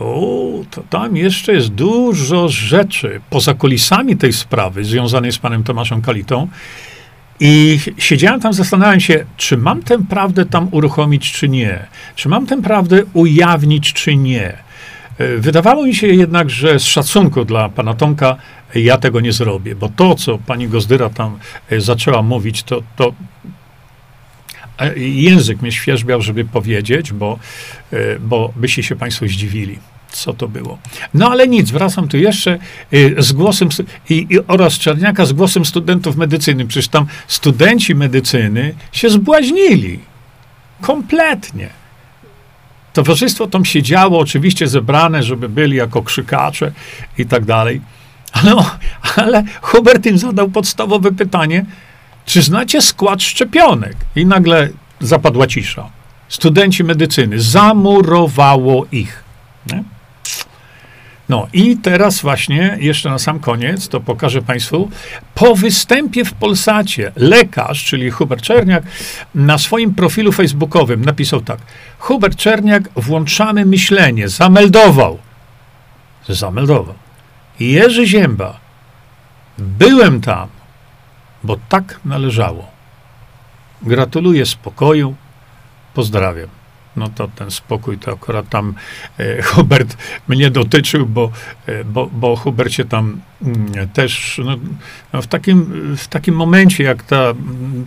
o, 0.00 0.50
to 0.70 0.82
tam 0.90 1.16
jeszcze 1.16 1.52
jest 1.52 1.68
dużo 1.68 2.48
rzeczy 2.48 3.20
poza 3.30 3.54
kulisami 3.54 4.16
tej 4.16 4.32
sprawy 4.32 4.84
związanej 4.84 5.32
z 5.32 5.38
panem 5.38 5.64
Tomaszem 5.64 6.02
Kalitą. 6.02 6.48
I 7.40 7.78
siedziałem 7.98 8.40
tam, 8.40 8.52
zastanawiałem 8.52 9.00
się, 9.00 9.24
czy 9.36 9.56
mam 9.56 9.82
tę 9.82 9.98
prawdę 10.06 10.46
tam 10.46 10.68
uruchomić, 10.70 11.32
czy 11.32 11.48
nie. 11.48 11.86
Czy 12.14 12.28
mam 12.28 12.46
tę 12.46 12.62
prawdę 12.62 13.02
ujawnić, 13.12 13.92
czy 13.92 14.16
nie. 14.16 14.58
E, 15.18 15.36
wydawało 15.36 15.86
mi 15.86 15.94
się 15.94 16.06
jednak, 16.06 16.50
że 16.50 16.78
z 16.78 16.84
szacunku 16.84 17.44
dla 17.44 17.68
pana 17.68 17.94
Tomka 17.94 18.36
ja 18.74 18.98
tego 18.98 19.20
nie 19.20 19.32
zrobię, 19.32 19.74
bo 19.74 19.88
to, 19.88 20.14
co 20.14 20.38
pani 20.38 20.68
Gozdyra 20.68 21.10
tam 21.10 21.38
e, 21.70 21.80
zaczęła 21.80 22.22
mówić, 22.22 22.62
to, 22.62 22.82
to 22.96 23.12
język 24.96 25.62
mnie 25.62 25.72
świeżbiał, 25.72 26.22
żeby 26.22 26.44
powiedzieć, 26.44 27.12
bo, 27.12 27.38
bo 28.20 28.52
byście 28.56 28.82
się 28.82 28.96
państwo 28.96 29.26
zdziwili 29.26 29.78
co 30.12 30.32
to 30.32 30.48
było. 30.48 30.78
No 31.14 31.30
ale 31.30 31.48
nic, 31.48 31.70
wracam 31.70 32.08
tu 32.08 32.16
jeszcze 32.16 32.58
z 33.18 33.32
głosem 33.32 33.68
i, 34.10 34.26
i, 34.30 34.38
oraz 34.46 34.78
Czarniaka 34.78 35.26
z 35.26 35.32
głosem 35.32 35.64
studentów 35.64 36.16
medycyny. 36.16 36.66
Przecież 36.66 36.88
tam 36.88 37.06
studenci 37.28 37.94
medycyny 37.94 38.74
się 38.92 39.10
zbłaźnili. 39.10 39.98
Kompletnie. 40.80 41.68
Towarzystwo 42.92 43.46
tam 43.46 43.64
siedziało, 43.64 44.18
oczywiście 44.18 44.68
zebrane, 44.68 45.22
żeby 45.22 45.48
byli 45.48 45.76
jako 45.76 46.02
krzykacze 46.02 46.72
i 47.18 47.26
tak 47.26 47.44
dalej. 47.44 47.80
Ale, 48.32 48.54
ale 49.16 49.44
Hubert 49.60 50.06
im 50.06 50.18
zadał 50.18 50.48
podstawowe 50.48 51.12
pytanie, 51.12 51.64
czy 52.26 52.42
znacie 52.42 52.82
skład 52.82 53.22
szczepionek? 53.22 53.96
I 54.16 54.26
nagle 54.26 54.68
zapadła 55.00 55.46
cisza. 55.46 55.90
Studenci 56.28 56.84
medycyny, 56.84 57.40
zamurowało 57.40 58.86
ich. 58.92 59.24
Nie? 59.72 59.84
No 61.30 61.46
i 61.52 61.76
teraz 61.76 62.20
właśnie, 62.20 62.76
jeszcze 62.80 63.10
na 63.10 63.18
sam 63.18 63.40
koniec, 63.40 63.88
to 63.88 64.00
pokażę 64.00 64.42
Państwu, 64.42 64.90
po 65.34 65.54
występie 65.54 66.24
w 66.24 66.32
Polsacie 66.32 67.12
lekarz, 67.16 67.84
czyli 67.84 68.10
Hubert 68.10 68.42
Czerniak, 68.42 68.82
na 69.34 69.58
swoim 69.58 69.94
profilu 69.94 70.32
facebookowym 70.32 71.04
napisał 71.04 71.40
tak. 71.40 71.58
Hubert 71.98 72.36
Czerniak, 72.36 72.82
włączamy 72.96 73.66
myślenie, 73.66 74.28
zameldował. 74.28 75.18
Zameldował. 76.28 76.94
Jerzy 77.60 78.06
Zięba, 78.06 78.60
byłem 79.58 80.20
tam, 80.20 80.48
bo 81.44 81.56
tak 81.68 82.00
należało. 82.04 82.68
Gratuluję 83.82 84.46
spokoju, 84.46 85.14
pozdrawiam. 85.94 86.48
no 86.96 87.08
to 87.08 87.28
ten 87.28 87.50
spokój 87.50 87.98
to 87.98 88.12
akurat 88.12 88.48
tam 88.48 88.74
e, 89.18 89.42
Hubert 89.42 89.96
mnie 90.28 90.50
dotyczył, 90.50 91.06
bo, 91.06 91.30
e, 91.66 91.84
bo, 91.84 92.06
bo 92.06 92.36
Hubert 92.36 92.72
się 92.72 92.84
tam 92.84 93.20
mm, 93.42 93.88
też 93.88 94.40
no, 94.44 94.56
no 95.12 95.22
w, 95.22 95.26
takim, 95.26 95.64
w 95.96 96.08
takim 96.08 96.34
momencie, 96.34 96.84
jak 96.84 97.02
ta, 97.02 97.32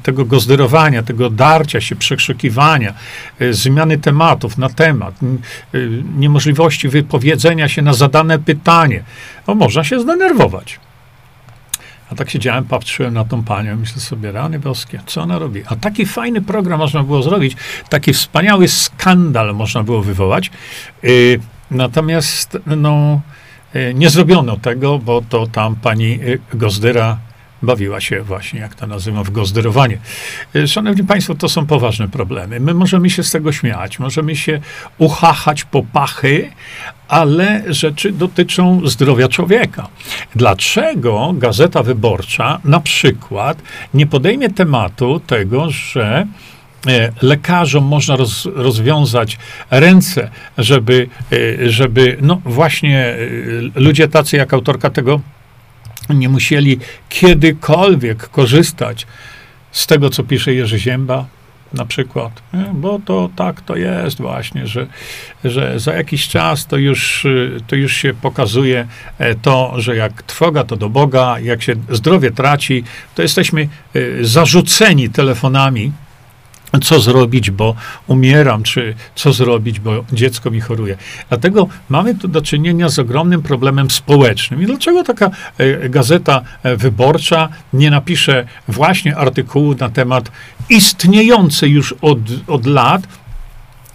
tego 0.04 0.26
gozderowania, 0.26 1.04
tego 1.04 1.30
darcia 1.30 1.82
się, 1.82 1.96
przekrzykiwania, 1.96 2.94
e, 3.40 3.54
zmiany 3.54 3.98
tematów 3.98 4.58
na 4.58 4.70
temat, 4.70 5.16
e, 5.24 5.78
niemożliwości 6.18 6.90
wypowiedzenia 6.90 7.70
się 7.70 7.82
na 7.82 7.94
zadane 7.94 8.40
pytanie, 8.40 9.04
no, 9.48 9.56
można 9.56 9.84
się 9.84 10.00
zdenerwować. 10.00 10.80
A 12.14 12.16
tak 12.16 12.30
siedziałem, 12.30 12.66
patrzyłem 12.66 13.14
na 13.14 13.26
tą 13.26 13.44
panią, 13.44 13.76
myślę 13.76 14.02
sobie, 14.02 14.32
rany 14.32 14.60
boskie, 14.60 15.00
co 15.06 15.22
ona 15.22 15.40
robi? 15.40 15.64
A 15.66 15.76
taki 15.76 16.06
fajny 16.06 16.42
program 16.42 16.80
można 16.80 17.04
było 17.04 17.24
zrobić, 17.24 17.56
taki 17.90 18.14
wspaniały 18.14 18.68
skandal 18.68 19.56
można 19.56 19.84
było 19.84 20.02
wywołać. 20.02 20.52
Yy, 21.04 21.40
natomiast, 21.72 22.58
no, 22.66 23.22
yy, 23.74 23.94
nie 23.94 24.10
zrobiono 24.10 24.58
tego, 24.58 25.00
bo 25.00 25.22
to 25.30 25.48
tam 25.48 25.76
pani 25.76 26.18
yy, 26.18 26.40
Gozdyra 26.54 27.18
bawiła 27.64 28.02
się 28.02 28.22
właśnie, 28.22 28.60
jak 28.60 28.76
to 28.76 28.88
nazywam, 28.88 29.24
w 29.24 29.32
gozderowanie. 29.32 29.98
Y, 30.56 30.68
szanowni 30.68 31.04
Państwo, 31.04 31.36
to 31.36 31.50
są 31.50 31.66
poważne 31.66 32.10
problemy. 32.10 32.60
My 32.60 32.74
możemy 32.74 33.10
się 33.10 33.24
z 33.24 33.32
tego 33.32 33.52
śmiać, 33.52 34.00
możemy 34.00 34.36
się 34.36 34.60
uchachać 34.98 35.64
po 35.64 35.84
pachy, 35.84 36.52
ale 37.08 37.64
rzeczy 37.68 38.12
dotyczą 38.12 38.82
zdrowia 38.88 39.28
człowieka. 39.28 39.88
Dlaczego 40.36 41.34
Gazeta 41.38 41.84
Wyborcza 41.84 42.60
na 42.66 42.80
przykład 42.80 43.62
nie 43.94 44.08
podejmie 44.08 44.50
tematu 44.50 45.20
tego, 45.20 45.70
że 45.70 46.28
e, 46.88 47.12
lekarzom 47.22 47.84
można 47.84 48.16
roz, 48.16 48.48
rozwiązać 48.56 49.38
ręce, 49.72 50.30
żeby, 50.58 51.08
e, 51.32 51.70
żeby 51.70 52.18
no 52.22 52.42
właśnie 52.46 53.00
e, 53.00 53.18
ludzie 53.76 54.08
tacy 54.08 54.38
jak 54.38 54.54
autorka 54.54 54.90
tego 54.90 55.22
nie 56.10 56.30
musieli 56.30 56.80
kiedykolwiek 57.10 58.30
korzystać 58.30 59.08
z 59.72 59.88
tego, 59.88 60.10
co 60.10 60.24
pisze 60.24 60.54
Jerzy 60.54 60.80
Zięba, 60.80 61.26
na 61.74 61.86
przykład, 61.86 62.42
bo 62.74 63.00
to 63.06 63.30
tak 63.36 63.62
to 63.62 63.76
jest 63.76 64.22
właśnie, 64.22 64.68
że, 64.68 64.88
że 65.44 65.80
za 65.80 65.94
jakiś 65.94 66.28
czas 66.28 66.68
to 66.68 66.78
już, 66.78 67.28
to 67.68 67.76
już 67.76 67.96
się 67.96 68.14
pokazuje 68.14 68.88
e, 69.18 69.36
to, 69.36 69.74
że 69.78 69.96
jak 69.96 70.24
trwoga 70.24 70.64
to 70.64 70.76
do 70.76 70.90
Boga, 70.90 71.40
jak 71.40 71.62
się 71.64 71.76
zdrowie 71.90 72.32
traci, 72.32 72.84
to 73.16 73.22
jesteśmy 73.22 73.62
e, 73.62 74.00
zarzuceni 74.22 75.10
telefonami 75.10 75.92
co 76.82 77.00
zrobić, 77.00 77.52
bo 77.52 77.76
umieram, 78.08 78.64
czy 78.64 78.96
co 79.16 79.34
zrobić, 79.34 79.80
bo 79.80 80.04
dziecko 80.14 80.52
mi 80.52 80.62
choruje. 80.62 80.98
Dlatego 81.30 81.68
mamy 81.90 82.16
tu 82.16 82.28
do 82.28 82.42
czynienia 82.42 82.90
z 82.90 83.00
ogromnym 83.00 83.42
problemem 83.42 83.92
społecznym. 83.92 84.62
I 84.62 84.66
dlaczego 84.66 85.04
taka 85.04 85.32
e, 85.58 85.90
gazeta 85.90 86.42
e, 86.64 86.76
wyborcza 86.76 87.50
nie 87.74 87.92
napisze 87.92 88.46
właśnie 88.68 89.18
artykułu 89.18 89.76
na 89.76 89.90
temat 89.90 90.32
istniejącej 90.70 91.72
już 91.72 91.96
od, 92.02 92.20
od 92.48 92.66
lat 92.66 93.02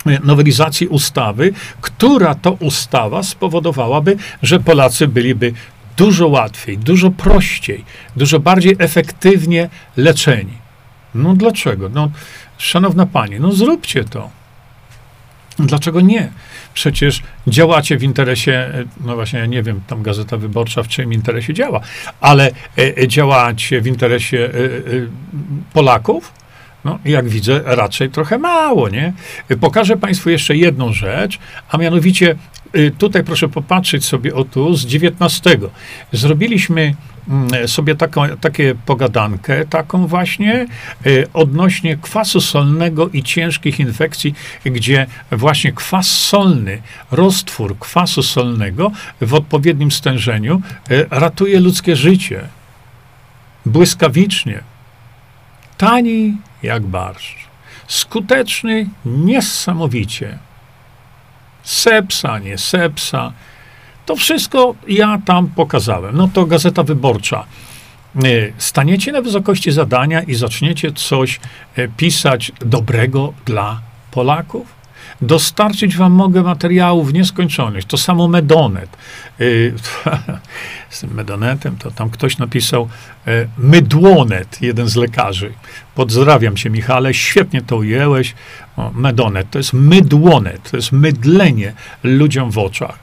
e, 0.07 0.21
nowelizacji 0.25 0.87
ustawy, 0.87 1.53
która 1.81 2.35
to 2.35 2.53
ustawa 2.53 3.23
spowodowałaby, 3.23 4.17
że 4.43 4.61
Polacy 4.61 5.09
byliby 5.09 5.53
dużo 5.97 6.29
łatwiej, 6.29 6.79
dużo 6.79 7.11
prościej, 7.11 7.85
dużo 8.17 8.41
bardziej 8.41 8.77
efektywnie 8.79 9.69
leczeni. 9.97 10.53
No 11.15 11.35
dlaczego? 11.35 11.89
No, 11.89 12.11
Szanowna 12.59 13.07
Pani, 13.07 13.41
no 13.41 13.53
zróbcie 13.53 14.05
to. 14.05 14.31
Dlaczego 15.59 16.01
nie? 16.01 16.33
Przecież 16.75 17.23
działacie 17.47 17.99
w 17.99 18.03
interesie, 18.03 18.53
e, 18.53 18.85
no 19.01 19.15
właśnie, 19.15 19.39
ja 19.39 19.47
nie 19.47 19.63
wiem, 19.63 19.81
tam 19.87 20.03
Gazeta 20.03 20.37
Wyborcza 20.37 20.83
w 20.83 20.89
czyim 20.89 21.13
interesie 21.13 21.55
działa, 21.55 21.81
ale 22.21 22.51
e, 22.79 22.99
e 22.99 23.09
działacie 23.09 23.81
w 23.81 23.87
interesie 23.87 24.39
e, 24.39 24.49
e, 24.49 24.51
Polaków? 25.73 26.33
No, 26.85 26.99
jak 27.05 27.29
widzę, 27.29 27.61
raczej 27.65 28.11
trochę 28.11 28.39
mało, 28.39 28.89
nie? 28.89 29.13
Pokażę 29.61 29.97
Państwu 29.97 30.31
jeszcze 30.31 30.57
jedną 30.57 30.93
rzecz, 30.93 31.39
a 31.69 31.79
mianowicie 31.79 32.37
Y, 32.77 32.91
tutaj 32.99 33.25
proszę 33.25 33.49
popatrzeć 33.49 34.05
sobie 34.05 34.35
o 34.35 34.45
tu 34.45 34.75
z 34.75 34.87
19. 34.87 35.59
Zrobiliśmy 36.13 36.95
sobie 37.67 37.95
taką, 37.95 38.29
takie 38.41 38.75
pogadankę, 38.87 39.67
taką 39.67 40.07
właśnie 40.07 40.67
y, 41.07 41.27
odnośnie 41.35 41.97
kwasu 41.97 42.41
solnego 42.41 43.09
i 43.09 43.23
ciężkich 43.23 43.81
infekcji, 43.81 44.35
gdzie 44.65 45.07
właśnie 45.33 45.73
kwas 45.73 46.07
solny, 46.07 46.83
roztwór 47.11 47.79
kwasu 47.79 48.23
solnego 48.23 48.91
w 49.21 49.35
odpowiednim 49.35 49.91
stężeniu 49.91 50.63
y, 50.91 51.07
ratuje 51.11 51.61
ludzkie 51.61 51.97
życie. 51.97 52.49
Błyskawicznie. 53.67 54.61
Tani 55.77 56.37
jak 56.63 56.83
barszcz. 56.83 57.49
Skuteczny 57.87 58.89
niesamowicie 59.05 60.39
sepsa, 61.69 62.39
nie 62.39 62.59
sepsa. 62.59 63.33
To 64.09 64.17
wszystko 64.17 64.75
ja 64.89 65.19
tam 65.25 65.47
pokazałem. 65.49 66.17
No 66.17 66.29
to 66.33 66.47
Gazeta 66.47 66.83
Wyborcza. 66.83 67.45
E, 68.17 68.29
staniecie 68.59 69.13
na 69.13 69.23
wysokości 69.23 69.73
zadania 69.73 70.23
i 70.23 70.35
zaczniecie 70.35 70.93
coś 70.93 71.41
e, 71.77 71.89
pisać 71.89 72.53
dobrego 72.61 73.33
dla 73.47 73.81
Polaków? 74.11 74.67
Dostarczyć 75.21 75.97
wam 75.97 76.13
mogę 76.13 76.43
materiałów 76.43 77.13
nieskończonych. 77.13 77.85
To 77.85 77.99
samo 77.99 78.29
Medonet. 78.29 78.97
E, 79.41 79.45
z 80.95 81.01
tym 81.01 81.15
Medonetem 81.15 81.77
to 81.77 81.91
tam 81.91 82.11
ktoś 82.11 82.39
napisał 82.39 82.89
Mydłonet, 83.59 84.63
jeden 84.63 84.89
z 84.89 84.97
lekarzy. 84.97 85.53
Pozdrawiam 85.95 86.57
cię, 86.57 86.71
Michale, 86.71 87.15
świetnie 87.15 87.63
to 87.63 87.77
ujęłeś. 87.77 88.35
O, 88.77 88.91
medonet 88.95 89.51
to 89.51 89.59
jest 89.59 89.73
mydłonet, 89.73 90.71
to 90.71 90.77
jest 90.77 90.93
mydlenie 90.93 91.73
ludziom 92.03 92.51
w 92.51 92.59
oczach. 92.59 92.99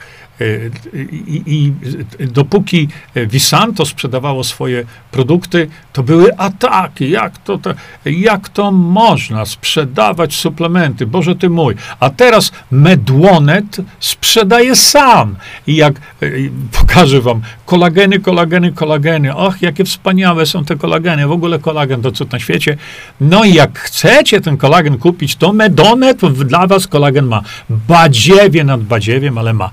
I, 1.46 1.74
dopóki 2.20 2.88
Visanto 3.16 3.86
sprzedawało 3.86 4.44
swoje 4.44 4.86
produkty, 5.12 5.68
to 5.94 6.04
były 6.04 6.38
ataki. 6.38 7.10
Jak 7.10 7.38
to, 7.38 7.58
to, 7.58 7.74
jak 8.06 8.50
to 8.50 8.72
można 8.72 9.46
sprzedawać 9.46 10.36
suplementy? 10.36 11.08
Boże 11.08 11.36
ty 11.36 11.50
mój. 11.50 11.76
A 12.00 12.10
teraz 12.10 12.52
Medłonet 12.72 13.78
sprzedaje 14.00 14.76
sam. 14.76 15.36
I 15.68 15.76
jak 15.76 15.96
y, 16.24 16.52
pokażę 16.72 17.22
wam 17.22 17.42
kolageny, 17.66 18.20
kolageny, 18.20 18.72
kolageny. 18.72 19.36
Och, 19.36 19.62
jakie 19.62 19.84
wspaniałe 19.84 20.46
są 20.46 20.66
te 20.66 20.76
kolageny. 20.76 21.28
W 21.28 21.32
ogóle 21.32 21.60
kolagen 21.60 22.02
to 22.02 22.12
cud 22.12 22.32
na 22.32 22.40
świecie. 22.40 22.78
No 23.22 23.44
i 23.44 23.54
jak 23.54 23.80
chcecie 23.80 24.42
ten 24.42 24.58
kolagen 24.58 24.98
kupić, 24.98 25.36
to 25.36 25.54
Medonet 25.54 26.18
dla 26.26 26.68
was 26.68 26.88
kolagen 26.88 27.26
ma. 27.26 27.42
Badziewie 27.70 28.64
nad 28.64 28.84
badziewiem, 28.84 29.38
ale 29.38 29.54
ma. 29.54 29.72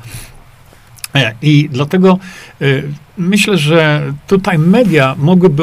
I 1.43 1.69
dlatego 1.73 2.19
y, 2.63 2.93
myślę, 3.19 3.59
że 3.59 4.13
tutaj 4.27 4.59
media 4.59 5.15
mogłyby 5.19 5.63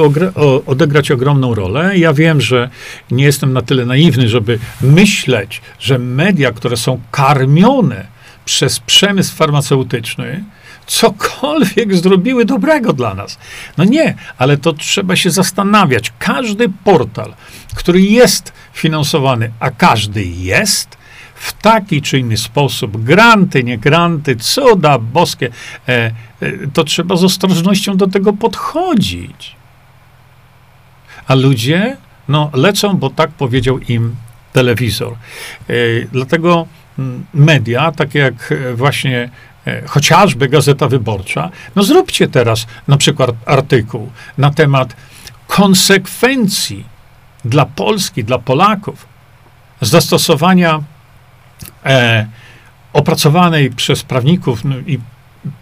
odegrać 0.65 1.11
ogromną 1.11 1.55
rolę. 1.55 1.97
Ja 1.97 2.13
wiem, 2.13 2.41
że 2.41 2.69
nie 3.11 3.23
jestem 3.23 3.53
na 3.53 3.61
tyle 3.61 3.85
naiwny, 3.85 4.27
żeby 4.27 4.59
myśleć, 4.81 5.61
że 5.79 5.99
media, 5.99 6.51
które 6.51 6.77
są 6.77 7.01
karmione 7.11 8.07
przez 8.45 8.79
przemysł 8.79 9.35
farmaceutyczny, 9.35 10.43
cokolwiek 10.87 11.95
zrobiły 11.95 12.45
dobrego 12.45 12.93
dla 12.93 13.13
nas. 13.13 13.37
No 13.77 13.83
nie, 13.83 14.15
ale 14.37 14.57
to 14.57 14.73
trzeba 14.73 15.15
się 15.15 15.31
zastanawiać. 15.31 16.13
Każdy 16.19 16.69
portal, 16.83 17.33
który 17.75 18.01
jest 18.01 18.53
finansowany, 18.73 19.51
a 19.59 19.71
każdy 19.71 20.23
jest, 20.25 20.97
w 21.39 21.53
taki 21.53 22.01
czy 22.01 22.19
inny 22.19 22.37
sposób, 22.37 23.03
granty, 23.03 23.63
nie 23.63 23.77
granty, 23.77 24.35
cuda 24.35 24.99
boskie, 24.99 25.49
e, 25.87 26.11
e, 26.41 26.67
to 26.73 26.83
trzeba 26.83 27.15
z 27.15 27.23
ostrożnością 27.23 27.97
do 27.97 28.07
tego 28.07 28.33
podchodzić. 28.33 29.55
A 31.27 31.35
ludzie, 31.35 31.97
no, 32.27 32.51
lecą, 32.53 32.97
bo 32.97 33.09
tak 33.09 33.31
powiedział 33.31 33.79
im 33.79 34.15
telewizor. 34.53 35.13
E, 35.13 35.73
dlatego 36.11 36.67
mm, 36.99 37.25
media, 37.33 37.91
takie 37.91 38.19
jak 38.19 38.53
właśnie 38.75 39.29
e, 39.67 39.87
chociażby 39.87 40.49
Gazeta 40.49 40.87
Wyborcza, 40.87 41.49
no 41.75 41.83
zróbcie 41.83 42.27
teraz 42.27 42.67
na 42.87 42.97
przykład 42.97 43.31
artykuł 43.45 44.09
na 44.37 44.51
temat 44.51 44.95
konsekwencji 45.47 46.85
dla 47.45 47.65
Polski, 47.65 48.23
dla 48.23 48.39
Polaków 48.39 49.05
zastosowania 49.81 50.83
e, 51.85 52.27
opracowanej 52.93 53.71
przez 53.71 54.03
prawników 54.03 54.65
no, 54.65 54.75
i 54.87 54.99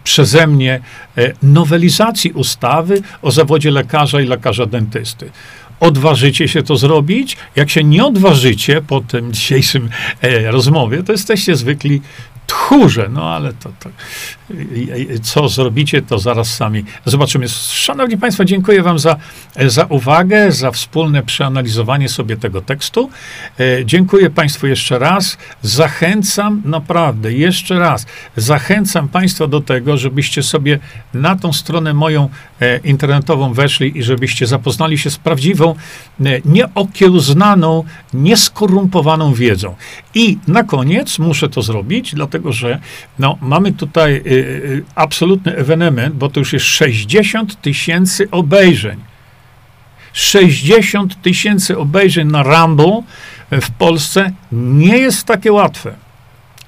przeze 0.04 0.46
mnie 0.46 0.80
e, 1.18 1.32
nowelizacji 1.42 2.32
ustawy 2.32 3.02
o 3.22 3.30
zawodzie 3.30 3.70
lekarza 3.70 4.20
i 4.20 4.26
lekarza 4.26 4.66
dentysty. 4.66 5.30
odważycie 5.80 6.48
się 6.48 6.62
to 6.62 6.76
zrobić. 6.76 7.36
Jak 7.56 7.70
się 7.70 7.84
nie 7.84 8.04
odważycie 8.04 8.82
po 8.82 9.00
tym 9.00 9.32
dzisiejszym 9.32 9.90
e, 10.22 10.50
rozmowie, 10.50 11.02
to 11.02 11.12
jesteście 11.12 11.56
zwykli 11.56 12.00
tchórze, 12.48 13.08
no 13.12 13.30
ale 13.34 13.52
to, 13.52 13.70
to, 13.80 13.90
co 15.22 15.48
zrobicie, 15.48 16.02
to 16.02 16.18
zaraz 16.18 16.54
sami 16.54 16.84
zobaczymy. 17.04 17.48
Szanowni 17.48 18.16
Państwo, 18.16 18.44
dziękuję 18.44 18.82
Wam 18.82 18.98
za, 18.98 19.16
za 19.66 19.84
uwagę, 19.84 20.52
za 20.52 20.70
wspólne 20.70 21.22
przeanalizowanie 21.22 22.08
sobie 22.08 22.36
tego 22.36 22.60
tekstu. 22.60 23.10
E, 23.60 23.84
dziękuję 23.84 24.30
Państwu 24.30 24.66
jeszcze 24.66 24.98
raz. 24.98 25.38
Zachęcam, 25.62 26.62
naprawdę, 26.64 27.32
jeszcze 27.32 27.78
raz, 27.78 28.06
zachęcam 28.36 29.08
Państwa 29.08 29.46
do 29.46 29.60
tego, 29.60 29.96
żebyście 29.96 30.42
sobie 30.42 30.78
na 31.14 31.36
tą 31.36 31.52
stronę 31.52 31.94
moją 31.94 32.28
e, 32.60 32.78
internetową 32.78 33.52
weszli 33.52 33.98
i 33.98 34.02
żebyście 34.02 34.46
zapoznali 34.46 34.98
się 34.98 35.10
z 35.10 35.16
prawdziwą, 35.16 35.74
e, 35.74 36.40
nieokiełznaną, 36.44 37.84
nieskorumpowaną 38.14 39.34
wiedzą. 39.34 39.76
I 40.14 40.38
na 40.46 40.64
koniec 40.64 41.18
muszę 41.18 41.48
to 41.48 41.62
zrobić, 41.62 42.14
dlatego 42.14 42.37
że 42.44 42.78
no, 43.18 43.38
mamy 43.40 43.72
tutaj 43.72 44.14
y, 44.14 44.20
y, 44.26 44.84
absolutny 44.94 45.56
ewenement, 45.56 46.14
bo 46.14 46.28
to 46.28 46.40
już 46.40 46.52
jest 46.52 46.66
60 46.66 47.60
tysięcy 47.60 48.30
obejrzeń. 48.30 48.98
60 50.12 51.22
tysięcy 51.22 51.78
obejrzeń 51.78 52.28
na 52.28 52.42
Rambo 52.42 53.02
w 53.50 53.70
Polsce 53.70 54.32
nie 54.52 54.98
jest 54.98 55.24
takie 55.24 55.52
łatwe. 55.52 55.94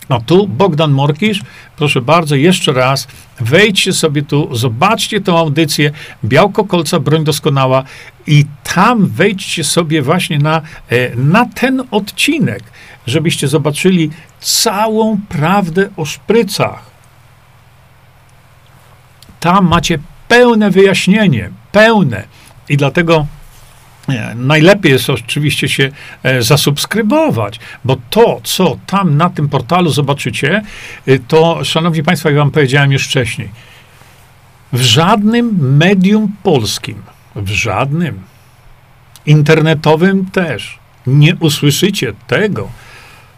No 0.08 0.20
tu 0.26 0.48
Bogdan 0.48 0.90
Morkisz, 0.90 1.40
proszę 1.76 2.00
bardzo, 2.00 2.36
jeszcze 2.36 2.72
raz, 2.72 3.08
wejdźcie 3.40 3.92
sobie 3.92 4.22
tu, 4.22 4.56
zobaczcie 4.56 5.20
tę 5.20 5.32
audycję, 5.32 5.90
Białko 6.24 6.64
Kolca, 6.64 7.00
Broń 7.00 7.24
Doskonała 7.24 7.84
i 8.26 8.44
tam 8.74 9.06
wejdźcie 9.06 9.64
sobie 9.64 10.02
właśnie 10.02 10.38
na, 10.38 10.62
e, 10.88 11.16
na 11.16 11.46
ten 11.46 11.82
odcinek, 11.90 12.62
żebyście 13.10 13.48
zobaczyli 13.48 14.10
całą 14.40 15.20
prawdę 15.28 15.88
o 15.96 16.04
szprycach. 16.04 16.90
Tam 19.40 19.68
macie 19.68 19.98
pełne 20.28 20.70
wyjaśnienie, 20.70 21.50
pełne. 21.72 22.24
I 22.68 22.76
dlatego 22.76 23.26
Najlepiej 24.34 24.92
jest 24.92 25.10
oczywiście 25.10 25.68
się 25.68 25.90
e, 26.22 26.42
zasubskrybować, 26.42 27.60
bo 27.84 27.96
to, 28.10 28.40
co 28.44 28.78
tam 28.86 29.16
na 29.16 29.30
tym 29.30 29.48
portalu 29.48 29.90
zobaczycie, 29.90 30.62
e, 31.06 31.18
to, 31.18 31.64
szanowni 31.64 32.02
państwo, 32.02 32.28
jak 32.28 32.38
wam 32.38 32.50
powiedziałem 32.50 32.92
już 32.92 33.06
wcześniej, 33.06 33.48
w 34.72 34.80
żadnym 34.80 35.76
medium 35.76 36.32
polskim, 36.42 37.02
w 37.36 37.50
żadnym 37.50 38.20
internetowym 39.26 40.26
też 40.26 40.78
nie 41.06 41.36
usłyszycie 41.36 42.12
tego, 42.26 42.68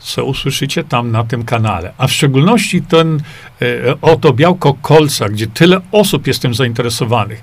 co 0.03 0.25
usłyszycie 0.25 0.85
tam 0.85 1.11
na 1.11 1.25
tym 1.25 1.45
kanale. 1.45 1.93
A 1.99 2.07
w 2.07 2.13
szczególności 2.13 2.83
ten 2.83 3.21
e, 3.63 3.67
oto 4.03 4.33
białko 4.33 4.75
kolca, 4.75 5.29
gdzie 5.29 5.47
tyle 5.47 5.81
osób 5.93 6.27
jest 6.27 6.43
tym 6.43 6.55
zainteresowanych. 6.55 7.43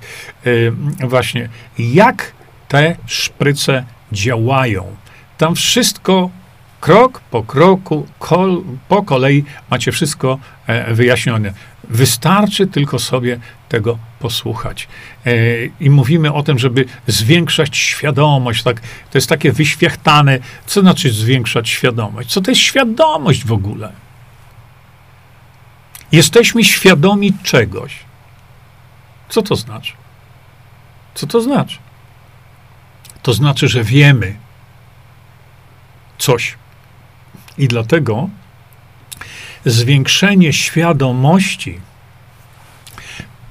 właśnie, 1.08 1.48
jak 1.78 2.32
te 2.68 2.96
szpryce 3.06 3.84
działają. 4.12 4.96
Tam 5.38 5.54
wszystko 5.54 6.30
krok 6.80 7.20
po 7.30 7.42
kroku, 7.42 8.06
kol, 8.18 8.62
po 8.88 9.02
kolei 9.02 9.44
macie 9.70 9.92
wszystko 9.92 10.38
e, 10.66 10.94
wyjaśnione. 10.94 11.52
Wystarczy 11.90 12.66
tylko 12.66 12.98
sobie 12.98 13.40
tego 13.68 13.98
posłuchać. 14.18 14.88
E, 15.26 15.32
I 15.80 15.90
mówimy 15.90 16.32
o 16.32 16.42
tym, 16.42 16.58
żeby 16.58 16.84
zwiększać 17.06 17.76
świadomość. 17.76 18.62
Tak, 18.62 18.80
to 18.80 19.18
jest 19.18 19.28
takie 19.28 19.52
wyświechtane. 19.52 20.38
Co 20.66 20.80
znaczy 20.80 21.12
zwiększać 21.12 21.68
świadomość? 21.68 22.30
Co 22.30 22.40
to 22.40 22.50
jest 22.50 22.60
świadomość 22.60 23.44
w 23.44 23.52
ogóle? 23.52 23.92
Jesteśmy 26.12 26.64
świadomi 26.64 27.32
czegoś. 27.42 27.94
Co 29.28 29.42
to 29.42 29.56
znaczy? 29.56 29.92
Co 31.14 31.26
to 31.26 31.40
znaczy? 31.40 31.78
to 33.22 33.32
znaczy, 33.32 33.68
że 33.68 33.84
wiemy 33.84 34.36
coś. 36.18 36.54
I 37.58 37.68
dlatego 37.68 38.28
zwiększenie 39.64 40.52
świadomości 40.52 41.80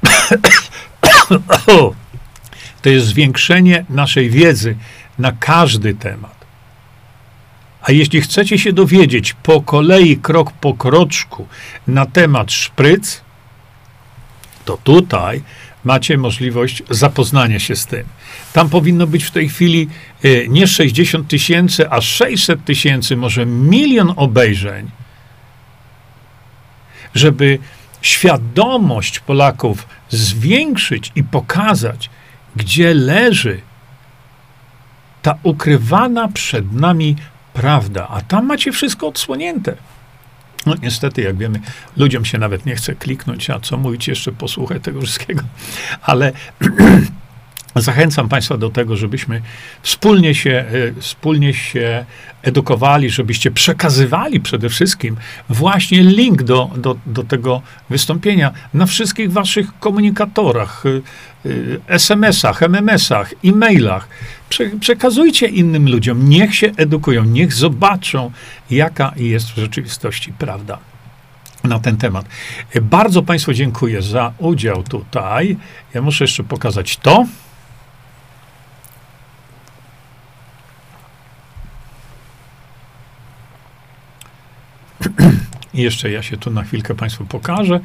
to 2.81 2.89
jest 2.89 3.07
zwiększenie 3.07 3.85
naszej 3.89 4.29
wiedzy 4.29 4.75
na 5.19 5.31
każdy 5.31 5.93
temat. 5.93 6.39
A 7.81 7.91
jeśli 7.91 8.21
chcecie 8.21 8.59
się 8.59 8.73
dowiedzieć 8.73 9.33
po 9.33 9.61
kolei, 9.61 10.17
krok 10.17 10.51
po 10.51 10.73
kroczku 10.73 11.47
na 11.87 12.05
temat 12.05 12.51
szpryc, 12.51 13.21
to 14.65 14.77
tutaj 14.83 15.41
macie 15.83 16.17
możliwość 16.17 16.83
zapoznania 16.89 17.59
się 17.59 17.75
z 17.75 17.85
tym. 17.85 18.03
Tam 18.53 18.69
powinno 18.69 19.07
być 19.07 19.23
w 19.23 19.31
tej 19.31 19.49
chwili 19.49 19.87
e, 20.23 20.47
nie 20.47 20.67
60 20.67 21.27
tysięcy, 21.27 21.89
a 21.89 22.01
600 22.01 22.65
tysięcy, 22.65 23.15
może 23.15 23.45
milion 23.45 24.13
obejrzeń, 24.15 24.89
żeby 27.15 27.59
świadomość 28.01 29.19
Polaków 29.19 29.87
zwiększyć 30.09 31.11
i 31.15 31.23
pokazać, 31.23 32.09
gdzie 32.55 32.93
leży 32.93 33.61
ta 35.21 35.37
ukrywana 35.43 36.27
przed 36.27 36.73
nami 36.73 37.15
prawda, 37.53 38.07
a 38.07 38.21
tam 38.21 38.45
macie 38.45 38.71
wszystko 38.71 39.07
odsłonięte. 39.07 39.75
No 40.65 40.75
niestety, 40.81 41.21
jak 41.21 41.37
wiemy, 41.37 41.59
ludziom 41.97 42.25
się 42.25 42.37
nawet 42.37 42.65
nie 42.65 42.75
chce 42.75 42.95
kliknąć, 42.95 43.49
a 43.49 43.59
co 43.59 43.77
mówić 43.77 44.07
jeszcze, 44.07 44.31
posłuchać 44.31 44.83
tego 44.83 45.01
wszystkiego. 45.01 45.43
Ale 46.01 46.31
Zachęcam 47.81 48.29
Państwa 48.29 48.57
do 48.57 48.69
tego, 48.69 48.95
żebyśmy 48.95 49.41
wspólnie 49.81 50.35
się, 50.35 50.65
e, 50.97 51.01
wspólnie 51.01 51.53
się 51.53 52.05
edukowali, 52.41 53.09
żebyście 53.09 53.51
przekazywali 53.51 54.39
przede 54.39 54.69
wszystkim 54.69 55.15
właśnie 55.49 56.03
link 56.03 56.43
do, 56.43 56.69
do, 56.77 56.95
do 57.05 57.23
tego 57.23 57.61
wystąpienia 57.89 58.51
na 58.73 58.85
wszystkich 58.85 59.31
Waszych 59.31 59.79
komunikatorach, 59.79 60.83
e, 60.85 60.89
e, 61.49 61.95
SMS-ach, 61.95 62.63
MMS-ach, 62.63 63.33
e-mailach. 63.45 64.07
Przekazujcie 64.79 65.47
innym 65.47 65.89
ludziom, 65.89 66.29
niech 66.29 66.55
się 66.55 66.71
edukują, 66.77 67.23
niech 67.23 67.53
zobaczą, 67.53 68.31
jaka 68.69 69.13
jest 69.15 69.51
w 69.51 69.55
rzeczywistości 69.55 70.33
prawda 70.33 70.79
na 71.63 71.79
ten 71.79 71.97
temat. 71.97 72.25
Bardzo 72.81 73.23
Państwu 73.23 73.53
dziękuję 73.53 74.01
za 74.01 74.33
udział 74.37 74.83
tutaj. 74.83 75.57
Ja 75.93 76.01
muszę 76.01 76.23
jeszcze 76.23 76.43
pokazać 76.43 76.97
to. 76.97 77.25
Jeszcze 85.73 86.11
ja 86.11 86.23
się 86.23 86.37
tu 86.37 86.51
na 86.51 86.63
chwilkę 86.63 86.95
Państwu 86.95 87.25
pokażę, 87.25 87.79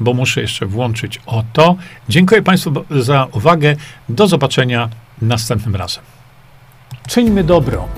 bo 0.00 0.14
muszę 0.14 0.40
jeszcze 0.40 0.66
włączyć 0.66 1.20
o 1.26 1.44
to. 1.52 1.76
Dziękuję 2.08 2.42
Państwu 2.42 2.72
za 2.90 3.26
uwagę. 3.32 3.76
Do 4.08 4.26
zobaczenia 4.26 4.88
następnym 5.22 5.76
razem. 5.76 6.04
Czyńmy 7.08 7.44
dobro. 7.44 7.88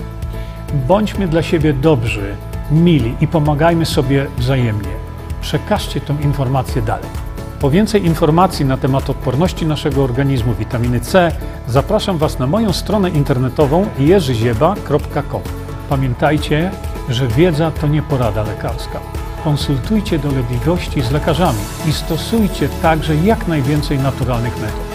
Bądźmy 0.87 1.27
dla 1.27 1.43
siebie 1.43 1.73
dobrzy, 1.73 2.35
mili 2.71 3.15
i 3.21 3.27
pomagajmy 3.27 3.85
sobie 3.85 4.25
wzajemnie. 4.37 4.89
Przekażcie 5.41 6.01
tę 6.01 6.15
informację 6.23 6.81
dalej. 6.81 7.09
Po 7.59 7.69
więcej 7.71 8.05
informacji 8.05 8.65
na 8.65 8.77
temat 8.77 9.09
odporności 9.09 9.65
naszego 9.65 10.03
organizmu 10.03 10.53
witaminy 10.53 10.99
C 10.99 11.31
zapraszam 11.67 12.17
Was 12.17 12.39
na 12.39 12.47
moją 12.47 12.73
stronę 12.73 13.09
internetową 13.09 13.89
jerzyzieba.com. 13.99 15.68
Pamiętajcie, 15.89 16.71
że 17.09 17.27
wiedza 17.27 17.71
to 17.71 17.87
nie 17.87 18.01
porada 18.01 18.43
lekarska. 18.43 18.99
Konsultujcie 19.43 20.19
dolegliwości 20.19 21.01
z 21.01 21.11
lekarzami 21.11 21.59
i 21.87 21.93
stosujcie 21.93 22.69
także 22.81 23.15
jak 23.15 23.47
najwięcej 23.47 23.99
naturalnych 23.99 24.61
metod. 24.61 24.88